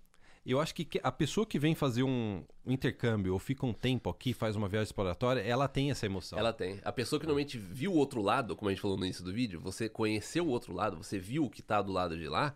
Eu 0.45 0.59
acho 0.59 0.75
que 0.75 0.99
a 1.01 1.11
pessoa 1.11 1.45
que 1.45 1.57
vem 1.57 1.73
fazer 1.73 2.03
um 2.03 2.43
intercâmbio 2.65 3.31
ou 3.31 3.39
fica 3.39 3.65
um 3.65 3.71
tempo 3.73 4.09
aqui, 4.09 4.33
faz 4.33 4.57
uma 4.57 4.67
viagem 4.67 4.83
exploratória, 4.87 5.39
ela 5.39 5.69
tem 5.69 5.89
essa 5.89 6.05
emoção. 6.05 6.37
Ela 6.37 6.51
tem. 6.51 6.81
A 6.83 6.91
pessoa 6.91 7.17
que 7.17 7.25
normalmente 7.25 7.57
viu 7.57 7.93
o 7.93 7.95
outro 7.95 8.21
lado, 8.21 8.53
como 8.55 8.67
a 8.67 8.73
gente 8.73 8.81
falou 8.81 8.97
no 8.97 9.05
início 9.05 9.23
do 9.23 9.31
vídeo, 9.31 9.59
você 9.61 9.87
conheceu 9.87 10.45
o 10.45 10.49
outro 10.49 10.73
lado, 10.73 10.97
você 10.97 11.17
viu 11.17 11.45
o 11.45 11.49
que 11.49 11.61
tá 11.61 11.81
do 11.81 11.93
lado 11.93 12.17
de 12.17 12.27
lá, 12.27 12.53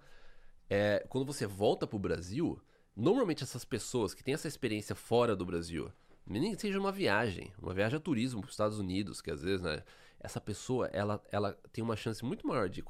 é, 0.69 1.05
quando 1.09 1.25
você 1.25 1.45
volta 1.45 1.85
pro 1.87 1.99
Brasil, 1.99 2.59
normalmente 2.95 3.43
essas 3.43 3.63
pessoas 3.65 4.13
que 4.13 4.23
têm 4.23 4.33
essa 4.33 4.47
experiência 4.47 4.95
fora 4.95 5.35
do 5.35 5.45
Brasil, 5.45 5.91
nem 6.25 6.53
que 6.55 6.61
seja 6.61 6.79
uma 6.79 6.91
viagem, 6.91 7.53
uma 7.61 7.73
viagem 7.73 7.97
a 7.97 8.01
turismo 8.01 8.41
para 8.41 8.47
os 8.47 8.53
Estados 8.53 8.79
Unidos, 8.79 9.21
que 9.21 9.31
às 9.31 9.41
vezes, 9.41 9.61
né, 9.61 9.83
essa 10.19 10.41
pessoa, 10.41 10.87
ela, 10.87 11.21
ela 11.31 11.57
tem 11.71 11.83
uma 11.83 11.95
chance 11.95 12.23
muito 12.25 12.45
maior 12.45 12.67
de, 12.67 12.83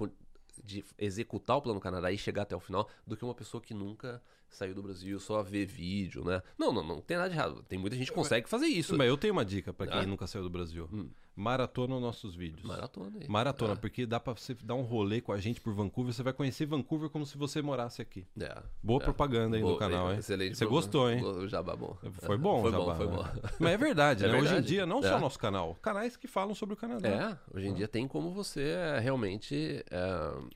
de 0.63 0.83
executar 0.97 1.57
o 1.57 1.61
Plano 1.61 1.79
Canadá 1.79 2.11
e 2.11 2.17
chegar 2.17 2.43
até 2.43 2.55
o 2.55 2.59
final 2.59 2.89
do 3.05 3.15
que 3.15 3.23
uma 3.23 3.35
pessoa 3.35 3.61
que 3.61 3.73
nunca 3.73 4.21
saiu 4.49 4.73
do 4.73 4.81
Brasil 4.81 5.19
só 5.19 5.39
a 5.39 5.43
ver 5.43 5.65
vídeo, 5.65 6.23
né? 6.23 6.41
Não, 6.57 6.71
não, 6.71 6.81
não 6.81 7.01
tem 7.01 7.17
nada 7.17 7.29
de 7.29 7.35
errado. 7.35 7.63
Tem 7.67 7.77
muita 7.77 7.97
gente 7.97 8.07
que 8.09 8.15
consegue 8.15 8.47
fazer 8.49 8.67
isso. 8.67 8.95
Mas 8.97 9.07
eu 9.09 9.17
tenho 9.17 9.33
uma 9.33 9.43
dica 9.43 9.73
pra 9.73 9.85
quem 9.85 9.99
Ah. 9.99 10.05
nunca 10.07 10.25
saiu 10.25 10.43
do 10.43 10.49
Brasil. 10.49 10.89
Hum. 10.91 11.09
Maratona 11.37 11.99
nossos 11.99 12.35
vídeos. 12.35 12.65
Maratona 12.67 13.11
aí. 13.21 13.27
Maratona, 13.29 13.73
É. 13.73 13.75
porque 13.75 14.05
dá 14.07 14.19
pra 14.19 14.33
você 14.33 14.55
dar 14.55 14.73
um 14.73 14.81
rolê 14.81 15.21
com 15.21 15.31
a 15.31 15.37
gente 15.37 15.61
por 15.61 15.71
Vancouver, 15.71 16.11
você 16.11 16.23
vai 16.23 16.33
conhecer 16.33 16.65
Vancouver 16.65 17.09
como 17.11 17.25
se 17.27 17.37
você 17.37 17.61
morasse 17.61 18.01
aqui. 18.01 18.25
É. 18.41 18.63
Boa 18.81 18.99
É. 19.01 19.03
propaganda 19.03 19.55
aí 19.55 19.61
no 19.61 19.67
Boa, 19.69 19.79
canal, 19.79 20.11
hein? 20.11 20.17
Excelente. 20.17 20.57
Você 20.57 20.65
gostou, 20.65 21.11
hein? 21.11 21.23
O 21.23 21.47
jabá 21.47 21.75
bom. 21.75 21.95
Foi 22.13 22.37
bom, 22.37 22.61
Foi 22.63 22.71
Jabá, 22.71 22.83
bom, 22.85 22.95
foi 22.95 23.05
né? 23.07 23.15
bom. 23.15 23.23
Mas 23.59 23.71
é 23.73 23.77
verdade, 23.77 24.25
É 24.25 24.27
né? 24.27 24.33
Hoje 24.33 24.41
em 24.41 24.47
verdade. 24.47 24.67
dia, 24.67 24.85
não 24.87 24.99
É. 24.99 25.03
só 25.09 25.19
nosso 25.19 25.37
canal, 25.37 25.75
canais 25.75 26.17
que 26.17 26.27
falam 26.27 26.55
sobre 26.55 26.73
o 26.73 26.77
Canadá. 26.77 27.07
É, 27.53 27.55
hoje 27.55 27.67
em 27.67 27.73
dia 27.75 27.87
tem 27.87 28.07
como 28.07 28.31
você 28.31 28.69
é, 28.69 28.99
realmente 28.99 29.85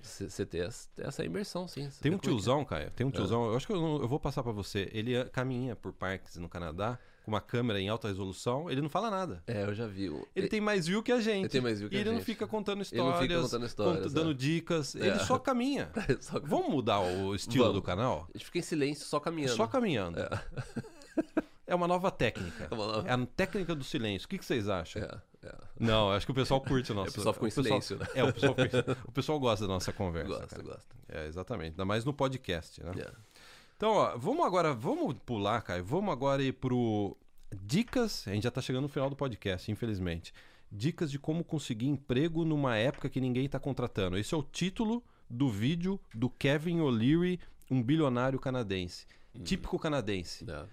você 0.01 0.45
ter 0.45 0.67
essa- 0.97 1.23
imersão, 1.23 1.67
sim. 1.67 1.87
Tem 2.01 2.11
um 2.11 2.15
é 2.15 2.19
tiozão, 2.19 2.65
Caio, 2.65 2.89
tem 2.91 3.05
um 3.05 3.11
tiozão, 3.11 3.45
eu 3.45 3.55
acho 3.55 3.67
que 3.67 3.73
eu, 3.73 3.79
não- 3.81 4.01
eu 4.01 4.07
vou 4.07 4.19
passar 4.19 4.41
pra 4.43 4.51
você. 4.51 4.89
Ele 4.93 5.23
caminha 5.25 5.75
por 5.75 5.93
parques 5.93 6.37
no 6.37 6.49
Canadá 6.49 6.97
com 7.23 7.31
uma 7.31 7.41
câmera 7.41 7.79
em 7.79 7.87
alta 7.89 8.07
resolução, 8.07 8.69
ele 8.69 8.81
não 8.81 8.89
fala 8.89 9.09
nada. 9.11 9.43
É, 9.47 9.63
eu 9.63 9.73
já 9.75 9.85
vi. 9.87 10.11
Ele 10.35 10.47
tem 10.47 10.59
mais 10.59 10.87
view 10.87 11.03
que 11.03 11.11
a 11.11 11.19
gente. 11.21 11.41
Ele 11.43 11.49
tem 11.49 11.61
mais 11.61 11.79
view 11.79 11.89
que 11.89 11.95
e 11.95 11.97
a 11.99 12.01
ele 12.01 12.11
não 12.11 12.21
fica 12.21 12.47
contando 12.47 12.77
Ele 12.77 12.83
histórias, 12.83 13.05
não 13.13 13.21
fica 13.21 13.41
contando 13.41 13.65
histórias, 13.65 14.03
cont- 14.05 14.13
dando 14.13 14.31
é. 14.31 14.33
dicas, 14.33 14.95
É. 14.95 14.99
ele 15.07 15.19
só 15.19 15.37
caminha. 15.39 15.91
Só 16.19 16.39
Vamos 16.39 16.69
mudar 16.69 16.99
o 16.99 17.35
estilo 17.35 17.65
Vamos. 17.65 17.79
do 17.79 17.85
canal? 17.85 18.27
A 18.33 18.37
gente 18.37 18.45
fica 18.45 18.59
em 18.59 18.63
silêncio 18.63 19.05
só 19.05 19.19
caminhando. 19.19 19.55
Só 19.55 19.67
caminhando. 19.67 20.19
É. 20.19 20.29
É 21.67 21.75
uma 21.75 21.87
nova 21.87 22.11
técnica. 22.11 22.67
É 22.71 22.73
uma 22.73 22.85
nova- 22.87 23.07
É 23.07 23.13
a 23.13 23.25
técnica 23.25 23.73
do 23.75 23.83
silêncio. 23.83 24.25
O 24.25 24.29
que, 24.29 24.37
vocês 24.43 24.67
acham? 24.67 25.01
É, 25.03 25.21
é. 25.47 25.55
Não, 25.79 26.11
acho 26.11 26.25
que 26.25 26.31
o 26.31 26.35
pessoal 26.35 26.59
curte 26.59 26.91
o 26.91 26.95
nosso. 26.95 27.11
o 27.11 27.13
pessoal 27.13 27.33
ficou 27.33 27.47
em 27.47 27.51
silêncio, 27.51 27.97
né? 27.97 28.05
É, 28.13 28.23
o 28.23 28.33
pessoal, 28.33 28.55
o 29.05 29.11
pessoal 29.11 29.39
gosta 29.39 29.65
da 29.67 29.73
nossa 29.73 29.93
conversa. 29.93 30.27
Gosta, 30.27 30.47
cara. 30.47 30.63
gosta. 30.63 30.95
É, 31.07 31.27
exatamente. 31.27 31.71
Ainda 31.71 31.85
mais 31.85 32.03
no 32.03 32.13
podcast, 32.13 32.83
né? 32.83 32.91
É. 32.97 33.11
Então, 33.81 33.93
ó, 33.93 34.15
vamos 34.15 34.45
agora, 34.45 34.75
vamos 34.75 35.15
pular, 35.25 35.59
Caio. 35.63 35.83
Vamos 35.83 36.13
agora 36.13 36.43
ir 36.43 36.53
pro 36.53 37.17
dicas. 37.63 38.27
A 38.27 38.31
gente 38.31 38.43
já 38.43 38.51
tá 38.51 38.61
chegando 38.61 38.83
no 38.83 38.89
final 38.89 39.09
do 39.09 39.15
podcast, 39.15 39.71
infelizmente. 39.71 40.35
Dicas 40.71 41.09
de 41.09 41.17
como 41.17 41.43
conseguir 41.43 41.87
emprego 41.87 42.45
numa 42.45 42.77
época 42.77 43.09
que 43.09 43.19
ninguém 43.19 43.49
tá 43.49 43.59
contratando. 43.59 44.19
Esse 44.19 44.35
é 44.35 44.37
o 44.37 44.43
título 44.43 45.03
do 45.27 45.49
vídeo 45.49 45.99
do 46.13 46.29
Kevin 46.29 46.79
O'Leary, 46.81 47.39
um 47.71 47.81
bilionário 47.81 48.39
canadense. 48.39 49.07
Hum. 49.33 49.41
Típico 49.41 49.79
canadense. 49.79 50.45
É. 50.47 50.65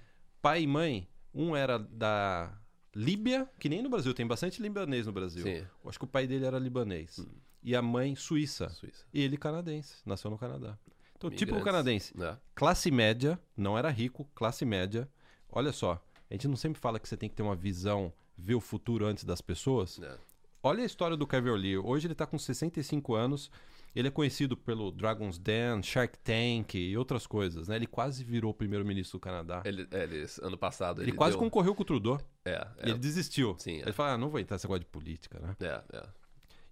Pai 0.42 0.64
e 0.64 0.66
mãe, 0.66 1.08
um 1.34 1.56
era 1.56 1.78
da 1.78 2.60
Líbia, 2.94 3.48
que 3.58 3.70
nem 3.70 3.80
no 3.80 3.88
Brasil, 3.88 4.12
tem 4.12 4.26
bastante 4.26 4.60
libanês 4.60 5.06
no 5.06 5.12
Brasil. 5.14 5.44
Sim. 5.44 5.66
Acho 5.86 5.98
que 5.98 6.04
o 6.04 6.08
pai 6.08 6.26
dele 6.26 6.44
era 6.44 6.58
libanês. 6.58 7.26
E 7.62 7.74
a 7.74 7.80
mãe 7.80 8.14
suíça. 8.14 8.68
Suíça. 8.68 9.06
E 9.14 9.22
ele 9.22 9.38
canadense, 9.38 9.94
nasceu 10.04 10.30
no 10.30 10.36
Canadá. 10.36 10.78
Então, 11.18 11.28
típico 11.30 11.58
Imigrantes. 11.58 12.10
canadense. 12.12 12.14
É. 12.22 12.36
Classe 12.54 12.90
média, 12.90 13.38
não 13.56 13.76
era 13.76 13.90
rico, 13.90 14.24
classe 14.34 14.64
média. 14.64 15.08
Olha 15.50 15.72
só, 15.72 16.02
a 16.30 16.34
gente 16.34 16.46
não 16.48 16.56
sempre 16.56 16.80
fala 16.80 16.98
que 16.98 17.08
você 17.08 17.16
tem 17.16 17.28
que 17.28 17.34
ter 17.34 17.42
uma 17.42 17.56
visão, 17.56 18.12
ver 18.36 18.54
o 18.54 18.60
futuro 18.60 19.04
antes 19.04 19.24
das 19.24 19.40
pessoas. 19.40 20.00
É. 20.00 20.16
Olha 20.62 20.82
a 20.82 20.86
história 20.86 21.16
do 21.16 21.26
Kevin 21.26 21.50
O'Leary. 21.50 21.78
Hoje 21.78 22.06
ele 22.06 22.14
tá 22.14 22.26
com 22.26 22.38
65 22.38 23.14
anos. 23.14 23.50
Ele 23.96 24.06
é 24.06 24.10
conhecido 24.10 24.56
pelo 24.56 24.92
Dragon's 24.92 25.38
Den, 25.38 25.82
Shark 25.82 26.18
Tank 26.18 26.74
e 26.74 26.96
outras 26.96 27.26
coisas, 27.26 27.68
né? 27.68 27.76
Ele 27.76 27.86
quase 27.86 28.22
virou 28.22 28.52
primeiro-ministro 28.54 29.18
do 29.18 29.20
Canadá. 29.22 29.62
Ele, 29.64 29.82
Ele, 29.82 29.88
é, 29.90 30.04
ele- 30.04 30.26
ano 30.42 30.58
passado 30.58 31.02
ele, 31.02 31.10
quase 31.10 31.32
deu... 31.32 31.40
concorreu 31.40 31.74
com 31.74 31.82
o 31.82 31.84
Trudeau. 31.84 32.20
É, 32.44 32.52
é, 32.78 32.90
ele 32.90 32.98
desistiu. 32.98 33.56
Sim, 33.58 33.78
é. 33.78 33.82
Ele 33.82 33.92
falou, 33.92 34.12
ah, 34.12 34.18
não 34.18 34.28
vou 34.28 34.38
entrar 34.38 34.54
nesse 34.56 34.66
negócio 34.66 34.80
de 34.80 34.86
política, 34.86 35.40
né? 35.40 35.56
é, 35.60 35.82
é. 35.96 36.06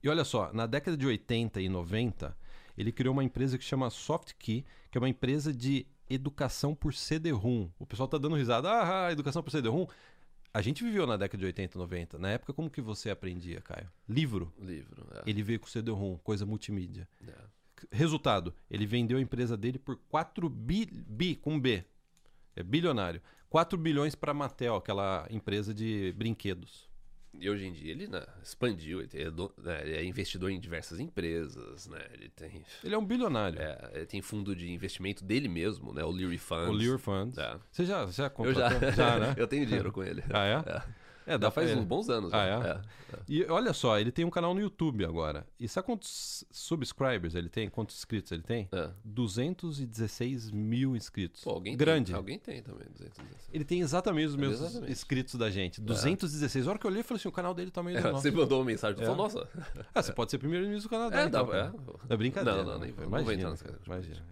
E 0.02 0.08
olha 0.08 0.24
só, 0.24 0.52
na 0.52 0.66
década 0.66 0.96
de 0.96 1.06
80 1.06 1.60
e 1.60 1.68
90, 1.68 2.36
ele 2.76 2.92
criou 2.92 3.12
uma 3.12 3.24
empresa 3.24 3.58
que 3.58 3.64
chama 3.64 3.90
SoftKey, 3.90 4.64
que 4.90 4.98
é 4.98 5.00
uma 5.00 5.08
empresa 5.08 5.52
de 5.52 5.86
educação 6.08 6.74
por 6.74 6.94
CD-ROM. 6.94 7.68
O 7.78 7.86
pessoal 7.86 8.08
tá 8.08 8.18
dando 8.18 8.36
risada, 8.36 8.68
ah, 8.70 9.12
educação 9.12 9.42
por 9.42 9.50
CD-ROM. 9.50 9.86
A 10.52 10.62
gente 10.62 10.82
viveu 10.82 11.06
na 11.06 11.16
década 11.16 11.38
de 11.38 11.46
80 11.46 11.76
e 11.76 11.78
90. 11.78 12.18
Na 12.18 12.30
época, 12.30 12.52
como 12.52 12.70
que 12.70 12.80
você 12.80 13.10
aprendia, 13.10 13.60
Caio? 13.60 13.90
Livro. 14.08 14.52
Livro. 14.58 15.06
É. 15.12 15.28
Ele 15.28 15.42
veio 15.42 15.60
com 15.60 15.66
CD-ROM, 15.66 16.16
coisa 16.18 16.46
multimídia. 16.46 17.08
é. 17.26 17.32
Resultado, 17.92 18.54
ele 18.70 18.86
vendeu 18.86 19.18
a 19.18 19.20
empresa 19.20 19.54
dele 19.54 19.78
por 19.78 19.96
4 20.08 20.48
bi, 20.48 20.86
bi 20.86 21.36
com 21.36 21.60
B. 21.60 21.84
É 22.54 22.62
bilionário. 22.62 23.20
4 23.50 23.76
bilhões 23.76 24.14
para 24.14 24.32
Mattel, 24.32 24.76
aquela 24.76 25.26
empresa 25.30 25.74
de 25.74 26.14
brinquedos. 26.16 26.85
E 27.40 27.48
hoje 27.50 27.66
em 27.66 27.72
dia 27.72 27.90
ele 27.92 28.06
né, 28.06 28.24
expandiu, 28.42 29.00
ele 29.00 29.10
é, 29.22 29.30
do- 29.30 29.52
né, 29.62 29.82
é 29.90 30.04
investidor 30.04 30.50
em 30.50 30.58
diversas 30.60 30.98
empresas, 31.00 31.86
né? 31.86 31.98
Ele 32.12 32.28
tem, 32.30 32.62
Ele 32.82 32.94
é 32.94 32.98
um 32.98 33.04
bilionário. 33.04 33.58
é, 33.60 33.90
ele 33.94 34.06
tem 34.06 34.22
fundo 34.22 34.54
de 34.54 34.70
investimento 34.70 35.24
dele 35.24 35.48
mesmo, 35.48 35.92
né? 35.92 36.02
O 36.04 36.10
Leary 36.10 36.38
Funds. 36.38 36.68
O 36.68 36.72
Lear 36.72 36.98
Funds. 36.98 37.38
É. 37.38 37.56
Você 37.70 37.84
já, 37.84 38.06
já 38.06 38.24
Eu 38.24 38.30
contratou? 38.30 38.92
já, 38.92 39.18
né? 39.18 39.34
eu 39.38 39.46
tenho 39.46 39.66
dinheiro 39.66 39.92
com 39.92 40.02
ele. 40.02 40.22
Ah, 40.30 40.44
é? 40.44 40.54
É. 40.70 40.82
É, 41.26 41.36
dá 41.36 41.50
faz 41.50 41.76
uns 41.76 41.84
bons 41.84 42.08
anos. 42.08 42.32
Ah, 42.32 42.44
é? 42.44 42.50
É, 42.50 43.16
é? 43.16 43.18
E 43.28 43.44
olha 43.46 43.72
só, 43.72 43.98
ele 43.98 44.12
tem 44.12 44.24
um 44.24 44.30
canal 44.30 44.54
no 44.54 44.60
YouTube 44.60 45.04
agora. 45.04 45.46
E 45.58 45.68
sabe 45.68 45.86
quantos 45.86 46.44
subscribers 46.50 47.34
ele 47.34 47.48
tem? 47.48 47.68
Quantos 47.68 47.96
inscritos 47.96 48.30
ele 48.30 48.42
tem? 48.42 48.68
É. 48.70 48.90
216 49.04 50.50
mil 50.52 50.94
inscritos. 50.94 51.42
Pô, 51.42 51.50
alguém 51.50 51.76
Grande. 51.76 52.12
Tem, 52.12 52.14
alguém 52.14 52.38
tem 52.38 52.62
também, 52.62 52.86
216. 52.92 53.50
Ele 53.52 53.64
tem 53.64 53.80
exatamente 53.80 54.28
os 54.28 54.36
mesmos 54.36 54.60
exatamente. 54.60 54.92
inscritos 54.92 55.34
da 55.34 55.50
gente. 55.50 55.80
216. 55.80 56.64
É. 56.64 56.68
A 56.68 56.70
hora 56.70 56.78
que 56.78 56.86
eu 56.86 56.90
olhei, 56.90 57.00
eu 57.00 57.04
falei 57.04 57.18
assim, 57.18 57.28
o 57.28 57.32
canal 57.32 57.52
dele 57.52 57.70
tá 57.70 57.82
meio... 57.82 57.98
É, 57.98 58.12
você 58.12 58.30
mandou 58.30 58.60
uma 58.60 58.64
mensagem, 58.64 59.02
é. 59.02 59.04
falou, 59.04 59.16
nossa... 59.16 59.48
Ah, 59.92 60.02
você 60.02 60.12
pode 60.12 60.30
ser 60.30 60.38
primeiro-ministro 60.38 60.88
do 60.88 60.90
Canadá, 60.90 61.22
é, 61.22 61.26
então. 61.26 61.46
Dá, 61.46 61.72
é. 62.08 62.14
é 62.14 62.16
brincadeira. 62.16 62.62
Não, 62.62 62.78
não, 62.78 62.86
não 62.86 63.24
vou 63.24 63.32
entrar 63.32 63.50
nessa 63.50 63.66
Imagina. 63.84 64.22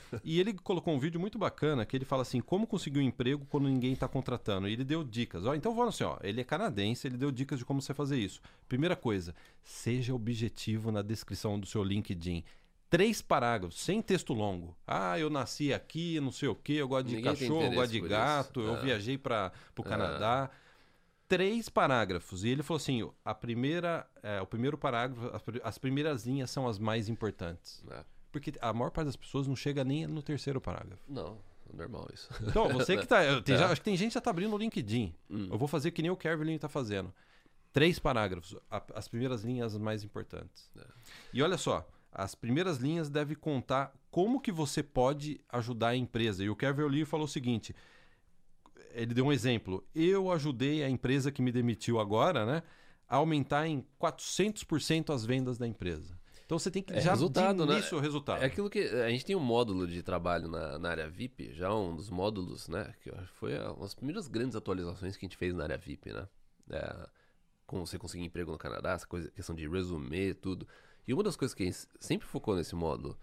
E 0.24 0.38
ele 0.40 0.52
colocou 0.52 0.94
um 0.94 0.98
vídeo 0.98 1.20
muito 1.20 1.38
bacana 1.38 1.84
que 1.84 1.96
ele 1.96 2.04
fala 2.04 2.22
assim: 2.22 2.40
como 2.40 2.66
conseguir 2.66 2.98
um 2.98 3.02
emprego 3.02 3.46
quando 3.46 3.68
ninguém 3.68 3.92
está 3.92 4.08
contratando. 4.08 4.68
E 4.68 4.72
ele 4.72 4.84
deu 4.84 5.02
dicas. 5.04 5.44
Ó, 5.44 5.54
então 5.54 5.74
vamos 5.74 5.94
assim, 5.94 6.04
ó, 6.04 6.18
ele 6.22 6.40
é 6.40 6.44
canadense, 6.44 7.06
ele 7.06 7.16
deu 7.16 7.30
dicas 7.30 7.58
de 7.58 7.64
como 7.64 7.80
você 7.80 7.94
fazer 7.94 8.18
isso. 8.18 8.40
Primeira 8.68 8.96
coisa, 8.96 9.34
seja 9.62 10.14
objetivo 10.14 10.90
na 10.90 11.02
descrição 11.02 11.58
do 11.58 11.66
seu 11.66 11.82
LinkedIn. 11.82 12.44
Três 12.92 13.22
parágrafos, 13.22 13.80
sem 13.80 14.02
texto 14.02 14.34
longo. 14.34 14.76
Ah, 14.86 15.18
eu 15.18 15.30
nasci 15.30 15.72
aqui, 15.72 16.20
não 16.20 16.30
sei 16.30 16.48
o 16.48 16.54
quê, 16.54 16.74
eu 16.74 16.88
gosto 16.88 17.06
de 17.06 17.16
Ninguém 17.16 17.34
cachorro, 17.34 17.62
eu 17.62 17.72
gosto 17.72 17.90
de 17.90 18.00
gato, 18.00 18.60
eu 18.60 18.76
é. 18.76 18.82
viajei 18.82 19.16
para 19.16 19.50
o 19.78 19.80
é. 19.80 19.84
Canadá. 19.84 20.50
Três 21.26 21.70
parágrafos. 21.70 22.44
E 22.44 22.50
ele 22.50 22.62
falou 22.62 22.76
assim: 22.76 23.10
a 23.24 23.34
primeira, 23.34 24.06
é, 24.22 24.42
o 24.42 24.46
primeiro 24.46 24.76
parágrafo, 24.76 25.30
as 25.64 25.78
primeiras 25.78 26.26
linhas 26.26 26.50
são 26.50 26.68
as 26.68 26.78
mais 26.78 27.08
importantes. 27.08 27.82
É. 27.90 28.04
Porque 28.32 28.54
a 28.60 28.72
maior 28.72 28.90
parte 28.90 29.06
das 29.06 29.16
pessoas 29.16 29.46
não 29.46 29.54
chega 29.54 29.84
nem 29.84 30.06
no 30.06 30.22
terceiro 30.22 30.60
parágrafo. 30.60 31.02
Não, 31.06 31.38
é 31.72 31.76
normal 31.76 32.08
isso. 32.12 32.28
Então, 32.40 32.68
você 32.70 32.96
que 32.96 33.06
tá. 33.06 33.20
Tem, 33.42 33.54
é. 33.54 33.58
já, 33.58 33.66
acho 33.66 33.80
que 33.80 33.84
tem 33.84 33.96
gente 33.96 34.08
que 34.08 34.14
já 34.14 34.20
tá 34.20 34.30
abrindo 34.30 34.54
o 34.54 34.58
LinkedIn. 34.58 35.14
Hum. 35.30 35.48
Eu 35.50 35.58
vou 35.58 35.68
fazer 35.68 35.90
que 35.90 36.00
nem 36.00 36.10
o 36.10 36.16
Kevin 36.16 36.56
tá 36.58 36.68
fazendo. 36.68 37.12
Três 37.72 37.98
parágrafos, 37.98 38.56
a, 38.70 38.82
as 38.94 39.06
primeiras 39.06 39.42
linhas 39.42 39.76
mais 39.76 40.02
importantes. 40.02 40.70
É. 40.76 40.84
E 41.32 41.42
olha 41.42 41.58
só, 41.58 41.86
as 42.10 42.34
primeiras 42.34 42.78
linhas 42.78 43.08
devem 43.10 43.36
contar 43.36 43.94
como 44.10 44.40
que 44.40 44.50
você 44.50 44.82
pode 44.82 45.40
ajudar 45.50 45.88
a 45.88 45.96
empresa. 45.96 46.42
E 46.42 46.50
o 46.50 46.56
Kevin 46.56 46.84
Lee 46.84 47.04
falou 47.04 47.26
o 47.26 47.28
seguinte: 47.28 47.74
ele 48.92 49.14
deu 49.14 49.26
um 49.26 49.32
exemplo. 49.32 49.84
Eu 49.94 50.30
ajudei 50.32 50.82
a 50.82 50.88
empresa 50.88 51.30
que 51.30 51.42
me 51.42 51.52
demitiu 51.52 52.00
agora, 52.00 52.46
né? 52.46 52.62
A 53.06 53.16
aumentar 53.16 53.66
em 53.66 53.84
400% 54.00 55.12
as 55.12 55.24
vendas 55.24 55.58
da 55.58 55.66
empresa. 55.66 56.18
Então 56.52 56.58
você 56.58 56.70
tem 56.70 56.82
que 56.82 56.92
é 56.92 57.00
já 57.00 57.12
resultado, 57.12 57.64
né? 57.64 57.80
o 57.92 57.98
resultado. 57.98 58.42
É 58.42 58.44
aquilo 58.44 58.68
que 58.68 58.80
a 58.80 59.08
gente 59.08 59.24
tem 59.24 59.34
um 59.34 59.40
módulo 59.40 59.86
de 59.86 60.02
trabalho 60.02 60.48
na, 60.48 60.78
na 60.78 60.90
área 60.90 61.08
VIP, 61.08 61.54
já 61.54 61.74
um 61.74 61.96
dos 61.96 62.10
módulos, 62.10 62.68
né? 62.68 62.92
Que 63.00 63.10
foi 63.36 63.58
uma 63.58 63.80
das 63.80 63.94
primeiras 63.94 64.28
grandes 64.28 64.54
atualizações 64.54 65.16
que 65.16 65.24
a 65.24 65.26
gente 65.26 65.38
fez 65.38 65.54
na 65.54 65.62
área 65.62 65.78
VIP, 65.78 66.12
né? 66.12 66.28
É, 66.68 67.08
como 67.66 67.86
você 67.86 67.98
conseguir 67.98 68.26
emprego 68.26 68.52
no 68.52 68.58
Canadá, 68.58 68.90
essa 68.90 69.06
coisa, 69.06 69.30
questão 69.30 69.56
de 69.56 69.66
resumir, 69.66 70.34
tudo. 70.34 70.68
E 71.08 71.14
uma 71.14 71.22
das 71.22 71.36
coisas 71.36 71.54
que 71.54 71.62
a 71.62 71.66
gente 71.66 71.86
sempre 71.98 72.28
focou 72.28 72.54
nesse 72.54 72.74
módulo 72.74 73.18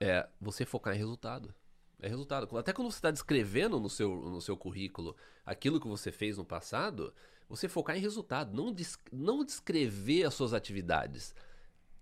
é 0.00 0.28
você 0.40 0.66
focar 0.66 0.92
em 0.92 0.98
resultado. 0.98 1.54
É 2.02 2.08
resultado. 2.08 2.58
Até 2.58 2.72
quando 2.72 2.90
você 2.90 2.98
está 2.98 3.12
descrevendo 3.12 3.78
no 3.78 3.88
seu, 3.88 4.12
no 4.16 4.40
seu 4.40 4.56
currículo 4.56 5.14
aquilo 5.44 5.80
que 5.80 5.86
você 5.86 6.10
fez 6.10 6.36
no 6.36 6.44
passado, 6.44 7.14
você 7.48 7.68
focar 7.68 7.96
em 7.96 8.00
resultado, 8.00 8.52
não, 8.52 8.74
não 9.12 9.44
descrever 9.44 10.24
as 10.24 10.34
suas 10.34 10.52
atividades. 10.52 11.32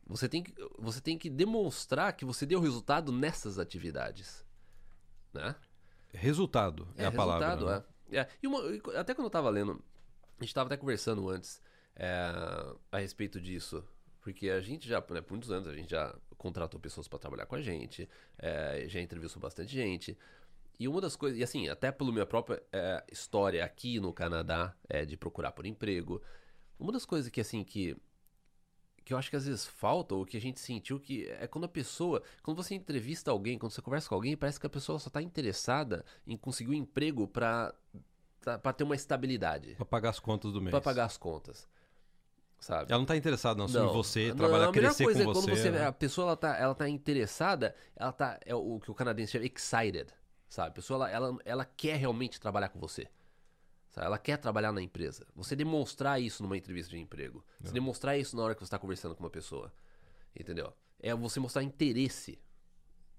Você 0.07 0.29
tem, 0.29 0.43
que, 0.43 0.55
você 0.79 1.01
tem 1.01 1.17
que 1.17 1.31
demonstrar 1.31 2.13
que 2.13 2.25
você 2.25 2.45
deu 2.45 2.61
resultado 2.61 3.11
nessas 3.11 3.59
atividades. 3.59 4.45
Né? 5.33 5.55
Resultado 6.13 6.87
é, 6.97 7.05
é 7.05 7.07
a 7.07 7.13
palavra. 7.13 7.57
Né? 7.57 7.85
É. 8.11 8.19
é. 8.19 8.29
E 8.43 8.47
uma, 8.47 8.61
até 8.99 9.15
quando 9.15 9.25
eu 9.25 9.29
estava 9.29 9.49
lendo, 9.49 9.83
a 10.39 10.43
gente 10.43 10.51
estava 10.51 10.69
até 10.69 10.77
conversando 10.77 11.29
antes 11.29 11.61
é, 11.97 12.31
a 12.93 12.99
respeito 12.99 13.41
disso. 13.41 13.85
Porque 14.21 14.49
a 14.49 14.61
gente 14.61 14.89
já, 14.89 15.05
né, 15.11 15.21
por 15.21 15.33
muitos 15.33 15.51
anos, 15.51 15.69
a 15.69 15.75
gente 15.75 15.91
já 15.91 16.15
contratou 16.39 16.81
pessoas 16.81 17.07
para 17.07 17.19
trabalhar 17.19 17.45
com 17.47 17.57
a 17.57 17.61
gente, 17.61 18.09
é, 18.39 18.87
já 18.89 19.01
entrevistou 19.01 19.41
bastante 19.41 19.73
gente. 19.73 20.17
E 20.79 20.89
uma 20.89 21.01
das 21.01 21.15
coisas, 21.15 21.39
e 21.39 21.43
assim, 21.43 21.69
até 21.69 21.93
pela 21.93 22.11
minha 22.11 22.27
própria 22.27 22.63
é, 22.73 23.05
história 23.11 23.65
aqui 23.65 24.01
no 24.01 24.13
Canadá, 24.13 24.75
é, 24.89 25.05
de 25.05 25.17
procurar 25.17 25.53
por 25.53 25.67
emprego, 25.67 26.23
uma 26.79 26.91
das 26.91 27.05
coisas 27.05 27.31
que, 27.31 27.41
assim, 27.41 27.63
que 27.63 27.97
que 29.05 29.13
eu 29.13 29.19
acho 29.19 29.29
que 29.29 29.37
às 29.37 29.47
vezes 29.47 29.67
falta, 29.67 30.15
ou 30.15 30.25
que 30.25 30.37
a 30.37 30.41
gente 30.41 30.59
sentiu 30.59 30.99
que 30.99 31.29
é 31.29 31.47
quando 31.47 31.65
a 31.65 31.69
pessoa, 31.69 32.23
quando 32.43 32.57
você 32.57 32.75
entrevista 32.75 33.31
alguém, 33.31 33.59
quando 33.59 33.73
você 33.73 33.83
conversa 33.83 34.09
com 34.09 34.15
alguém, 34.15 34.37
parece 34.37 34.59
que 34.59 34.67
a 34.67 34.71
pessoa 34.71 34.99
só 34.99 35.09
está 35.09 35.21
interessada 35.21 36.05
em 36.27 36.37
conseguir 36.37 36.71
um 36.71 36.75
emprego 36.75 37.29
para 37.29 37.75
para 38.63 38.75
ter 38.75 38.85
uma 38.85 38.95
estabilidade. 38.95 39.75
Para 39.75 39.87
pagar 39.87 40.11
as 40.11 40.19
contas 40.19 40.53
do 40.53 40.61
mês. 40.61 40.71
Para 40.71 40.83
pagar 40.83 41.07
as 41.07 41.17
contas. 41.17 41.67
Sabe? 42.59 42.91
Ela 42.91 42.99
não 42.99 43.05
está 43.05 43.17
interessada 43.17 43.59
não, 43.59 43.67
não, 43.67 43.91
em 43.91 43.93
você, 43.93 44.29
não, 44.29 44.37
trabalhar, 44.37 44.69
a 44.69 44.73
crescer 44.73 45.05
coisa 45.05 45.25
com 45.25 45.31
é 45.31 45.35
quando 45.35 45.49
você. 45.49 45.71
Né? 45.71 45.87
A 45.87 45.93
pessoa 45.93 46.29
ela 46.29 46.37
tá, 46.37 46.57
ela 46.57 46.75
tá 46.75 46.89
interessada, 46.89 47.75
ela 47.97 48.13
tá 48.13 48.39
é 48.45 48.55
o 48.55 48.81
que 48.81 48.91
o 48.91 48.95
canadense 48.95 49.33
chama 49.33 49.45
excited, 49.47 50.07
sabe? 50.49 50.69
A 50.69 50.73
pessoa 50.73 51.09
ela, 51.09 51.11
ela, 51.11 51.39
ela 51.45 51.65
quer 51.65 51.97
realmente 51.97 52.41
trabalhar 52.41 52.69
com 52.69 52.79
você. 52.79 53.07
Ela 54.03 54.19
quer 54.19 54.37
trabalhar 54.39 54.73
na 54.73 54.83
empresa. 54.83 55.27
Você 55.35 55.55
demonstrar 55.55 56.21
isso 56.21 56.43
numa 56.43 56.57
entrevista 56.57 56.91
de 56.91 56.99
emprego. 56.99 57.45
Você 57.61 57.71
é. 57.71 57.75
demonstrar 57.75 58.19
isso 58.19 58.37
na 58.37 58.43
hora 58.43 58.55
que 58.55 58.61
você 58.61 58.67
está 58.67 58.79
conversando 58.79 59.15
com 59.15 59.23
uma 59.23 59.31
pessoa. 59.31 59.73
Entendeu? 60.35 60.73
É 60.99 61.15
você 61.15 61.39
mostrar 61.39 61.63
interesse. 61.63 62.39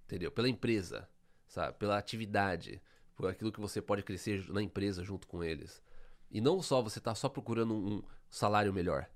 Entendeu? 0.06 0.32
Pela 0.32 0.50
empresa. 0.50 1.08
Sabe? 1.48 1.78
Pela 1.78 1.98
atividade. 1.98 2.82
Por 3.16 3.30
aquilo 3.30 3.52
que 3.52 3.62
você 3.62 3.82
pode 3.82 4.04
crescer 4.04 4.50
na 4.50 4.62
empresa 4.62 5.04
junto 5.04 5.28
com 5.28 5.44
eles. 5.44 5.82
E 6.30 6.42
não 6.42 6.62
só 6.62 6.82
você 6.82 7.00
está 7.00 7.16
só 7.16 7.30
procurando 7.30 7.74
um 7.74 8.04
salário 8.30 8.74
melhor. 8.74 9.10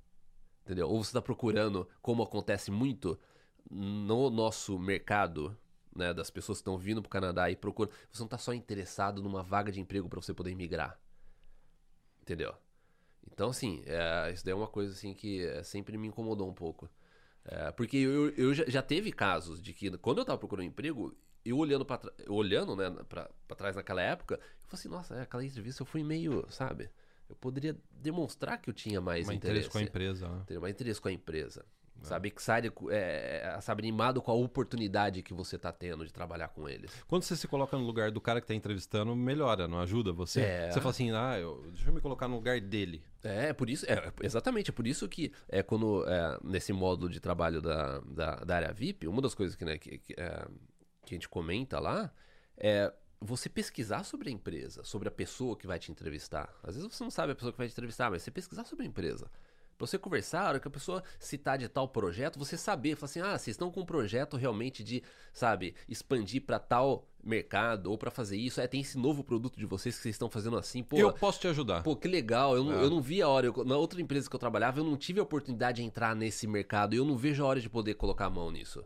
Entendeu? 0.63 0.87
Ou 0.87 1.03
você 1.03 1.09
está 1.09 1.21
procurando, 1.21 1.87
como 2.01 2.23
acontece 2.23 2.71
muito 2.71 3.19
no 3.69 4.29
nosso 4.29 4.79
mercado, 4.79 5.57
né, 5.95 6.13
das 6.13 6.29
pessoas 6.29 6.59
que 6.59 6.61
estão 6.61 6.77
vindo 6.77 7.01
para 7.01 7.07
o 7.07 7.11
Canadá 7.11 7.49
e 7.49 7.55
procuram. 7.55 7.91
Você 8.11 8.19
não 8.19 8.27
está 8.27 8.37
só 8.37 8.53
interessado 8.53 9.21
numa 9.21 9.43
vaga 9.43 9.71
de 9.71 9.81
emprego 9.81 10.07
para 10.07 10.21
você 10.21 10.33
poder 10.33 10.55
migrar. 10.55 10.99
Entendeu? 12.29 12.53
Então, 13.31 13.49
assim, 13.49 13.81
é, 13.87 14.31
isso 14.31 14.45
daí 14.45 14.51
é 14.51 14.55
uma 14.55 14.67
coisa 14.67 14.93
assim 14.93 15.15
que 15.15 15.43
é, 15.43 15.63
sempre 15.63 15.97
me 15.97 16.07
incomodou 16.07 16.47
um 16.47 16.53
pouco. 16.53 16.87
É, 17.43 17.71
porque 17.71 17.97
eu, 17.97 18.29
eu 18.35 18.53
já, 18.53 18.65
já, 18.67 18.81
teve 18.83 19.11
casos 19.11 19.59
de 19.59 19.73
que 19.73 19.89
quando 19.97 20.19
eu 20.19 20.25
tava 20.25 20.37
procurando 20.37 20.65
um 20.65 20.67
emprego, 20.69 21.17
eu 21.43 21.57
olhando 21.57 21.83
para 21.83 22.01
olhando, 22.27 22.75
né, 22.75 22.91
pra, 23.09 23.27
pra 23.47 23.57
trás 23.57 23.75
naquela 23.75 24.01
época, 24.01 24.35
eu 24.35 24.67
falei 24.67 24.73
assim, 24.73 24.89
nossa, 24.89 25.15
é, 25.15 25.21
aquela 25.21 25.43
entrevista 25.43 25.81
eu 25.81 25.87
fui 25.87 26.03
meio, 26.03 26.45
sabe? 26.51 26.91
Eu 27.27 27.35
poderia 27.35 27.75
demonstrar 27.89 28.61
que 28.61 28.69
eu 28.69 28.73
tinha 28.73 29.01
mais 29.01 29.25
mais 29.25 29.37
interesse. 29.37 29.67
interesse 29.67 29.71
com 29.71 29.77
a 29.79 29.81
empresa. 29.81 30.29
Né? 30.29 30.59
Mais 30.59 30.73
interesse 30.73 31.01
com 31.01 31.07
a 31.07 31.11
empresa. 31.11 31.65
É. 32.01 32.05
Sabe, 32.05 32.33
excited, 32.35 32.73
é, 32.89 33.53
é, 33.55 33.61
sabe, 33.61 33.81
animado 33.81 34.21
com 34.21 34.31
a 34.31 34.33
oportunidade 34.33 35.21
que 35.21 35.33
você 35.33 35.55
está 35.55 35.71
tendo 35.71 36.05
de 36.05 36.13
trabalhar 36.13 36.49
com 36.49 36.67
eles. 36.67 36.91
Quando 37.07 37.23
você 37.23 37.35
se 37.35 37.47
coloca 37.47 37.77
no 37.77 37.83
lugar 37.83 38.11
do 38.11 38.21
cara 38.21 38.39
que 38.39 38.45
está 38.45 38.53
entrevistando, 38.53 39.15
melhora, 39.15 39.67
não 39.67 39.79
ajuda 39.79 40.11
você? 40.11 40.41
É. 40.41 40.71
Você 40.71 40.79
fala 40.79 40.91
assim, 40.91 41.11
ah, 41.11 41.37
eu, 41.39 41.63
deixa 41.73 41.89
eu 41.89 41.93
me 41.93 42.01
colocar 42.01 42.27
no 42.27 42.35
lugar 42.35 42.59
dele. 42.59 43.03
É, 43.23 43.51
por 43.51 43.69
isso, 43.69 43.85
é, 43.85 44.11
exatamente, 44.21 44.69
é 44.69 44.73
por 44.73 44.87
isso 44.87 45.07
que 45.09 45.31
é 45.47 45.61
quando, 45.61 46.05
é, 46.07 46.39
nesse 46.43 46.71
módulo 46.71 47.09
de 47.09 47.19
trabalho 47.19 47.61
da, 47.61 47.99
da, 47.99 48.35
da, 48.37 48.55
área 48.55 48.73
VIP, 48.73 49.07
uma 49.07 49.21
das 49.21 49.35
coisas 49.35 49.55
que, 49.55 49.65
né, 49.65 49.77
que, 49.77 49.97
que, 49.97 50.13
é, 50.13 50.47
que 51.05 51.13
a 51.13 51.15
gente 51.15 51.27
comenta 51.27 51.79
lá 51.79 52.11
é 52.57 52.93
você 53.21 53.49
pesquisar 53.49 54.03
sobre 54.03 54.29
a 54.29 54.31
empresa, 54.31 54.83
sobre 54.83 55.07
a 55.09 55.11
pessoa 55.11 55.57
que 55.57 55.67
vai 55.67 55.77
te 55.77 55.91
entrevistar. 55.91 56.53
Às 56.63 56.75
vezes 56.75 56.89
você 56.89 57.03
não 57.03 57.11
sabe 57.11 57.33
a 57.33 57.35
pessoa 57.35 57.51
que 57.51 57.57
vai 57.57 57.67
te 57.67 57.73
entrevistar, 57.73 58.09
mas 58.09 58.23
você 58.23 58.31
pesquisar 58.31 58.63
sobre 58.63 58.85
a 58.85 58.87
empresa. 58.87 59.29
Pra 59.79 59.87
você 59.87 59.97
conversar, 59.97 60.41
a 60.41 60.47
hora 60.49 60.59
que 60.59 60.67
a 60.67 60.71
pessoa 60.71 61.01
citar 61.17 61.57
de 61.57 61.69
tal 61.69 61.87
projeto, 61.87 62.37
você 62.37 62.57
saber, 62.57 62.97
falar 62.97 63.05
assim, 63.05 63.21
ah, 63.21 63.37
vocês 63.37 63.53
estão 63.53 63.71
com 63.71 63.79
um 63.79 63.85
projeto 63.85 64.35
realmente 64.35 64.83
de, 64.83 65.01
sabe, 65.31 65.73
expandir 65.87 66.41
para 66.41 66.59
tal 66.59 67.07
mercado 67.23 67.89
ou 67.89 67.97
para 67.97 68.11
fazer 68.11 68.35
isso, 68.35 68.59
é, 68.59 68.67
tem 68.67 68.81
esse 68.81 68.97
novo 68.97 69.23
produto 69.23 69.57
de 69.57 69.65
vocês 69.65 69.95
que 69.95 70.01
vocês 70.01 70.15
estão 70.15 70.29
fazendo 70.29 70.57
assim, 70.57 70.83
pô. 70.83 70.97
Eu 70.97 71.13
posso 71.13 71.39
te 71.39 71.47
ajudar. 71.47 71.81
Pô, 71.81 71.95
que 71.95 72.09
legal, 72.09 72.57
eu, 72.57 72.63
é. 72.63 72.65
não, 72.65 72.81
eu 72.81 72.89
não 72.89 73.01
vi 73.01 73.21
a 73.21 73.29
hora, 73.29 73.45
eu, 73.45 73.63
na 73.63 73.77
outra 73.77 74.01
empresa 74.01 74.29
que 74.29 74.35
eu 74.35 74.39
trabalhava, 74.39 74.81
eu 74.81 74.83
não 74.83 74.97
tive 74.97 75.21
a 75.21 75.23
oportunidade 75.23 75.81
de 75.81 75.87
entrar 75.87 76.13
nesse 76.13 76.45
mercado, 76.45 76.93
e 76.93 76.97
eu 76.97 77.05
não 77.05 77.15
vejo 77.15 77.41
a 77.41 77.47
hora 77.47 77.61
de 77.61 77.69
poder 77.69 77.93
colocar 77.93 78.25
a 78.25 78.29
mão 78.29 78.51
nisso, 78.51 78.83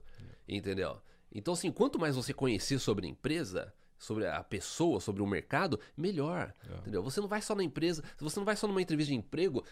entendeu? 0.47 1.01
Então, 1.33 1.55
assim, 1.55 1.71
quanto 1.71 1.97
mais 1.97 2.15
você 2.15 2.35
conhecer 2.35 2.77
sobre 2.77 3.07
a 3.07 3.09
empresa, 3.09 3.73
sobre 4.03 4.27
a 4.27 4.43
pessoa, 4.43 4.99
sobre 4.99 5.21
o 5.21 5.27
mercado, 5.27 5.79
melhor. 5.95 6.53
É. 6.69 6.77
Entendeu? 6.79 7.01
Você 7.01 7.21
não 7.21 7.27
vai 7.27 7.41
só 7.41 7.55
na 7.55 7.63
empresa, 7.63 8.03
você 8.19 8.37
não 8.37 8.45
vai 8.45 8.55
só 8.55 8.67
numa 8.67 8.81
entrevista 8.81 9.11
de 9.11 9.17
emprego 9.17 9.63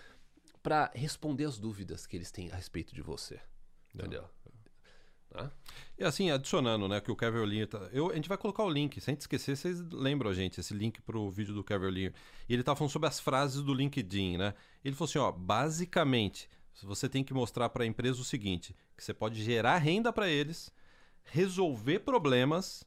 para 0.62 0.92
responder 0.94 1.46
as 1.46 1.58
dúvidas 1.58 2.06
que 2.06 2.16
eles 2.16 2.32
têm 2.32 2.52
a 2.52 2.56
respeito 2.56 2.94
de 2.94 3.02
você. 3.02 3.40
Entendeu? 3.94 4.30
E 5.98 6.04
assim, 6.04 6.30
adicionando, 6.30 6.88
né, 6.88 7.00
que 7.00 7.12
o 7.12 7.16
Kevin 7.16 7.38
Olin 7.38 7.66
tá, 7.66 7.78
eu, 7.94 8.12
a 8.12 8.16
gente 8.16 8.28
vai 8.28 8.38
colocar 8.38 8.64
o 8.64 8.70
link, 8.70 9.00
sem 9.00 9.16
te 9.16 9.22
esquecer, 9.22 9.56
vocês 9.56 9.80
lembram 9.92 10.34
gente, 10.34 10.60
esse 10.60 10.74
link 10.74 11.02
pro 11.02 11.30
vídeo 11.30 11.54
do 11.54 11.64
Kevin 11.64 11.86
Olin. 11.86 12.12
E 12.50 12.54
ele 12.54 12.64
tá 12.64 12.76
falando 12.76 12.92
sobre 12.92 13.08
as 13.08 13.20
frases 13.20 13.62
do 13.62 13.74
LinkedIn, 13.74 14.38
né? 14.38 14.54
Ele 14.84 14.96
falou 14.96 15.10
assim, 15.10 15.20
ó, 15.20 15.32
basicamente, 15.32 16.50
você 16.84 17.08
tem 17.08 17.24
que 17.24 17.34
mostrar 17.34 17.70
para 17.70 17.84
a 17.84 17.88
empresa 17.88 18.20
o 18.20 18.26
seguinte, 18.26 18.76
que 18.98 19.04
você 19.04 19.14
pode 19.14 19.42
gerar 19.42 19.78
renda 19.78 20.12
para 20.12 20.30
eles, 20.30 20.72
resolver 21.24 22.00
problemas 22.00 22.84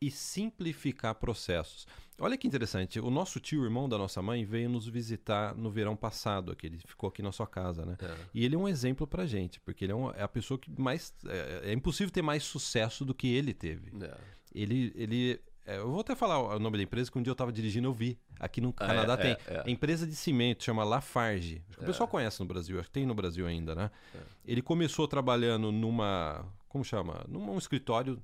e 0.00 0.10
simplificar 0.10 1.14
processos. 1.14 1.86
Olha 2.20 2.36
que 2.36 2.46
interessante. 2.48 2.98
O 2.98 3.10
nosso 3.10 3.38
tio, 3.38 3.62
irmão 3.64 3.88
da 3.88 3.96
nossa 3.96 4.20
mãe, 4.20 4.44
veio 4.44 4.68
nos 4.68 4.88
visitar 4.88 5.54
no 5.54 5.70
verão 5.70 5.94
passado. 5.94 6.50
Aqui, 6.50 6.66
ele 6.66 6.78
ficou 6.78 7.08
aqui 7.08 7.22
na 7.22 7.30
sua 7.30 7.46
casa, 7.46 7.86
né? 7.86 7.96
É. 8.02 8.14
E 8.34 8.44
ele 8.44 8.56
é 8.56 8.58
um 8.58 8.66
exemplo 8.68 9.06
pra 9.06 9.24
gente, 9.26 9.60
porque 9.60 9.84
ele 9.84 9.92
é, 9.92 9.94
um- 9.94 10.10
é 10.10 10.22
a 10.22 10.28
pessoa 10.28 10.58
que 10.58 10.68
mais. 10.80 11.14
É, 11.26 11.70
é 11.70 11.72
impossível 11.72 12.12
ter 12.12 12.22
mais 12.22 12.42
sucesso 12.42 13.04
do 13.04 13.14
que 13.14 13.28
ele 13.28 13.54
teve. 13.54 13.92
É. 14.04 14.16
Ele. 14.54 14.92
ele 14.96 15.40
é, 15.64 15.76
eu 15.76 15.90
vou 15.90 16.00
até 16.00 16.16
falar 16.16 16.56
o 16.56 16.58
nome 16.58 16.78
da 16.78 16.82
empresa 16.82 17.12
que 17.12 17.18
um 17.18 17.22
dia 17.22 17.30
eu 17.30 17.36
tava 17.36 17.52
dirigindo 17.52 17.86
eu 17.86 17.92
vi. 17.92 18.18
Aqui 18.40 18.58
no 18.60 18.70
Ah, 18.78 18.86
Canadá 18.86 19.12
é, 19.12 19.16
tem. 19.18 19.30
é, 19.46 19.62
é. 19.66 19.70
Empresa 19.70 20.06
de 20.06 20.14
cimento 20.16 20.64
chama 20.64 20.82
Lafarge. 20.82 21.62
Acho 21.68 21.78
que 21.78 21.84
o 21.84 21.86
pessoal 21.86 22.08
conhece 22.08 22.40
no 22.40 22.46
Brasil, 22.46 22.80
acho 22.80 22.88
que 22.88 22.94
tem 22.94 23.04
no 23.06 23.14
Brasil 23.14 23.46
ainda, 23.46 23.74
né? 23.74 23.90
É. 24.14 24.18
Ele 24.46 24.62
começou 24.62 25.06
trabalhando 25.06 25.70
numa. 25.70 26.44
Como 26.68 26.82
chama? 26.84 27.22
Num 27.28 27.50
um 27.52 27.58
escritório 27.58 28.20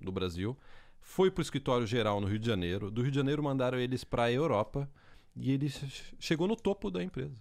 do 0.00 0.12
Brasil. 0.12 0.56
Foi 1.06 1.30
pro 1.30 1.42
escritório 1.42 1.86
geral 1.86 2.20
no 2.20 2.26
Rio 2.26 2.38
de 2.38 2.46
Janeiro. 2.46 2.90
Do 2.90 3.02
Rio 3.02 3.10
de 3.10 3.16
Janeiro 3.16 3.42
mandaram 3.42 3.78
eles 3.78 4.02
pra 4.02 4.32
Europa. 4.32 4.90
E 5.36 5.52
ele 5.52 5.68
che- 5.68 6.14
chegou 6.18 6.48
no 6.48 6.56
topo 6.56 6.90
da 6.90 7.02
empresa. 7.04 7.40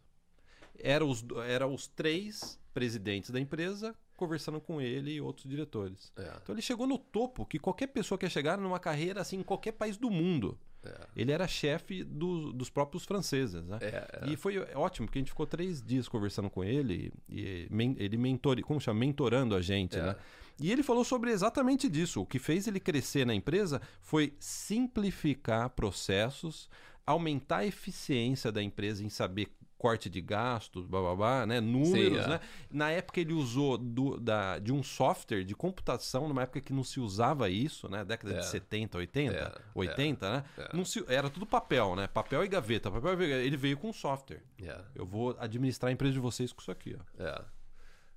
Era 0.78 1.05
os, 1.05 1.24
era 1.47 1.66
os 1.68 1.88
três 1.88 2.59
presidentes 2.74 3.30
da 3.30 3.39
empresa 3.39 3.95
conversando 4.18 4.59
com 4.59 4.80
ele 4.82 5.11
e 5.14 5.22
outros 5.22 5.47
diretores. 5.49 6.11
É. 6.18 6.34
Então 6.41 6.53
ele 6.53 6.61
chegou 6.61 6.86
no 6.86 6.97
topo 6.97 7.45
que 7.45 7.57
qualquer 7.57 7.88
pessoa 7.88 8.18
quer 8.18 8.30
chegar 8.30 8.57
numa 8.57 8.80
carreira 8.80 9.22
assim 9.22 9.38
em 9.38 9.43
qualquer 9.43 9.72
país 9.74 9.97
do 9.97 10.09
mundo. 10.11 10.57
É. 10.86 11.08
Ele 11.16 11.32
era 11.32 11.48
chefe 11.48 12.04
do- 12.04 12.52
dos 12.52 12.70
próprios 12.70 13.06
franceses, 13.06 13.64
né? 13.66 13.78
É, 13.82 14.20
é. 14.24 14.30
E 14.30 14.36
foi 14.36 14.58
ótimo, 14.76 15.08
porque 15.08 15.20
a 15.20 15.22
gente 15.22 15.30
ficou 15.32 15.46
três 15.48 15.82
dias 15.82 16.08
conversando 16.10 16.50
com 16.50 16.64
ele 16.64 17.14
e 17.30 17.68
ele 17.98 18.18
mentor, 18.18 18.62
como 18.62 18.80
chama? 18.82 19.00
mentorando 19.00 19.56
a 19.56 19.62
gente, 19.62 19.98
É. 19.98 20.02
né? 20.04 20.16
E 20.60 20.72
ele 20.72 20.84
falou 20.84 21.04
sobre 21.04 21.32
exatamente 21.32 21.90
disso. 21.90 22.22
O 22.22 22.26
que 22.26 22.38
fez 22.38 22.68
ele 22.68 22.80
crescer 22.80 23.26
na 23.26 23.34
empresa 23.34 23.82
foi 24.02 24.34
simplificar 24.40 25.70
processos, 25.72 26.70
aumentar 27.06 27.58
a 27.58 27.66
eficiência 27.66 28.52
da 28.52 28.62
empresa 28.62 29.04
em 29.04 29.10
saber 29.10 29.48
corte 29.84 30.10
de 30.10 30.22
gastos, 30.22 30.86
bababá, 30.88 31.46
né? 31.46 31.60
números, 31.60 31.90
Sim, 31.92 32.18
é. 32.20 32.28
né? 32.30 32.40
Na 32.72 32.90
época 32.90 33.20
ele 33.20 33.34
usou 33.34 33.78
do- 33.78 34.18
da- 34.18 34.58
de 34.58 34.72
um 34.72 34.82
software 34.82 35.44
de 35.44 35.54
computação, 35.54 36.30
numa 36.30 36.44
época 36.44 36.62
que 36.62 36.72
não 36.72 36.86
se 36.86 37.02
usava 37.02 37.50
isso, 37.50 37.90
né? 37.90 38.06
Década 38.06 38.36
É. 38.36 38.38
de 38.40 38.46
70, 38.46 38.98
80, 38.98 39.36
É, 39.38 39.62
80, 39.76 40.32
né? 40.38 40.46
é. 40.58 40.70
Não 40.74 40.86
se- 40.86 41.04
era 41.10 41.30
tudo 41.30 41.46
papel, 41.46 41.98
né? 41.98 42.08
Papel 42.08 42.46
e 42.46 42.48
gaveta. 42.48 42.90
Papel 42.90 43.12
e 43.12 43.16
gaveta. 43.18 43.42
Ele 43.46 43.58
veio 43.58 43.76
com 43.78 43.92
software. 43.92 44.42
É. 44.62 44.80
Eu 44.96 45.06
vou 45.06 45.36
administrar 45.38 45.90
a 45.90 45.92
empresa 45.92 46.14
de 46.14 46.20
vocês 46.22 46.54
com 46.54 46.62
isso 46.62 46.72
aqui, 46.72 46.96
ó. 46.98 47.22
É. 47.22 47.44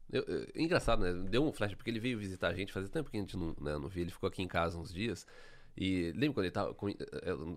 Eu- 0.09 0.23
eu- 0.23 0.47
engraçado, 0.55 1.01
né? 1.03 1.13
Deu 1.29 1.43
um 1.45 1.53
flash, 1.53 1.75
porque 1.75 1.91
ele 1.91 1.99
veio 1.99 2.17
visitar 2.17 2.47
a 2.47 2.55
gente, 2.55 2.73
fazia 2.73 2.89
tempo 2.89 3.11
que 3.11 3.17
a 3.17 3.21
gente 3.21 3.37
não, 3.37 3.57
né, 3.61 3.77
não 3.77 3.89
via, 3.89 4.03
ele 4.05 4.13
ficou 4.13 4.29
aqui 4.29 4.41
em 4.41 4.47
casa 4.47 4.79
uns 4.79 4.93
dias. 4.95 5.27
E 5.77 6.13
lembra 6.13 6.33
quando 6.35 6.45
ele 6.45 6.53
tava. 6.53 6.73
com- 6.75 6.89
é, 6.89 6.95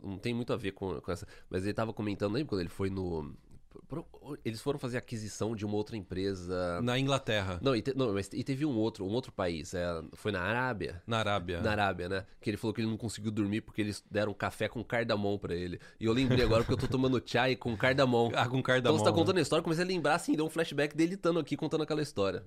Não 0.04 0.18
tem 0.18 0.34
muito 0.34 0.52
a 0.52 0.58
ver 0.58 0.72
com, 0.72 1.00
com 1.00 1.12
essa. 1.12 1.26
Mas 1.50 1.64
ele 1.64 1.74
tava 1.74 1.94
comentando, 1.94 2.34
lembra 2.34 2.50
quando 2.50 2.62
ele 2.62 2.70
foi 2.70 2.90
no. 2.90 3.34
Eles 4.44 4.62
foram 4.62 4.78
fazer 4.80 4.98
aquisição 4.98 5.56
de 5.56 5.66
uma 5.66 5.76
outra 5.76 5.96
empresa. 5.96 6.82
Na 6.82 6.98
Inglaterra, 7.00 7.60
Não, 7.62 7.76
e, 7.76 7.82
te- 7.82 7.94
não, 7.96 8.14
mas 8.14 8.30
e 8.34 8.44
teve 8.44 8.66
um 8.66 8.76
outro, 8.76 9.06
um 9.06 9.10
outro 9.12 9.32
país. 9.32 9.74
é, 9.74 9.86
foi 10.14 10.32
na 10.32 10.42
Arábia. 10.42 11.02
na 11.08 11.18
Arábia. 11.20 11.62
Na 11.62 11.72
Arábia, 11.72 12.10
né? 12.10 12.26
Que 12.42 12.50
ele 12.50 12.58
falou 12.58 12.74
que 12.74 12.82
ele 12.82 12.90
não 12.90 12.98
conseguiu 12.98 13.32
dormir 13.32 13.62
porque 13.62 13.82
eles 13.82 14.04
deram 14.10 14.34
café 14.34 14.68
com 14.68 14.84
cardamom 14.84 15.38
pra 15.38 15.56
ele. 15.56 15.80
E 16.00 16.06
eu 16.06 16.14
lembrei 16.14 16.44
agora 16.44 16.64
porque 16.64 16.74
eu 16.74 16.88
tô 16.88 16.88
tomando 16.88 17.22
chai 17.26 17.56
com 17.56 17.76
cardamom. 17.78 18.32
Ah, 18.34 18.44
com 18.48 18.58
Então 18.58 18.62
cardamom. 18.64 18.98
você 18.98 19.04
tá 19.04 19.12
né? 19.12 19.16
contando 19.18 19.38
a 19.38 19.42
história, 19.42 19.64
comecei 19.64 19.84
a 19.84 19.88
lembrar 19.88 20.16
assim, 20.16 20.36
deu 20.36 20.46
um 20.46 20.50
flashback 20.50 20.96
dele 20.96 21.16
estando 21.16 21.40
aqui 21.40 21.56
contando 21.58 21.84
aquela 21.84 22.02
história. 22.02 22.44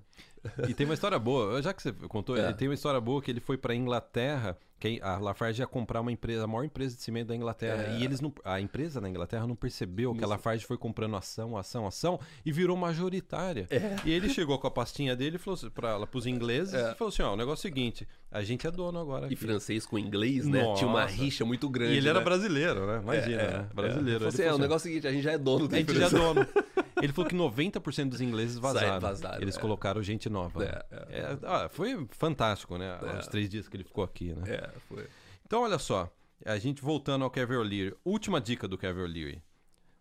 E 0.68 0.74
tem 0.74 0.84
uma 0.86 0.94
história 0.94 1.18
boa. 1.18 1.62
Já 1.62 1.72
que 1.72 1.82
você 1.82 1.92
contou, 1.92 2.36
É. 2.36 2.44
ele 2.46 2.54
tem 2.54 2.68
uma 2.68 2.74
história 2.74 3.00
boa 3.00 3.22
que 3.22 3.30
ele 3.30 3.40
foi 3.40 3.56
pra 3.56 3.74
Inglaterra. 3.74 4.56
Que 4.82 4.98
a 5.00 5.16
Lafarge 5.18 5.62
ia 5.62 5.66
comprar 5.66 6.00
uma 6.00 6.10
empresa, 6.10 6.42
a 6.42 6.46
maior 6.48 6.64
empresa 6.64 6.96
de 6.96 7.02
cimento 7.02 7.28
da 7.28 7.36
Inglaterra. 7.36 7.84
É. 7.94 7.98
E 8.00 8.04
eles 8.04 8.20
não, 8.20 8.32
a 8.44 8.60
empresa 8.60 9.00
na 9.00 9.08
Inglaterra 9.08 9.46
não 9.46 9.54
percebeu 9.54 10.12
que 10.12 10.18
a 10.18 10.22
Isso. 10.22 10.28
Lafarge 10.30 10.66
foi 10.66 10.76
comprando 10.76 11.14
ação, 11.14 11.56
ação, 11.56 11.86
ação 11.86 12.18
e 12.44 12.50
virou 12.50 12.76
majoritária. 12.76 13.68
E 14.04 14.10
ele 14.10 14.28
chegou 14.28 14.58
com 14.58 14.66
a 14.66 14.70
pastinha 14.72 15.14
dele 15.14 15.36
e 15.36 15.38
falou 15.38 15.54
assim, 15.56 15.70
pra 15.70 15.90
ela, 15.90 16.04
pros 16.04 16.26
ingleses 16.26 16.74
É. 16.74 16.90
e 16.90 16.94
falou 16.96 17.10
assim: 17.12 17.22
ó, 17.22 17.32
o 17.32 17.36
negócio 17.36 17.64
é 17.66 17.70
o 17.70 17.72
seguinte, 17.72 18.08
a 18.28 18.42
gente 18.42 18.66
é 18.66 18.72
dono 18.72 18.98
agora. 18.98 19.24
E 19.24 19.26
aqui." 19.26 19.36
francês 19.36 19.86
com 19.86 19.96
inglês, 19.96 20.46
né? 20.48 20.62
Tinha 20.74 20.88
uma 20.88 21.02
Nossa. 21.02 21.14
rixa 21.14 21.44
muito 21.44 21.68
grande. 21.68 21.94
E 21.94 21.96
ele 21.98 22.08
era 22.08 22.18
né? 22.18 22.24
brasileiro, 22.24 22.84
né? 22.84 22.98
Imagina, 23.02 23.42
É, 23.42 23.50
né? 23.58 23.66
é, 23.70 23.74
Brasileiro. 23.74 24.24
É, 24.24 24.28
Ele 24.28 24.32
falou 24.36 24.46
é, 24.46 24.50
o 24.50 24.52
assim, 24.54 24.62
negócio 24.62 24.88
é 24.88 24.90
o 24.90 24.92
seguinte, 24.92 25.06
a 25.06 25.12
gente 25.12 25.22
já 25.22 25.30
é 25.32 25.38
dono 25.38 25.68
da 25.68 25.76
A 25.76 25.78
gente 25.78 25.94
já 25.94 26.02
é 26.02 26.06
empresa. 26.08 26.18
dono. 26.34 26.46
Ele 27.02 27.12
falou 27.12 27.28
que 27.28 27.36
90% 27.36 28.08
dos 28.08 28.20
ingleses 28.20 28.56
vazaram. 28.58 29.00
vazaram, 29.00 29.42
Eles 29.42 29.56
é. 29.56 29.60
colocaram 29.60 30.02
gente 30.02 30.28
nova. 30.30 30.64
É, 30.64 30.84
É, 31.10 31.38
ah, 31.42 31.68
foi 31.68 32.06
fantástico, 32.10 32.78
né? 32.78 32.98
É. 33.02 33.18
Os 33.18 33.26
três 33.26 33.48
dias 33.50 33.68
que 33.68 33.76
ele 33.76 33.84
ficou 33.84 34.04
aqui, 34.04 34.32
né? 34.34 34.42
É, 34.54 34.70
foi. 34.88 35.06
Então, 35.44 35.62
olha 35.62 35.78
só. 35.78 36.10
A 36.44 36.58
gente 36.58 36.82
voltando 36.82 37.24
ao 37.24 37.30
Kevin 37.30 37.54
O'Leary. 37.54 37.94
Última 38.04 38.40
dica 38.40 38.66
do 38.66 38.76
Kevin 38.76 39.02
O'Leary. 39.02 39.42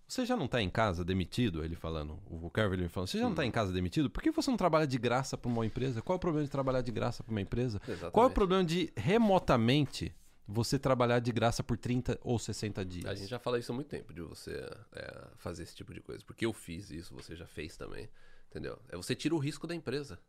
Você 0.08 0.26
já 0.26 0.36
não 0.36 0.48
tá 0.48 0.62
em 0.62 0.70
casa 0.70 1.06
demitido? 1.06 1.64
Ele 1.64 1.76
falando. 1.76 2.20
O 2.30 2.50
Kevin 2.50 2.68
O'Leary 2.74 2.90
falando. 2.90 3.08
Você 3.10 3.18
já 3.18 3.24
não 3.26 3.32
Hum. 3.32 3.36
tá 3.36 3.46
em 3.46 3.52
casa 3.52 3.72
demitido? 3.72 4.10
Por 4.10 4.22
que 4.22 4.32
você 4.32 4.50
não 4.50 4.58
trabalha 4.58 4.86
de 4.88 4.98
graça 4.98 5.38
para 5.38 5.50
uma 5.50 5.66
empresa? 5.66 6.02
Qual 6.02 6.16
é 6.16 6.18
o 6.18 6.20
problema 6.20 6.44
de 6.46 6.52
trabalhar 6.52 6.82
de 6.82 6.92
graça 6.92 7.24
para 7.24 7.32
uma 7.32 7.40
empresa? 7.42 7.80
Exatamente. 7.88 8.12
Qual 8.12 8.26
é 8.26 8.30
o 8.30 8.32
problema 8.34 8.64
de 8.66 8.92
remotamente 8.98 10.14
você 10.48 10.78
trabalhar 10.78 11.20
de 11.20 11.32
graça 11.32 11.64
por 11.64 11.78
30 11.78 12.20
ou 12.24 12.38
60 12.38 12.86
dias? 12.86 13.06
A 13.06 13.16
gente 13.16 13.30
já 13.30 13.40
fala 13.40 13.60
isso 13.60 13.72
há 13.72 13.76
muito 13.76 13.88
tempo, 13.88 14.14
de 14.14 14.22
você 14.22 14.54
é, 14.92 15.28
fazer 15.38 15.64
esse 15.64 15.76
tipo 15.76 15.94
de 15.94 16.02
coisa. 16.02 16.24
Porque 16.26 16.46
eu 16.46 16.54
fiz 16.54 16.90
isso, 16.92 17.14
você 17.14 17.36
já 17.36 17.48
fez 17.48 17.78
também. 17.78 18.10
Entendeu? 18.50 18.78
É 18.90 18.98
você 18.98 19.16
tira 19.16 19.34
o 19.34 19.38
risco 19.38 19.66
da 19.66 19.74
empresa. 19.74 20.20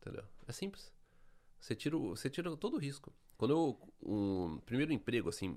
Entendeu? 0.00 0.24
É 0.46 0.52
simples. 0.52 0.92
Você 1.58 1.74
tira, 1.74 1.96
você 1.96 2.28
tira 2.28 2.54
todo 2.56 2.74
o 2.74 2.78
risco. 2.78 3.12
Quando 3.36 3.52
eu. 3.52 3.78
Um 4.02 4.58
primeiro 4.66 4.92
emprego, 4.92 5.28
assim, 5.28 5.56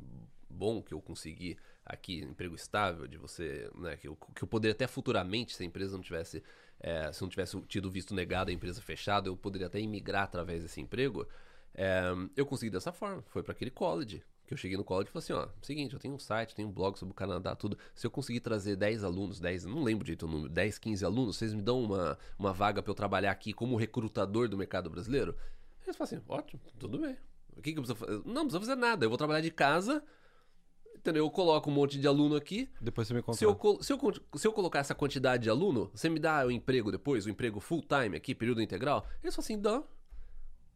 bom 0.50 0.82
que 0.82 0.94
eu 0.94 1.02
consegui 1.02 1.58
aqui, 1.84 2.20
emprego 2.20 2.56
estável, 2.56 3.08
de 3.08 3.18
você. 3.18 3.70
Né, 3.76 3.98
que, 3.98 4.08
eu, 4.08 4.16
que 4.16 4.44
eu 4.44 4.48
poderia 4.48 4.74
até 4.74 4.88
futuramente, 4.88 5.56
se 5.56 5.64
a 5.64 5.66
empresa 5.66 5.98
não 5.98 6.04
tivesse. 6.04 6.44
é, 6.80 7.12
se 7.12 7.22
não 7.22 7.30
tivesse 7.30 7.60
tido 7.62 7.90
visto 7.90 8.14
negado, 8.14 8.52
a 8.52 8.54
empresa 8.54 8.82
fechada, 8.82 9.28
eu 9.28 9.36
poderia 9.36 9.68
até 9.68 9.80
imigrar 9.80 10.24
através 10.24 10.62
desse 10.62 10.80
emprego. 10.80 11.28
É, 11.76 12.04
eu 12.36 12.46
consegui 12.46 12.72
dessa 12.72 12.92
forma. 12.92 13.24
Foi 13.28 13.44
para 13.44 13.52
aquele 13.52 13.72
college. 13.72 14.24
Que 14.48 14.54
eu 14.54 14.58
cheguei 14.58 14.78
no 14.78 14.84
college 14.84 15.10
e 15.10 15.12
falei 15.12 15.24
assim: 15.24 15.34
ó, 15.34 15.48
seguinte, 15.62 15.94
eu 15.94 16.00
tenho 16.00 16.14
um 16.14 16.20
site, 16.20 16.54
tenho 16.54 16.68
um 16.68 16.72
blog 16.72 17.00
sobre 17.00 17.12
o 17.12 17.16
Canadá, 17.16 17.56
tudo. 17.56 17.78
Se 17.96 18.06
eu 18.06 18.12
conseguir 18.12 18.42
trazer 18.42 18.76
10 18.76 19.04
alunos, 19.04 19.40
10, 19.40 19.66
não 19.66 19.82
lembro 19.82 20.06
direito 20.06 20.28
o 20.28 20.30
número, 20.30 20.50
10, 20.50 20.78
15 20.78 21.04
alunos, 21.04 21.36
vocês 21.36 21.52
me 21.52 21.64
dão 21.64 21.82
uma, 21.82 22.18
uma 22.38 22.54
vaga 22.54 22.84
para 22.84 22.92
eu 22.92 22.96
trabalhar 22.96 23.32
aqui 23.32 23.54
como 23.54 23.76
recrutador 23.76 24.48
do 24.48 24.56
mercado 24.56 24.88
brasileiro? 24.88 25.36
Eles 25.84 25.98
falam 25.98 26.14
assim: 26.14 26.24
ótimo, 26.28 26.62
tudo 26.78 27.00
bem. 27.00 27.18
O 27.58 27.62
que, 27.62 27.74
que 27.74 27.80
eu 27.80 27.84
preciso 27.84 27.96
fazer? 27.96 28.22
Não, 28.24 28.34
não 28.34 28.42
precisa 28.44 28.60
fazer 28.60 28.76
nada. 28.76 29.06
Eu 29.06 29.10
vou 29.10 29.18
trabalhar 29.18 29.42
de 29.42 29.50
casa, 29.50 30.04
entendeu? 30.96 31.26
Eu 31.26 31.32
coloco 31.32 31.70
um 31.70 31.74
monte 31.74 32.00
de 32.00 32.08
aluno 32.08 32.36
aqui. 32.36 32.70
Depois 32.80 33.08
você 33.08 33.16
me 33.16 33.24
conta. 33.24 33.40
Se 33.40 33.46
eu, 33.46 33.58
se, 33.82 33.94
eu, 33.94 34.00
se 34.36 34.48
eu 34.48 34.54
colocar 34.54 34.80
essa 34.80 34.94
quantidade 34.94 35.44
de 35.44 35.50
aluno, 35.50 35.90
você 35.94 36.08
me 36.08 36.20
dá 36.20 36.46
o 36.46 36.52
emprego 36.52 36.92
depois, 36.92 37.26
o 37.26 37.30
emprego 37.30 37.60
full 37.60 37.82
time 37.82 38.16
aqui, 38.16 38.36
período 38.36 38.62
integral? 38.62 39.08
Eles 39.24 39.34
falam 39.34 39.46
assim: 39.46 39.60
dá. 39.60 39.84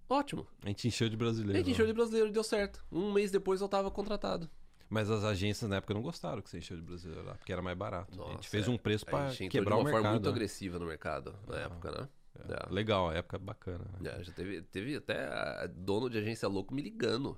Ótimo. 0.09 0.47
A 0.63 0.67
gente 0.69 0.87
encheu 0.87 1.07
de 1.07 1.15
brasileiro. 1.15 1.53
a 1.55 1.61
gente 1.61 1.71
encheu 1.71 1.85
de 1.85 1.93
brasileiro 1.93 2.27
e 2.29 2.31
deu 2.31 2.43
certo. 2.43 2.83
Um 2.91 3.11
mês 3.13 3.29
depois 3.31 3.61
eu 3.61 3.69
tava 3.69 3.91
contratado. 3.91 4.49
Mas 4.89 5.09
as 5.11 5.23
agências 5.23 5.69
na 5.69 5.75
época 5.77 5.93
não 5.93 6.01
gostaram 6.01 6.41
que 6.41 6.49
você 6.49 6.57
encheu 6.57 6.75
de 6.75 6.81
brasileiro 6.81 7.23
lá, 7.23 7.35
porque 7.35 7.53
era 7.53 7.61
mais 7.61 7.77
barato. 7.77 8.11
a 8.11 8.25
gente 8.25 8.35
Nossa, 8.37 8.49
fez 8.49 8.67
é. 8.67 8.71
um 8.71 8.77
preço 8.77 9.05
A 9.07 9.11
pra 9.11 9.29
gente 9.29 9.43
entrou 9.45 9.49
quebrar 9.51 9.75
de 9.75 9.81
o 9.81 9.83
uma 9.83 9.83
mercado. 9.85 10.01
forma 10.01 10.11
muito 10.15 10.25
né? 10.25 10.31
agressiva 10.31 10.79
no 10.79 10.85
mercado 10.87 11.35
na 11.47 11.57
época, 11.59 11.91
né? 11.91 12.09
É. 12.49 12.73
Legal, 12.73 13.09
a 13.09 13.13
época 13.13 13.37
bacana. 13.37 13.85
né? 13.99 14.15
É, 14.19 14.23
já 14.23 14.31
teve, 14.33 14.61
teve 14.63 14.95
até 14.95 15.25
a- 15.25 15.67
dono 15.71 16.09
de 16.09 16.17
agência 16.17 16.47
louco 16.47 16.73
me 16.73 16.81
ligando. 16.81 17.37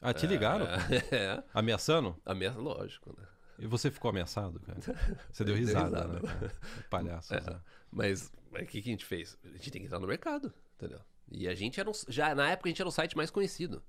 Ah, 0.00 0.12
te 0.14 0.26
ligaram? 0.28 0.66
É. 0.66 1.42
Ameaçando? 1.52 2.16
Ameaça, 2.24 2.58
lógico, 2.60 3.12
né? 3.18 3.26
E 3.58 3.66
você 3.66 3.90
ficou 3.90 4.10
ameaçado, 4.10 4.60
cara? 4.60 4.78
Você 5.32 5.44
deu 5.44 5.56
risada, 5.56 6.04
risada. 6.06 6.20
né? 6.20 6.50
Palhaço. 6.88 7.34
É. 7.34 7.40
né? 7.40 7.60
Mas 7.90 8.30
mas 8.52 8.62
o 8.62 8.66
que, 8.66 8.80
que 8.80 8.88
a 8.88 8.92
gente 8.92 9.04
fez? 9.04 9.36
A 9.44 9.48
gente 9.48 9.70
tem 9.72 9.80
que 9.80 9.86
entrar 9.86 9.98
no 9.98 10.06
mercado, 10.06 10.54
entendeu? 10.76 11.00
E 11.30 11.46
a 11.48 11.54
gente 11.54 11.78
era 11.80 11.88
um, 11.88 11.92
já 12.08 12.34
na 12.34 12.50
época 12.50 12.68
a 12.68 12.70
gente 12.70 12.80
era 12.80 12.88
o 12.88 12.92
site 12.92 13.16
mais 13.16 13.30
conhecido. 13.30 13.82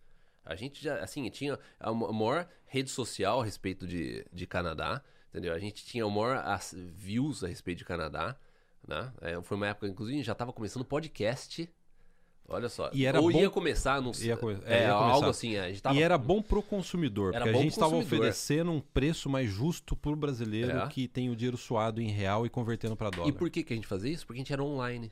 A 0.46 0.56
gente 0.56 0.84
já, 0.84 0.96
assim, 1.00 1.30
tinha 1.30 1.60
a 1.80 1.94
ma- 1.94 2.12
maior 2.12 2.48
rede 2.66 2.90
social 2.90 3.42
a 3.42 3.46
respeito 3.46 3.86
de, 3.88 4.26
de 4.34 4.48
Canadá, 4.48 5.02
entendeu? 5.30 5.54
A 5.54 5.60
gente 5.60 5.86
tinha 5.86 6.06
o 6.08 6.10
maior 6.12 6.38
as- 6.38 6.74
views 6.96 7.44
a 7.44 7.48
respeito 7.48 7.80
de 7.80 7.86
Canadá, 7.86 8.36
né? 8.88 9.12
É, 9.22 9.42
foi 9.42 9.58
uma 9.58 9.68
época, 9.68 9.88
inclusive, 9.88 10.16
a 10.16 10.18
gente 10.18 10.26
já 10.26 10.32
estava 10.34 10.52
começando 10.52 10.84
podcast. 10.84 11.70
Olha 12.52 12.68
só. 12.68 12.90
E 12.94 13.06
era 13.06 13.22
Ou 13.22 13.32
bom- 13.32 13.40
ia 13.40 13.50
começar, 13.50 14.02
não 14.02 14.12
sei. 14.12 14.30
Ia 14.30 14.38
come- 14.38 14.58
é, 14.66 14.84
é, 14.86 14.88
algo 14.90 15.28
assim. 15.30 15.56
é, 15.56 15.60
A 15.66 15.70
gente 15.70 15.84
tava... 15.84 15.96
E 15.96 16.02
era 16.02 16.18
bom 16.18 16.42
pro 16.42 16.64
consumidor, 16.64 17.36
Era 17.36 17.46
porque 17.46 17.58
a 17.60 17.62
gente 17.62 17.72
estava 17.74 17.96
oferecendo 17.96 18.72
um 18.72 18.82
preço 18.82 19.30
mais 19.30 19.48
justo 19.52 19.96
pro 19.96 20.16
brasileiro 20.16 20.76
É. 20.80 20.88
que 20.88 21.08
tem 21.08 21.30
o 21.30 21.36
dinheiro 21.36 21.58
suado 21.58 22.02
em 22.02 22.08
real 22.08 22.48
e 22.48 22.50
convertendo 22.50 22.96
para 22.96 23.12
dólar. 23.12 23.30
E 23.30 23.32
por 23.32 23.52
que, 23.52 23.64
que 23.64 23.72
a 23.72 23.76
gente 23.76 23.86
fazia 23.86 24.12
isso? 24.12 24.26
Porque 24.26 24.40
a 24.40 24.42
gente 24.44 24.52
era 24.52 24.64
online. 24.64 25.12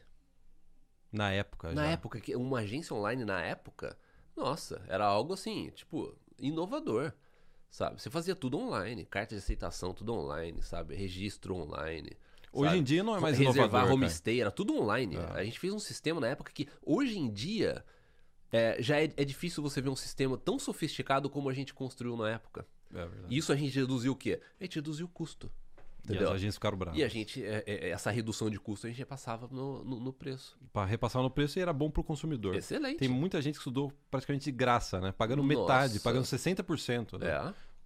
Na 1.18 1.32
época 1.32 1.72
Na 1.74 1.86
já. 1.86 1.92
época, 1.92 2.20
que 2.20 2.36
uma 2.36 2.60
agência 2.60 2.96
online 2.96 3.26
na 3.26 3.42
época, 3.42 3.98
nossa, 4.36 4.82
era 4.88 5.06
algo 5.06 5.34
assim, 5.34 5.70
tipo, 5.72 6.16
inovador. 6.40 7.12
Sabe? 7.70 8.02
Você 8.02 8.10
fazia 8.10 8.36
tudo 8.36 8.58
online, 8.58 9.06
carta 9.06 9.36
de 9.36 9.40
aceitação, 9.40 9.94
tudo 9.94 10.14
online, 10.14 10.62
sabe? 10.64 10.96
Registro 10.96 11.54
online. 11.56 12.12
Hoje 12.54 12.70
sabe? 12.70 12.80
em 12.80 12.84
dia 12.84 13.04
não 13.04 13.16
é 13.16 13.20
mais 13.20 13.38
Reservar 13.38 13.66
inovador, 13.66 13.82
cara. 13.82 13.94
homestay, 13.94 14.42
era 14.42 14.52
tudo 14.52 14.74
online. 14.76 15.18
A 15.18 15.44
gente 15.44 15.60
fez 15.60 15.74
um 15.74 15.80
sistema 15.80 16.22
na 16.22 16.28
época 16.28 16.52
que, 16.54 16.68
hoje 16.82 17.20
em 17.20 17.30
dia, 17.30 17.84
é, 18.52 18.82
já 18.82 19.02
é, 19.02 19.12
é 19.18 19.26
difícil 19.26 19.62
você 19.62 19.82
ver 19.82 19.90
um 19.90 19.96
sistema 19.96 20.38
tão 20.38 20.58
sofisticado 20.58 21.30
como 21.30 21.50
a 21.50 21.54
gente 21.54 21.74
construiu 21.74 22.16
na 22.16 22.30
época. 22.30 22.66
É 22.94 23.06
verdade. 23.06 23.38
Isso 23.38 23.52
a 23.52 23.56
gente 23.56 23.78
reduziu 23.78 24.14
o 24.14 24.16
quê? 24.16 24.40
A 24.60 24.64
gente 24.64 24.76
reduziu 24.76 25.06
o 25.06 25.10
custo. 25.10 25.52
E 26.08 26.12
Entendeu? 26.14 26.30
as 26.30 26.36
agências 26.36 26.56
ficaram 26.56 26.78
bravas. 26.78 26.98
E 27.00 27.04
a 27.04 27.08
gente, 27.10 27.44
é, 27.44 27.64
é, 27.68 27.90
essa 27.90 28.10
redução 28.12 28.50
de 28.50 28.58
custo 28.60 28.88
a 28.88 28.90
gente 28.90 29.00
repassava 29.00 29.48
no, 29.52 29.84
no, 29.84 30.00
no 30.00 30.14
preço. 30.14 30.58
Para 30.72 30.86
repassar 30.86 31.22
no 31.22 31.30
preço 31.30 31.60
e 31.60 31.62
era 31.62 31.74
bom 31.74 31.90
pro 31.92 32.04
consumidor. 32.04 32.56
Excelente. 32.56 32.98
Tem 32.98 33.10
muita 33.10 33.42
gente 33.42 33.56
que 33.56 33.60
estudou 33.60 33.92
praticamente 34.10 34.46
de 34.46 34.52
graça, 34.52 35.02
né? 35.02 35.12
Pagando 35.12 35.44
Nossa. 35.44 35.62
metade, 35.62 36.00
pagando 36.00 36.24
60% 36.24 37.20
né? 37.20 37.28
É, 37.30 37.34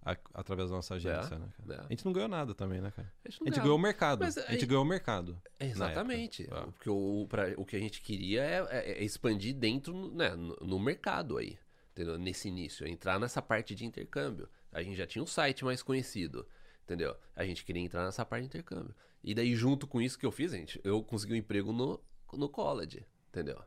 a- 0.04 0.16
através 0.34 0.70
da 0.70 0.76
nossa 0.76 0.94
agência, 0.94 1.34
É, 1.34 1.38
né? 1.38 1.48
é. 1.70 1.80
A 1.80 1.88
gente 1.90 2.04
não 2.04 2.12
ganhou 2.12 2.28
nada 2.28 2.54
também, 2.54 2.80
né, 2.80 2.90
cara? 2.90 3.12
a 3.24 3.28
gente, 3.30 3.42
A 3.42 3.44
gente 3.46 3.60
ganhou 3.60 3.76
o 3.76 3.80
mercado. 3.80 4.20
Mas 4.20 4.38
a 4.38 4.42
gente 4.52 4.60
aí- 4.62 4.66
ganhou 4.66 4.82
o 4.84 4.86
mercado. 4.86 5.40
Exatamente. 5.58 6.44
Porque 6.72 6.90
o, 6.90 7.26
pra- 7.28 7.52
o 7.56 7.64
que 7.64 7.76
a 7.76 7.80
gente 7.80 8.00
queria 8.02 8.42
é, 8.42 8.66
é- 8.70 8.92
é 9.00 9.04
expandir 9.04 9.54
dentro, 9.54 10.12
né, 10.14 10.30
no, 10.34 10.56
no 10.60 10.78
mercado 10.78 11.38
aí. 11.38 11.58
Entendeu? 11.92 12.18
Nesse 12.18 12.48
início. 12.48 12.86
Entrar 12.86 13.18
nessa 13.20 13.42
parte 13.42 13.74
de 13.74 13.84
intercâmbio. 13.84 14.48
A 14.72 14.82
gente 14.82 14.96
já 14.96 15.06
tinha 15.06 15.22
um 15.22 15.26
site 15.26 15.64
mais 15.64 15.82
conhecido. 15.82 16.46
Entendeu? 16.92 17.16
A 17.34 17.42
gente 17.46 17.64
queria 17.64 17.82
entrar 17.82 18.04
nessa 18.04 18.22
parte 18.22 18.42
de 18.42 18.48
intercâmbio. 18.48 18.94
E 19.24 19.34
daí, 19.34 19.54
junto 19.54 19.86
com 19.86 19.98
isso 19.98 20.18
que 20.18 20.26
eu 20.26 20.30
fiz, 20.30 20.52
gente, 20.52 20.78
eu 20.84 21.02
consegui 21.02 21.32
um 21.32 21.36
emprego 21.36 21.72
no, 21.72 21.98
no 22.34 22.50
college. 22.50 23.06
Entendeu? 23.30 23.58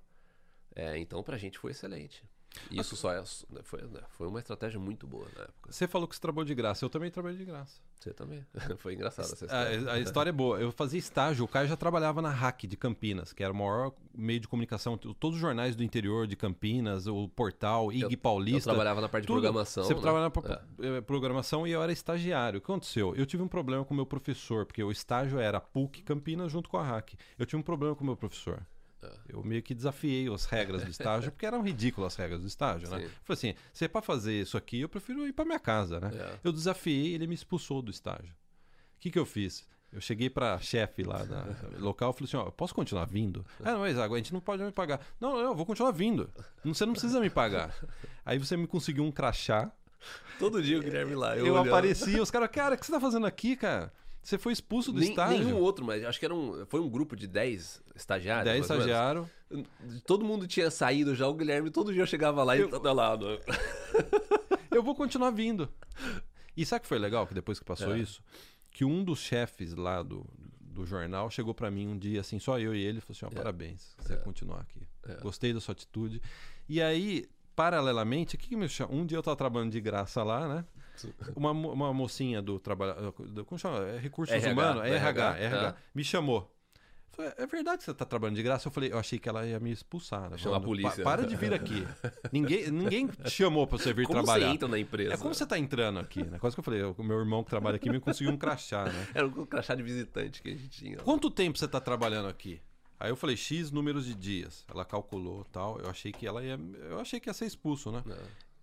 É, 0.76 0.96
então, 1.00 1.24
pra 1.24 1.36
gente 1.36 1.58
foi 1.58 1.72
excelente. 1.72 2.24
Isso 2.72 2.96
só 2.96 3.12
é, 3.12 3.24
foi, 3.64 3.82
foi 4.10 4.28
uma 4.28 4.40
estratégia 4.40 4.80
muito 4.80 5.06
boa 5.08 5.26
na 5.36 5.44
época. 5.44 5.72
Você 5.72 5.88
falou 5.88 6.08
que 6.08 6.16
você 6.16 6.22
trabalhou 6.22 6.46
de 6.46 6.56
graça. 6.56 6.86
Eu 6.86 6.90
também 6.90 7.12
trabalhei 7.12 7.38
de 7.38 7.46
graça. 7.46 7.80
Você 8.00 8.14
também. 8.14 8.46
foi 8.78 8.94
engraçado 8.94 9.26
essa 9.26 9.46
história. 9.46 9.92
A, 9.92 9.94
a 9.94 10.00
história 10.00 10.30
é 10.30 10.34
boa. 10.34 10.60
Eu 10.60 10.72
fazia 10.72 11.00
estágio, 11.00 11.46
o 11.46 11.48
Caio 11.48 11.68
já 11.68 11.76
trabalhava 11.76 12.22
na 12.22 12.30
RAC 12.30 12.68
de 12.68 12.78
Campinas, 12.78 13.34
que 13.34 13.44
era 13.44 13.52
o 13.52 13.56
maior 13.56 13.94
meio 14.14 14.40
de 14.40 14.48
comunicação. 14.48 14.98
Todos 14.98 15.36
os 15.36 15.42
jornais 15.42 15.76
do 15.76 15.84
interior 15.84 16.28
de 16.28 16.36
Campinas, 16.36 17.08
o 17.08 17.28
portal, 17.30 17.92
IG 17.92 18.14
Eu 18.14 18.18
Paulista. 18.18 18.70
trabalhava 18.70 19.02
na 19.02 19.10
parte 19.10 19.24
de 19.24 19.28
tudo. 19.28 19.42
programação. 19.42 19.84
Você 19.84 19.94
né? 19.94 20.02
trabalhava 20.02 20.34
na 20.36 20.86
É. 20.86 20.98
eh, 20.98 21.02
programação 21.02 21.66
e 21.68 21.72
eu 21.72 21.82
era 21.82 21.92
estagiário. 21.92 22.60
O 22.60 22.62
que 22.62 22.72
aconteceu? 22.72 23.16
Eu 23.16 23.26
tive 23.26 23.42
um 23.42 23.48
problema 23.48 23.84
com 23.84 23.94
o 23.94 23.98
meu 23.98 24.06
professor, 24.06 24.66
porque 24.66 24.84
o 24.84 24.92
estágio 24.92 25.40
era 25.40 25.60
PUC 25.60 26.04
Campinas 26.04 26.52
junto 26.52 26.70
com 26.70 26.78
a 26.78 26.84
RAC. 26.84 27.16
Eu 27.38 27.46
tive 27.46 27.58
um 27.60 27.64
problema 27.64 27.96
com 27.96 28.04
o 28.04 28.08
meu 28.08 28.16
professor. 28.16 28.66
É. 29.06 29.34
Eu 29.36 29.44
meio 29.44 29.62
que 29.62 29.74
desafiei 29.74 30.32
as 30.34 30.46
regras 30.46 30.84
do 30.84 30.90
estágio, 30.90 31.32
porque 31.32 31.46
eram 31.46 31.62
ridículas 31.62 32.14
as 32.14 32.18
regras 32.18 32.42
do 32.42 32.48
estágio, 32.48 32.90
né? 32.90 33.00
Sim. 33.00 33.04
Eu 33.06 33.10
falei 33.24 33.38
assim, 33.38 33.54
se 33.74 33.86
é 33.86 33.88
pra 33.88 34.02
fazer 34.02 34.42
isso 34.42 34.58
aqui, 34.58 34.82
eu 34.82 34.90
prefiro 34.90 35.28
ir 35.28 35.34
pra 35.34 35.46
minha 35.46 35.60
casa, 35.60 36.00
né? 36.00 36.12
É. 36.14 36.40
Eu 36.44 36.52
desafiei, 36.52 37.14
ele 37.14 37.28
me 37.28 37.36
expulsou 37.36 37.82
do 37.82 37.92
estágio. 37.92 38.34
O 38.98 39.00
que 39.00 39.12
que 39.12 39.20
eu 39.20 39.26
fiz? 39.26 39.68
Eu 39.92 40.02
cheguei 40.02 40.30
pra 40.30 40.60
chefe 40.60 41.04
lá 41.04 41.24
da 41.24 41.46
local 41.80 42.12
e 42.12 42.14
falei 42.14 42.28
assim, 42.28 42.38
ó, 42.38 42.52
posso 42.52 42.76
continuar 42.76 43.06
vindo? 43.06 43.46
Ah, 43.64 43.78
mas 43.78 43.98
agora 43.98 44.20
a 44.20 44.24
gente 44.24 44.34
não 44.34 44.42
pode 44.42 44.64
me 44.64 44.72
pagar. 44.72 45.00
Não, 45.20 45.32
não, 45.34 45.40
eu 45.40 45.56
vou 45.56 45.66
continuar 45.66 45.92
vindo. 45.92 46.30
Você 46.64 46.86
não 46.86 46.94
precisa 46.94 47.20
me 47.20 47.30
pagar. 47.30 47.74
Aí 48.26 48.38
você 48.38 48.58
me 48.58 48.68
conseguiu 48.68 49.04
um 49.04 49.12
crachá, 49.12 49.72
Todo 50.38 50.62
dia 50.62 50.78
o 50.78 50.82
Guilherme 50.82 51.16
lá. 51.16 51.38
eu, 51.38 51.54
olhando. 51.54 51.70
apareci, 51.70 52.20
os 52.20 52.30
caras, 52.30 52.50
cara, 52.52 52.76
o 52.76 52.78
que 52.78 52.86
você 52.86 52.92
tá 52.92 53.00
fazendo 53.00 53.26
aqui, 53.26 53.56
cara? 53.56 53.92
Você 54.26 54.40
foi 54.40 54.54
expulso 54.54 54.92
do 54.92 55.00
Nem, 55.00 55.10
estágio. 55.10 55.38
nenhum 55.46 55.60
outro, 55.60 55.86
mas 55.86 56.04
acho 56.04 56.18
que 56.20 56.26
era 56.26 56.34
um, 56.34 56.66
foi 56.66 56.80
um 56.80 56.90
grupo 56.90 57.16
de 57.16 57.28
10 57.28 57.82
estagiários. 57.96 58.46
10 58.46 58.60
mais 58.68 58.72
ou 58.72 58.78
menos. 58.78 58.92
estagiários. 58.92 60.02
Todo 60.04 60.26
mundo 60.26 60.48
tinha 60.48 60.72
saído 60.72 61.14
já, 61.14 61.28
o 61.28 61.34
Guilherme 61.36 61.70
todo 61.70 61.94
dia 61.94 62.02
eu 62.02 62.08
chegava 62.08 62.44
lá 62.44 62.58
Eu- 62.58 62.68
e 62.68 62.72
tava 62.72 62.92
lá. 62.92 63.16
no- 63.16 63.40
Eu 64.72 64.82
vou 64.84 64.96
continuar 64.96 65.30
vindo. 65.30 65.70
E 66.58 66.66
sabe 66.66 66.80
o 66.80 66.82
que 66.82 66.88
foi 66.88 66.98
legal? 67.00 67.28
Que 67.28 67.34
depois 67.36 67.60
que 67.60 67.66
passou 67.66 67.94
É. 67.96 68.00
isso, 68.00 68.22
que 68.72 68.84
um 68.84 69.04
dos 69.04 69.20
chefes 69.20 69.74
lá 69.76 70.02
do, 70.02 70.26
do 70.60 70.86
jornal 70.88 71.30
chegou 71.30 71.54
pra 71.54 71.70
mim 71.70 71.88
um 71.88 71.98
dia, 71.98 72.22
assim, 72.22 72.40
só 72.40 72.60
eu 72.60 72.74
e 72.76 72.84
ele, 72.84 72.98
e 72.98 73.02
falou 73.02 73.16
assim: 73.16 73.26
ó, 73.26 73.30
É. 73.30 73.36
parabéns, 73.44 73.96
você 74.00 74.14
É. 74.14 74.18
continuar 74.18 74.62
aqui. 74.62 74.82
É. 75.08 75.16
Gostei 75.22 75.54
da 75.54 75.62
sua 75.62 75.74
atitude. 75.74 76.20
E 76.68 76.82
aí, 76.82 77.30
paralelamente, 77.56 78.36
o 78.36 78.38
que, 78.38 78.50
que 78.50 78.56
me 78.56 78.68
chama? 78.68 78.94
Um 78.94 79.06
dia 79.06 79.18
eu 79.18 79.24
tava 79.24 79.36
trabalhando 79.38 79.72
de 79.72 79.82
graça 79.82 80.24
lá, 80.24 80.48
né? 80.48 80.66
Uma, 81.36 81.52
uma 81.52 81.94
mocinha 81.94 82.42
do 82.42 82.58
trabalho. 82.60 83.14
do- 83.20 83.44
Como 83.46 83.60
chama? 83.60 83.80
É 83.88 83.98
recursos 83.98 84.34
RH, 84.36 84.52
humanos? 84.52 84.84
É 84.84 84.96
RH, 84.96 85.10
RH, 85.36 85.38
RH. 85.44 85.72
tá. 85.74 85.78
Me 85.94 86.04
chamou. 86.04 86.52
Falei, 87.12 87.32
é 87.38 87.46
verdade 87.48 87.78
que 87.78 87.84
você 87.86 87.94
tá 87.94 88.04
trabalhando 88.04 88.36
de 88.36 88.44
graça? 88.44 88.68
Eu 88.68 88.72
falei, 88.74 88.92
eu 88.92 89.00
achei 89.00 89.18
que 89.18 89.30
ela 89.30 89.46
ia 89.46 89.58
me 89.58 89.72
expulsar. 89.72 90.30
Né? 90.30 90.38
Chamar 90.38 90.58
a 90.58 90.60
polícia. 90.62 91.02
"Pa- 91.04 91.12
para 91.12 91.26
de 91.26 91.34
vir 91.38 91.54
aqui. 91.54 91.86
ninguém, 92.32 92.70
ninguém 92.70 93.08
te 93.08 93.30
chamou 93.30 93.66
pra 93.66 93.78
você 93.78 93.94
vir 93.94 94.06
Como 94.06 94.22
trabalhar. 94.22 94.48
você 94.48 94.54
entra 94.54 94.68
na 94.68 94.78
empresa? 94.80 95.14
É 95.14 95.18
como 95.18 95.34
você 95.34 95.46
tá 95.46 95.58
entrando 95.58 96.00
aqui, 96.00 96.24
né? 96.24 96.38
Quase 96.40 96.56
que 96.56 96.60
eu 96.60 96.64
falei, 96.64 96.84
o 96.84 96.96
meu 97.04 97.18
irmão 97.20 97.42
que 97.44 97.50
trabalha 97.50 97.78
aqui 97.78 97.90
me 97.90 98.02
conseguiu 98.02 98.34
um 98.34 98.38
crachá, 98.38 98.84
né? 98.86 99.08
Era 99.16 99.26
o 99.28 99.46
crachá 99.48 99.76
de 99.76 99.84
visitante 99.84 100.42
que 100.42 100.50
a 100.50 100.52
gente 100.52 100.68
tinha. 100.70 100.98
Quanto 100.98 101.30
tempo 101.32 101.58
você 101.58 101.68
tá 101.70 101.80
trabalhando 101.80 102.28
aqui? 102.28 102.60
Aí 103.00 103.10
eu 103.10 103.16
falei, 103.16 103.36
X 103.36 103.72
números 103.72 104.06
de 104.06 104.16
dias. 104.16 104.66
Ela 104.70 104.86
calculou 104.86 105.44
tal. 105.46 105.80
Eu 105.80 105.90
achei 105.90 106.12
que 106.12 106.26
ela 106.26 106.44
ia. 106.44 106.60
Eu 106.90 107.00
achei 107.00 107.20
que 107.20 107.30
ia 107.30 107.34
ser 107.34 107.46
expulso, 107.46 107.92
né? 107.92 108.02
Não. 108.06 108.18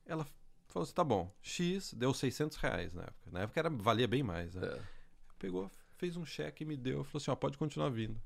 Ela 0.07 0.27
falou 0.69 0.85
assim: 0.85 0.95
tá 0.95 1.05
bom, 1.05 1.31
X 1.43 1.93
deu 1.95 2.13
600 2.15 2.57
reais 2.57 2.95
na 2.95 3.03
época. 3.03 3.31
Na 3.31 3.41
época 3.41 3.61
era, 3.61 3.71
valia 3.71 4.09
bem 4.09 4.23
mais, 4.23 4.55
né? 4.55 4.67
É. 4.67 4.81
Pegou, 5.39 5.71
fez 5.97 6.17
um 6.17 6.25
cheque 6.25 6.65
e 6.65 6.67
me 6.67 6.77
deu. 6.77 7.05
Falou 7.05 7.21
assim: 7.21 7.31
ó, 7.31 7.37
pode 7.37 7.59
continuar 7.59 7.91
vindo. 7.91 8.21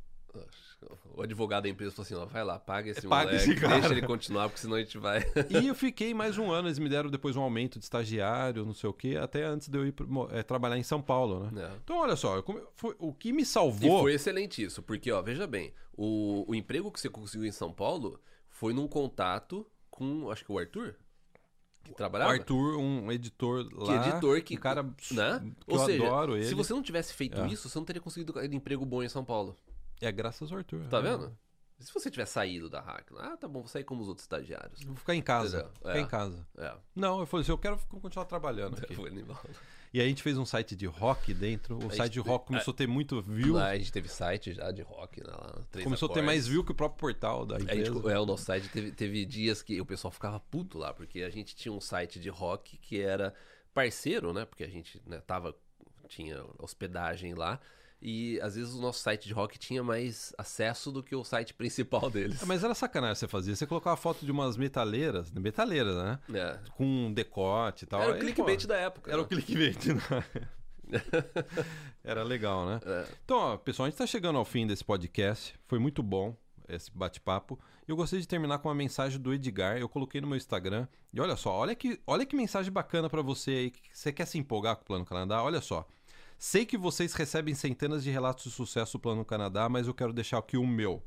O 1.14 1.22
advogado 1.22 1.62
da 1.64 1.68
empresa 1.68 1.90
falou 1.92 2.04
assim: 2.04 2.14
ó, 2.14 2.26
vai 2.26 2.44
lá, 2.44 2.58
paga 2.58 2.90
esse 2.90 3.06
Paga 3.08 3.30
moleque, 3.32 3.50
esse 3.50 3.60
deixa 3.66 3.88
ele 3.92 4.02
continuar, 4.06 4.48
porque 4.48 4.60
senão 4.60 4.76
a 4.76 4.80
gente 4.80 4.98
vai. 4.98 5.20
E 5.50 5.66
eu 5.66 5.74
fiquei 5.74 6.12
mais 6.12 6.36
um 6.36 6.50
ano. 6.52 6.68
Eles 6.68 6.78
me 6.78 6.88
deram 6.88 7.08
depois 7.10 7.34
um 7.34 7.40
aumento 7.42 7.78
de 7.78 7.84
estagiário, 7.84 8.64
não 8.64 8.74
sei 8.74 8.88
o 8.90 8.92
quê, 8.92 9.16
até 9.20 9.44
antes 9.44 9.68
de 9.68 9.78
eu 9.78 9.86
ir 9.86 9.94
eh, 10.32 10.42
trabalhar 10.42 10.76
em 10.76 10.82
São 10.82 11.00
Paulo, 11.00 11.50
né? 11.50 11.62
É. 11.72 11.76
Então, 11.82 11.96
olha 11.98 12.14
só, 12.14 12.36
eu 12.36 12.70
foi- 12.74 12.94
o 12.98 13.12
que 13.14 13.32
me 13.32 13.42
E 13.42 13.46
salvou. 13.46 14.00
foi 14.02 14.12
excelente 14.14 14.62
isso, 14.62 14.82
porque, 14.82 15.10
ó, 15.10 15.22
veja 15.22 15.46
bem, 15.46 15.72
o, 15.96 16.44
o 16.46 16.54
emprego 16.54 16.92
que 16.92 17.00
você 17.00 17.08
conseguiu 17.08 17.46
em 17.46 17.52
São 17.52 17.72
Paulo 17.72 18.20
foi 18.50 18.72
num 18.74 18.86
contato 18.86 19.66
com, 19.90 20.30
acho 20.30 20.44
que 20.44 20.52
o 20.52 20.58
Arthur, 20.58 20.94
que 21.82 21.92
O 21.92 21.94
trabalhava. 21.94 22.32
Arthur, 22.32 22.76
um 22.78 23.10
editor 23.10 23.66
lá. 23.72 24.06
editor 24.08 24.42
que- 24.42 24.56
Um 24.56 24.60
cara 24.60 24.82
né? 24.82 25.40
que 25.66 25.72
Ou 25.72 25.78
eu 25.80 25.86
seja, 25.86 26.04
adoro 26.06 26.36
ele. 26.36 26.44
se 26.44 26.54
você 26.54 26.72
não 26.74 26.82
tivesse 26.82 27.14
feito 27.14 27.40
É. 27.40 27.46
isso, 27.48 27.68
você 27.68 27.78
não 27.78 27.84
teria 27.86 28.02
conseguido 28.02 28.38
um 28.38 28.42
emprego 28.54 28.84
bom 28.84 29.02
em 29.02 29.08
São 29.08 29.24
Paulo. 29.24 29.56
É 30.00 30.10
graças 30.12 30.50
ao 30.52 30.58
Arthur. 30.58 30.86
Tá 30.88 31.00
né? 31.00 31.10
vendo? 31.10 31.38
Se 31.78 31.92
você 31.92 32.10
tivesse 32.10 32.32
saído 32.32 32.70
da 32.70 32.80
hack, 32.80 33.10
ah, 33.18 33.36
tá 33.36 33.46
bom, 33.46 33.60
vou 33.60 33.68
sair 33.68 33.84
como 33.84 34.00
os 34.00 34.08
outros 34.08 34.24
estagiários. 34.24 34.82
Vou 34.82 34.96
ficar 34.96 35.14
em 35.14 35.20
casa. 35.20 35.58
Entendeu? 35.58 35.72
Ficar 35.74 35.96
É. 35.96 36.00
em 36.00 36.06
casa. 36.06 36.46
É, 36.56 36.74
Não, 36.94 37.20
eu 37.20 37.26
falei 37.26 37.42
assim, 37.42 37.52
eu 37.52 37.58
quero 37.58 37.78
continuar 38.00 38.24
trabalhando 38.24 38.78
aqui. 38.82 38.94
E 39.92 40.00
aí 40.00 40.06
a 40.06 40.08
gente 40.08 40.22
fez 40.22 40.38
um 40.38 40.46
site 40.46 40.74
de 40.74 40.86
rock 40.86 41.34
dentro. 41.34 41.76
O 41.76 41.90
site 41.90 42.14
de 42.14 42.20
rock 42.20 42.46
começou 42.46 42.72
a 42.72 42.76
ter 42.76 42.86
muito 42.86 43.20
view. 43.20 43.54
Lá 43.54 43.68
a 43.68 43.78
gente 43.78 43.92
teve 43.92 44.08
site 44.08 44.54
já 44.54 44.70
de 44.70 44.80
rock, 44.80 45.22
né, 45.22 45.30
lá, 45.30 45.62
Começou 45.82 46.10
a 46.10 46.14
ter 46.14 46.22
mais 46.22 46.46
view 46.46 46.64
que 46.64 46.72
o 46.72 46.74
próprio 46.74 46.98
portal 46.98 47.44
da 47.44 47.56
A 47.56 47.58
gente, 47.58 47.90
empresa. 47.90 48.10
é, 48.12 48.18
o 48.18 48.24
nosso 48.26 48.44
site 48.44 48.68
teve, 48.70 48.92
teve 48.92 49.26
dias 49.26 49.62
que 49.62 49.78
o 49.78 49.84
pessoal 49.84 50.10
ficava 50.10 50.40
puto 50.40 50.78
lá, 50.78 50.94
porque 50.94 51.22
a 51.22 51.30
gente 51.30 51.54
tinha 51.54 51.72
um 51.72 51.80
site 51.80 52.18
de 52.18 52.30
rock 52.30 52.78
que 52.78 53.00
era 53.00 53.34
parceiro, 53.74 54.32
né? 54.32 54.46
Porque 54.46 54.64
a 54.64 54.68
gente 54.68 55.00
né, 55.06 55.20
tava, 55.26 55.54
tinha 56.08 56.42
hospedagem 56.58 57.34
lá. 57.34 57.60
E 58.00 58.38
às 58.40 58.54
vezes 58.54 58.74
o 58.74 58.80
nosso 58.80 59.00
site 59.00 59.26
de 59.26 59.32
rock 59.32 59.58
tinha 59.58 59.82
mais 59.82 60.32
acesso 60.36 60.92
do 60.92 61.02
que 61.02 61.14
o 61.16 61.24
site 61.24 61.52
principal 61.54 62.10
deles. 62.10 62.42
É, 62.42 62.46
Mas 62.46 62.62
era 62.62 62.74
sacanagem 62.74 63.16
você 63.16 63.28
fazia. 63.28 63.56
Você 63.56 63.66
colocava 63.66 63.96
foto 63.96 64.24
de 64.24 64.30
umas 64.30 64.56
metaleiras, 64.56 65.30
metaleiras, 65.32 65.96
né? 65.96 66.18
É. 66.34 66.58
Com 66.76 66.84
um 66.84 67.12
decote 67.12 67.84
e 67.84 67.86
tal. 67.86 68.02
Era 68.02 68.12
o 68.12 68.18
clickbait 68.18 68.62
pô, 68.62 68.68
da 68.68 68.76
época. 68.76 69.10
Era 69.10 69.20
o 69.20 69.22
né? 69.22 69.28
clickbait, 69.28 69.86
né? 69.88 70.02
Era 72.04 72.22
legal, 72.22 72.66
né? 72.66 72.80
É. 72.84 73.06
Então, 73.24 73.38
ó, 73.38 73.56
pessoal, 73.56 73.86
a 73.86 73.90
gente 73.90 73.98
tá 73.98 74.06
chegando 74.06 74.38
ao 74.38 74.44
fim 74.44 74.66
desse 74.66 74.84
podcast. 74.84 75.54
Foi 75.66 75.78
muito 75.78 76.02
bom 76.02 76.36
esse 76.68 76.90
bate-papo. 76.92 77.58
Eu 77.86 77.96
gostaria 77.96 78.20
de 78.20 78.28
terminar 78.28 78.58
com 78.58 78.68
uma 78.68 78.74
mensagem 78.74 79.20
do 79.20 79.32
Edgar. 79.32 79.78
Eu 79.78 79.88
coloquei 79.88 80.20
no 80.20 80.26
meu 80.26 80.36
Instagram. 80.36 80.86
E 81.12 81.20
olha 81.20 81.36
só, 81.36 81.52
olha 81.52 81.74
que, 81.74 82.00
olha 82.06 82.26
que 82.26 82.36
mensagem 82.36 82.72
bacana 82.72 83.08
pra 83.08 83.22
você 83.22 83.50
aí. 83.50 83.70
que 83.70 83.80
Você 83.92 84.12
quer 84.12 84.26
se 84.26 84.38
empolgar 84.38 84.76
com 84.76 84.82
o 84.82 84.86
Plano 84.86 85.04
Canadá? 85.04 85.42
Olha 85.42 85.60
só. 85.60 85.86
Sei 86.38 86.66
que 86.66 86.76
vocês 86.76 87.12
recebem 87.14 87.54
centenas 87.54 88.04
de 88.04 88.10
relatos 88.10 88.44
de 88.44 88.50
sucesso 88.50 88.92
do 88.98 89.00
Plano 89.00 89.24
Canadá, 89.24 89.68
mas 89.68 89.86
eu 89.86 89.94
quero 89.94 90.12
deixar 90.12 90.38
aqui 90.38 90.56
o 90.56 90.66
meu. 90.66 91.02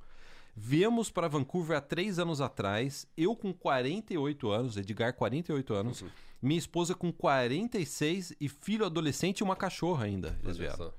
Viemos 0.56 1.10
para 1.10 1.28
Vancouver 1.28 1.78
há 1.78 1.82
três 1.82 2.20
anos 2.20 2.42
atrás, 2.42 3.08
eu 3.16 3.36
com 3.36 3.54
48 3.54 4.50
anos, 4.50 4.76
Edgar 4.78 5.14
48 5.14 5.74
anos, 5.74 6.04
minha 6.42 6.58
esposa 6.58 6.96
com 6.96 7.12
46 7.14 8.34
e 8.42 8.50
filho 8.50 8.86
adolescente 8.86 9.40
e 9.40 9.44
uma 9.44 9.56
cachorra 9.56 10.06
ainda. 10.06 10.38
Eles 10.44 10.58
vieram. 10.58 10.92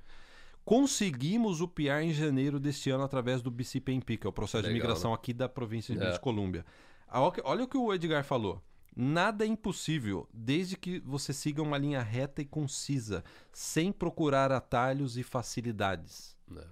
Conseguimos 0.64 1.60
o 1.60 1.66
PR 1.68 2.02
em 2.02 2.12
janeiro 2.12 2.60
deste 2.60 2.90
ano 2.90 3.02
através 3.02 3.42
do 3.42 3.50
BCPMP, 3.50 4.16
que 4.16 4.26
é 4.26 4.30
o 4.30 4.32
processo 4.32 4.62
de 4.62 4.72
Legal, 4.72 4.88
migração 4.88 5.12
aqui 5.12 5.32
da 5.32 5.48
província 5.48 5.94
de 5.94 6.00
É. 6.00 6.04
British 6.04 6.20
Columbia. 6.20 6.64
Ah, 7.08 7.20
Olha 7.44 7.64
o 7.64 7.68
que 7.68 7.76
o 7.76 7.92
Edgar 7.92 8.22
falou. 8.24 8.62
Nada 8.95 9.45
é 9.45 9.49
impossível 9.49 10.28
desde 10.32 10.76
que 10.76 11.01
você 11.01 11.32
siga 11.32 11.62
uma 11.62 11.78
linha 11.78 12.03
reta 12.03 12.43
e 12.43 12.45
concisa, 12.45 13.24
sem 13.53 13.93
procurar 13.93 14.51
atalhos 14.53 15.16
e 15.16 15.22
facilidades. 15.22 16.36
É. 16.55 16.66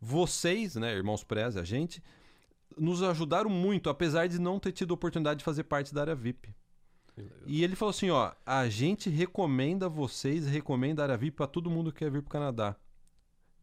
Vocês, 0.00 0.76
né, 0.76 0.94
irmãos 0.94 1.24
Preze, 1.24 1.58
a 1.58 1.64
gente, 1.64 2.02
nos 2.76 3.02
ajudaram 3.02 3.50
muito, 3.50 3.90
apesar 3.90 4.28
de 4.28 4.38
não 4.38 4.60
ter 4.60 4.72
tido 4.72 4.92
oportunidade 4.92 5.38
de 5.38 5.44
fazer 5.44 5.64
parte 5.64 5.94
da 5.94 6.02
área 6.02 6.14
VIP. 6.14 6.54
E 7.46 7.64
ele 7.64 7.74
falou 7.74 7.90
assim, 7.90 8.10
ó, 8.10 8.32
a 8.44 8.68
gente 8.68 9.08
recomenda 9.08 9.88
vocês, 9.88 10.46
recomenda 10.46 11.02
a 11.02 11.04
área 11.04 11.16
VIP 11.16 11.36
para 11.36 11.46
todo 11.46 11.70
mundo 11.70 11.90
que 11.90 12.00
quer 12.00 12.10
vir 12.10 12.20
para 12.20 12.28
o 12.28 12.32
Canadá. 12.32 12.76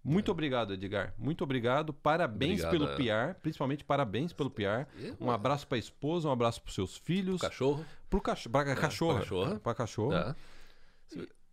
Muito 0.04 0.32
obrigado, 0.32 0.74
Edgar. 0.74 1.14
Muito 1.18 1.43
obrigado. 1.43 1.93
Parabéns 1.93 2.66
pelo 2.66 2.89
é. 2.89 2.95
PR, 2.95 3.39
principalmente 3.41 3.84
parabéns 3.84 4.34
pelo 4.34 4.49
PR. 4.49 4.86
Um 5.20 5.32
abraço 5.32 5.66
para 5.66 5.78
a 5.78 5.80
esposa, 5.80 6.28
um 6.28 6.32
abraço 6.32 6.62
para 6.62 6.74
seus 6.74 6.97
filhos, 6.97 7.38
o 7.38 7.39
cachorro. 7.39 7.86
pro 8.10 8.20
cachorro, 8.20 8.51
pra 8.51 8.76
cachorra, 8.76 9.20
cachorra. 9.20 9.60
pra 9.60 9.74
cachorra. 9.74 10.36
É. 11.16 11.43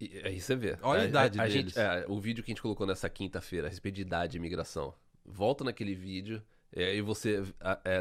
É, 0.00 0.28
aí 0.28 0.40
você 0.40 0.56
vê. 0.56 0.78
Olha 0.82 1.02
a, 1.02 1.04
idade 1.04 1.38
a, 1.38 1.42
a. 1.42 1.48
Gente, 1.48 1.78
é, 1.78 2.04
o 2.08 2.18
vídeo 2.18 2.42
que 2.42 2.50
a 2.50 2.52
gente 2.54 2.62
colocou 2.62 2.86
nessa 2.86 3.08
quinta-feira 3.08 3.66
a 3.66 3.70
respeito 3.70 3.96
de 3.96 4.02
idade 4.02 4.36
e 4.36 4.38
imigração. 4.38 4.94
Volta 5.24 5.62
naquele 5.62 5.94
vídeo 5.94 6.42
é, 6.72 6.94
e 6.96 7.02
você 7.02 7.42
é, 7.84 8.00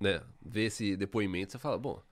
né, 0.00 0.22
vê 0.40 0.64
esse 0.64 0.96
depoimento 0.96 1.52
você 1.52 1.58
fala, 1.58 1.78
bom... 1.78 2.02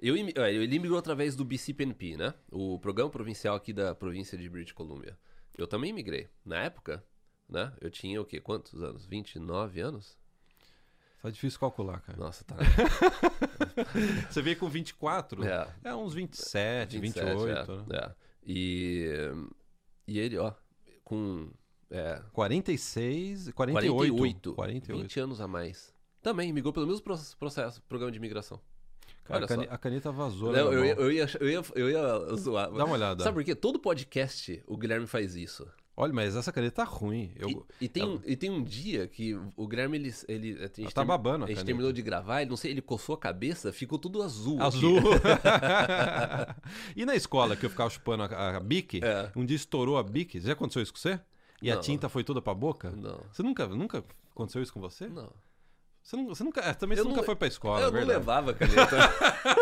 Eu, 0.00 0.16
ele 0.16 0.74
imigrou 0.74 0.98
através 0.98 1.36
do 1.36 1.44
BCPNP, 1.44 2.16
né? 2.16 2.34
O 2.50 2.76
programa 2.80 3.08
provincial 3.08 3.54
aqui 3.54 3.72
da 3.72 3.94
província 3.94 4.36
de 4.36 4.48
British 4.48 4.72
Columbia. 4.72 5.16
Eu 5.56 5.66
também 5.66 5.90
imigrei. 5.90 6.28
Na 6.44 6.58
época, 6.62 7.04
né? 7.48 7.72
Eu 7.80 7.90
tinha 7.90 8.20
o 8.20 8.24
quê? 8.24 8.40
Quantos 8.40 8.82
anos? 8.82 9.04
29 9.06 9.80
anos? 9.80 10.18
Tá 11.22 11.30
difícil 11.30 11.60
calcular, 11.60 12.00
cara. 12.00 12.18
Nossa, 12.18 12.44
tá. 12.44 12.56
Você 14.28 14.42
veio 14.42 14.56
com 14.56 14.68
24? 14.68 15.44
É. 15.44 15.68
É 15.84 15.94
uns 15.94 16.14
27, 16.14 16.98
27 16.98 17.26
28. 17.30 17.72
É, 17.72 17.76
né? 17.76 17.84
é. 17.92 18.14
E, 18.44 19.08
e 20.08 20.18
ele, 20.18 20.36
ó, 20.36 20.52
com. 21.04 21.48
É, 21.88 22.20
46, 22.32 23.50
48. 23.50 23.94
48. 23.94 24.54
48. 24.54 25.02
20 25.02 25.20
anos 25.20 25.40
a 25.40 25.46
mais. 25.46 25.94
Também, 26.22 26.52
migrou 26.52 26.72
pelo 26.72 26.86
mesmo 26.86 27.04
processo, 27.38 27.82
programa 27.82 28.10
de 28.10 28.18
imigração. 28.18 28.60
Cara, 29.24 29.46
a 29.70 29.78
caneta 29.78 30.10
vazou. 30.10 30.52
Não, 30.52 30.72
eu, 30.72 30.84
ia, 30.84 30.92
eu, 30.94 31.12
ia, 31.12 31.26
eu, 31.40 31.48
ia, 31.48 31.62
eu 31.74 31.90
ia 31.90 32.36
zoar. 32.36 32.70
Dá 32.72 32.84
uma 32.84 32.94
olhada. 32.94 33.22
Sabe 33.22 33.36
por 33.36 33.44
quê? 33.44 33.54
Todo 33.54 33.78
podcast 33.78 34.62
o 34.66 34.76
Guilherme 34.76 35.06
faz 35.06 35.36
isso. 35.36 35.66
Olha, 35.94 36.12
mas 36.12 36.34
essa 36.34 36.50
caneta 36.50 36.76
tá 36.76 36.84
ruim. 36.84 37.32
Eu... 37.36 37.66
E, 37.80 37.84
e 37.84 37.88
tem, 37.88 38.02
um, 38.02 38.20
e 38.24 38.34
tem 38.34 38.50
um 38.50 38.62
dia 38.62 39.06
que 39.06 39.34
o 39.56 39.68
Guilherme, 39.68 39.98
ele. 39.98 40.14
ele 40.26 40.52
a 40.54 40.80
gente 40.80 40.94
tá 40.94 41.04
babando. 41.04 41.44
A, 41.44 41.48
a 41.48 41.50
gente 41.50 41.64
terminou 41.64 41.92
de 41.92 42.00
gravar, 42.00 42.40
ele 42.40 42.50
não 42.50 42.56
sei, 42.56 42.70
ele 42.70 42.80
coçou 42.80 43.14
a 43.14 43.18
cabeça, 43.18 43.72
ficou 43.72 43.98
tudo 43.98 44.22
azul. 44.22 44.60
Azul. 44.60 45.00
e 46.96 47.04
na 47.04 47.14
escola 47.14 47.54
que 47.54 47.66
eu 47.66 47.70
ficava 47.70 47.90
chupando 47.90 48.22
a, 48.22 48.56
a 48.56 48.60
bique, 48.60 49.00
é. 49.04 49.30
um 49.36 49.44
dia 49.44 49.56
estourou 49.56 49.98
a 49.98 50.02
bique. 50.02 50.40
Já 50.40 50.54
aconteceu 50.54 50.82
isso 50.82 50.92
com 50.92 50.98
você? 50.98 51.20
E 51.60 51.70
não. 51.70 51.76
a 51.76 51.80
tinta 51.80 52.08
foi 52.08 52.24
toda 52.24 52.40
pra 52.40 52.54
boca? 52.54 52.90
Não. 52.90 53.20
Você 53.30 53.42
nunca, 53.42 53.68
nunca 53.68 54.02
aconteceu 54.34 54.62
isso 54.62 54.72
com 54.72 54.80
você? 54.80 55.08
Não. 55.08 55.30
Você, 56.02 56.16
não, 56.16 56.26
você 56.26 56.42
nunca. 56.42 56.60
É, 56.60 56.74
também 56.74 56.98
você 56.98 57.04
nunca 57.04 57.22
foi 57.22 57.36
pra 57.36 57.46
escola, 57.46 57.80
Eu 57.80 57.88
é 57.88 58.00
não 58.00 58.06
levava 58.06 58.52
caneta. 58.52 58.96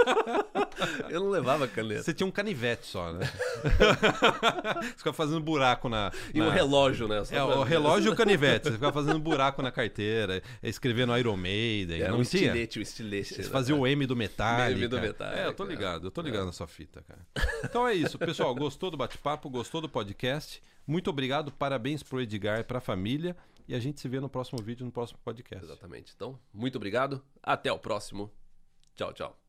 eu 1.11 1.21
não 1.21 1.29
levava 1.29 1.69
caneta. 1.69 2.03
Você 2.03 2.15
tinha 2.15 2.27
um 2.27 2.31
canivete 2.31 2.87
só, 2.87 3.13
né? 3.13 3.27
você 4.81 4.97
ficava 4.97 5.15
fazendo 5.15 5.41
buraco 5.41 5.89
na. 5.91 6.11
E 6.33 6.39
na... 6.39 6.47
um 6.47 6.51
relógio, 6.51 7.07
né? 7.07 7.23
Só 7.25 7.35
é, 7.35 7.45
o 7.45 7.63
relógio 7.63 8.11
e 8.11 8.13
o 8.15 8.17
canivete. 8.17 8.69
Você 8.69 8.73
ficava 8.73 8.93
fazendo 8.93 9.19
buraco 9.19 9.61
na 9.61 9.71
carteira, 9.71 10.43
escrevendo 10.63 11.17
Iron 11.19 11.37
Maiden. 11.37 12.01
Era 12.01 12.13
não 12.13 12.21
um 12.21 12.23
tinha? 12.23 12.47
estilete, 12.47 12.79
o 12.79 12.81
um 12.81 12.83
estilete. 12.83 13.35
Você 13.35 13.43
fazia 13.45 13.77
o 13.77 13.87
M 13.87 14.07
do 14.07 14.17
metal. 14.17 14.71
M 14.71 14.89
do 14.89 14.99
metal. 14.99 15.33
É, 15.33 15.47
eu 15.47 15.53
tô 15.53 15.65
ligado, 15.65 16.07
eu 16.07 16.11
tô 16.11 16.23
ligado 16.23 16.45
é. 16.45 16.47
na 16.47 16.53
sua 16.53 16.67
fita, 16.67 17.03
cara. 17.03 17.21
Então 17.63 17.87
é 17.87 17.93
isso, 17.93 18.19
pessoal. 18.19 18.55
Gostou 18.55 18.91
do 18.91 18.97
bate-papo? 18.97 19.51
Gostou 19.51 19.83
do 19.83 19.91
podcast? 19.91 20.63
Muito 20.87 21.11
obrigado, 21.11 21.53
parabéns 21.53 22.03
pro 22.03 22.21
Edgar 22.21 22.61
e 22.61 22.65
pra 22.65 22.81
família. 22.81 23.37
E 23.71 23.75
a 23.77 23.79
gente 23.79 24.01
se 24.01 24.09
vê 24.09 24.19
no 24.19 24.29
próximo 24.29 24.61
vídeo, 24.61 24.85
no 24.85 24.91
próximo 24.91 25.21
podcast. 25.25 25.65
Exatamente. 25.65 26.13
Então, 26.17 26.37
muito 26.53 26.75
obrigado. 26.75 27.25
Até 27.41 27.71
o 27.71 27.79
próximo. 27.79 28.29
Tchau, 28.97 29.13
tchau. 29.13 29.40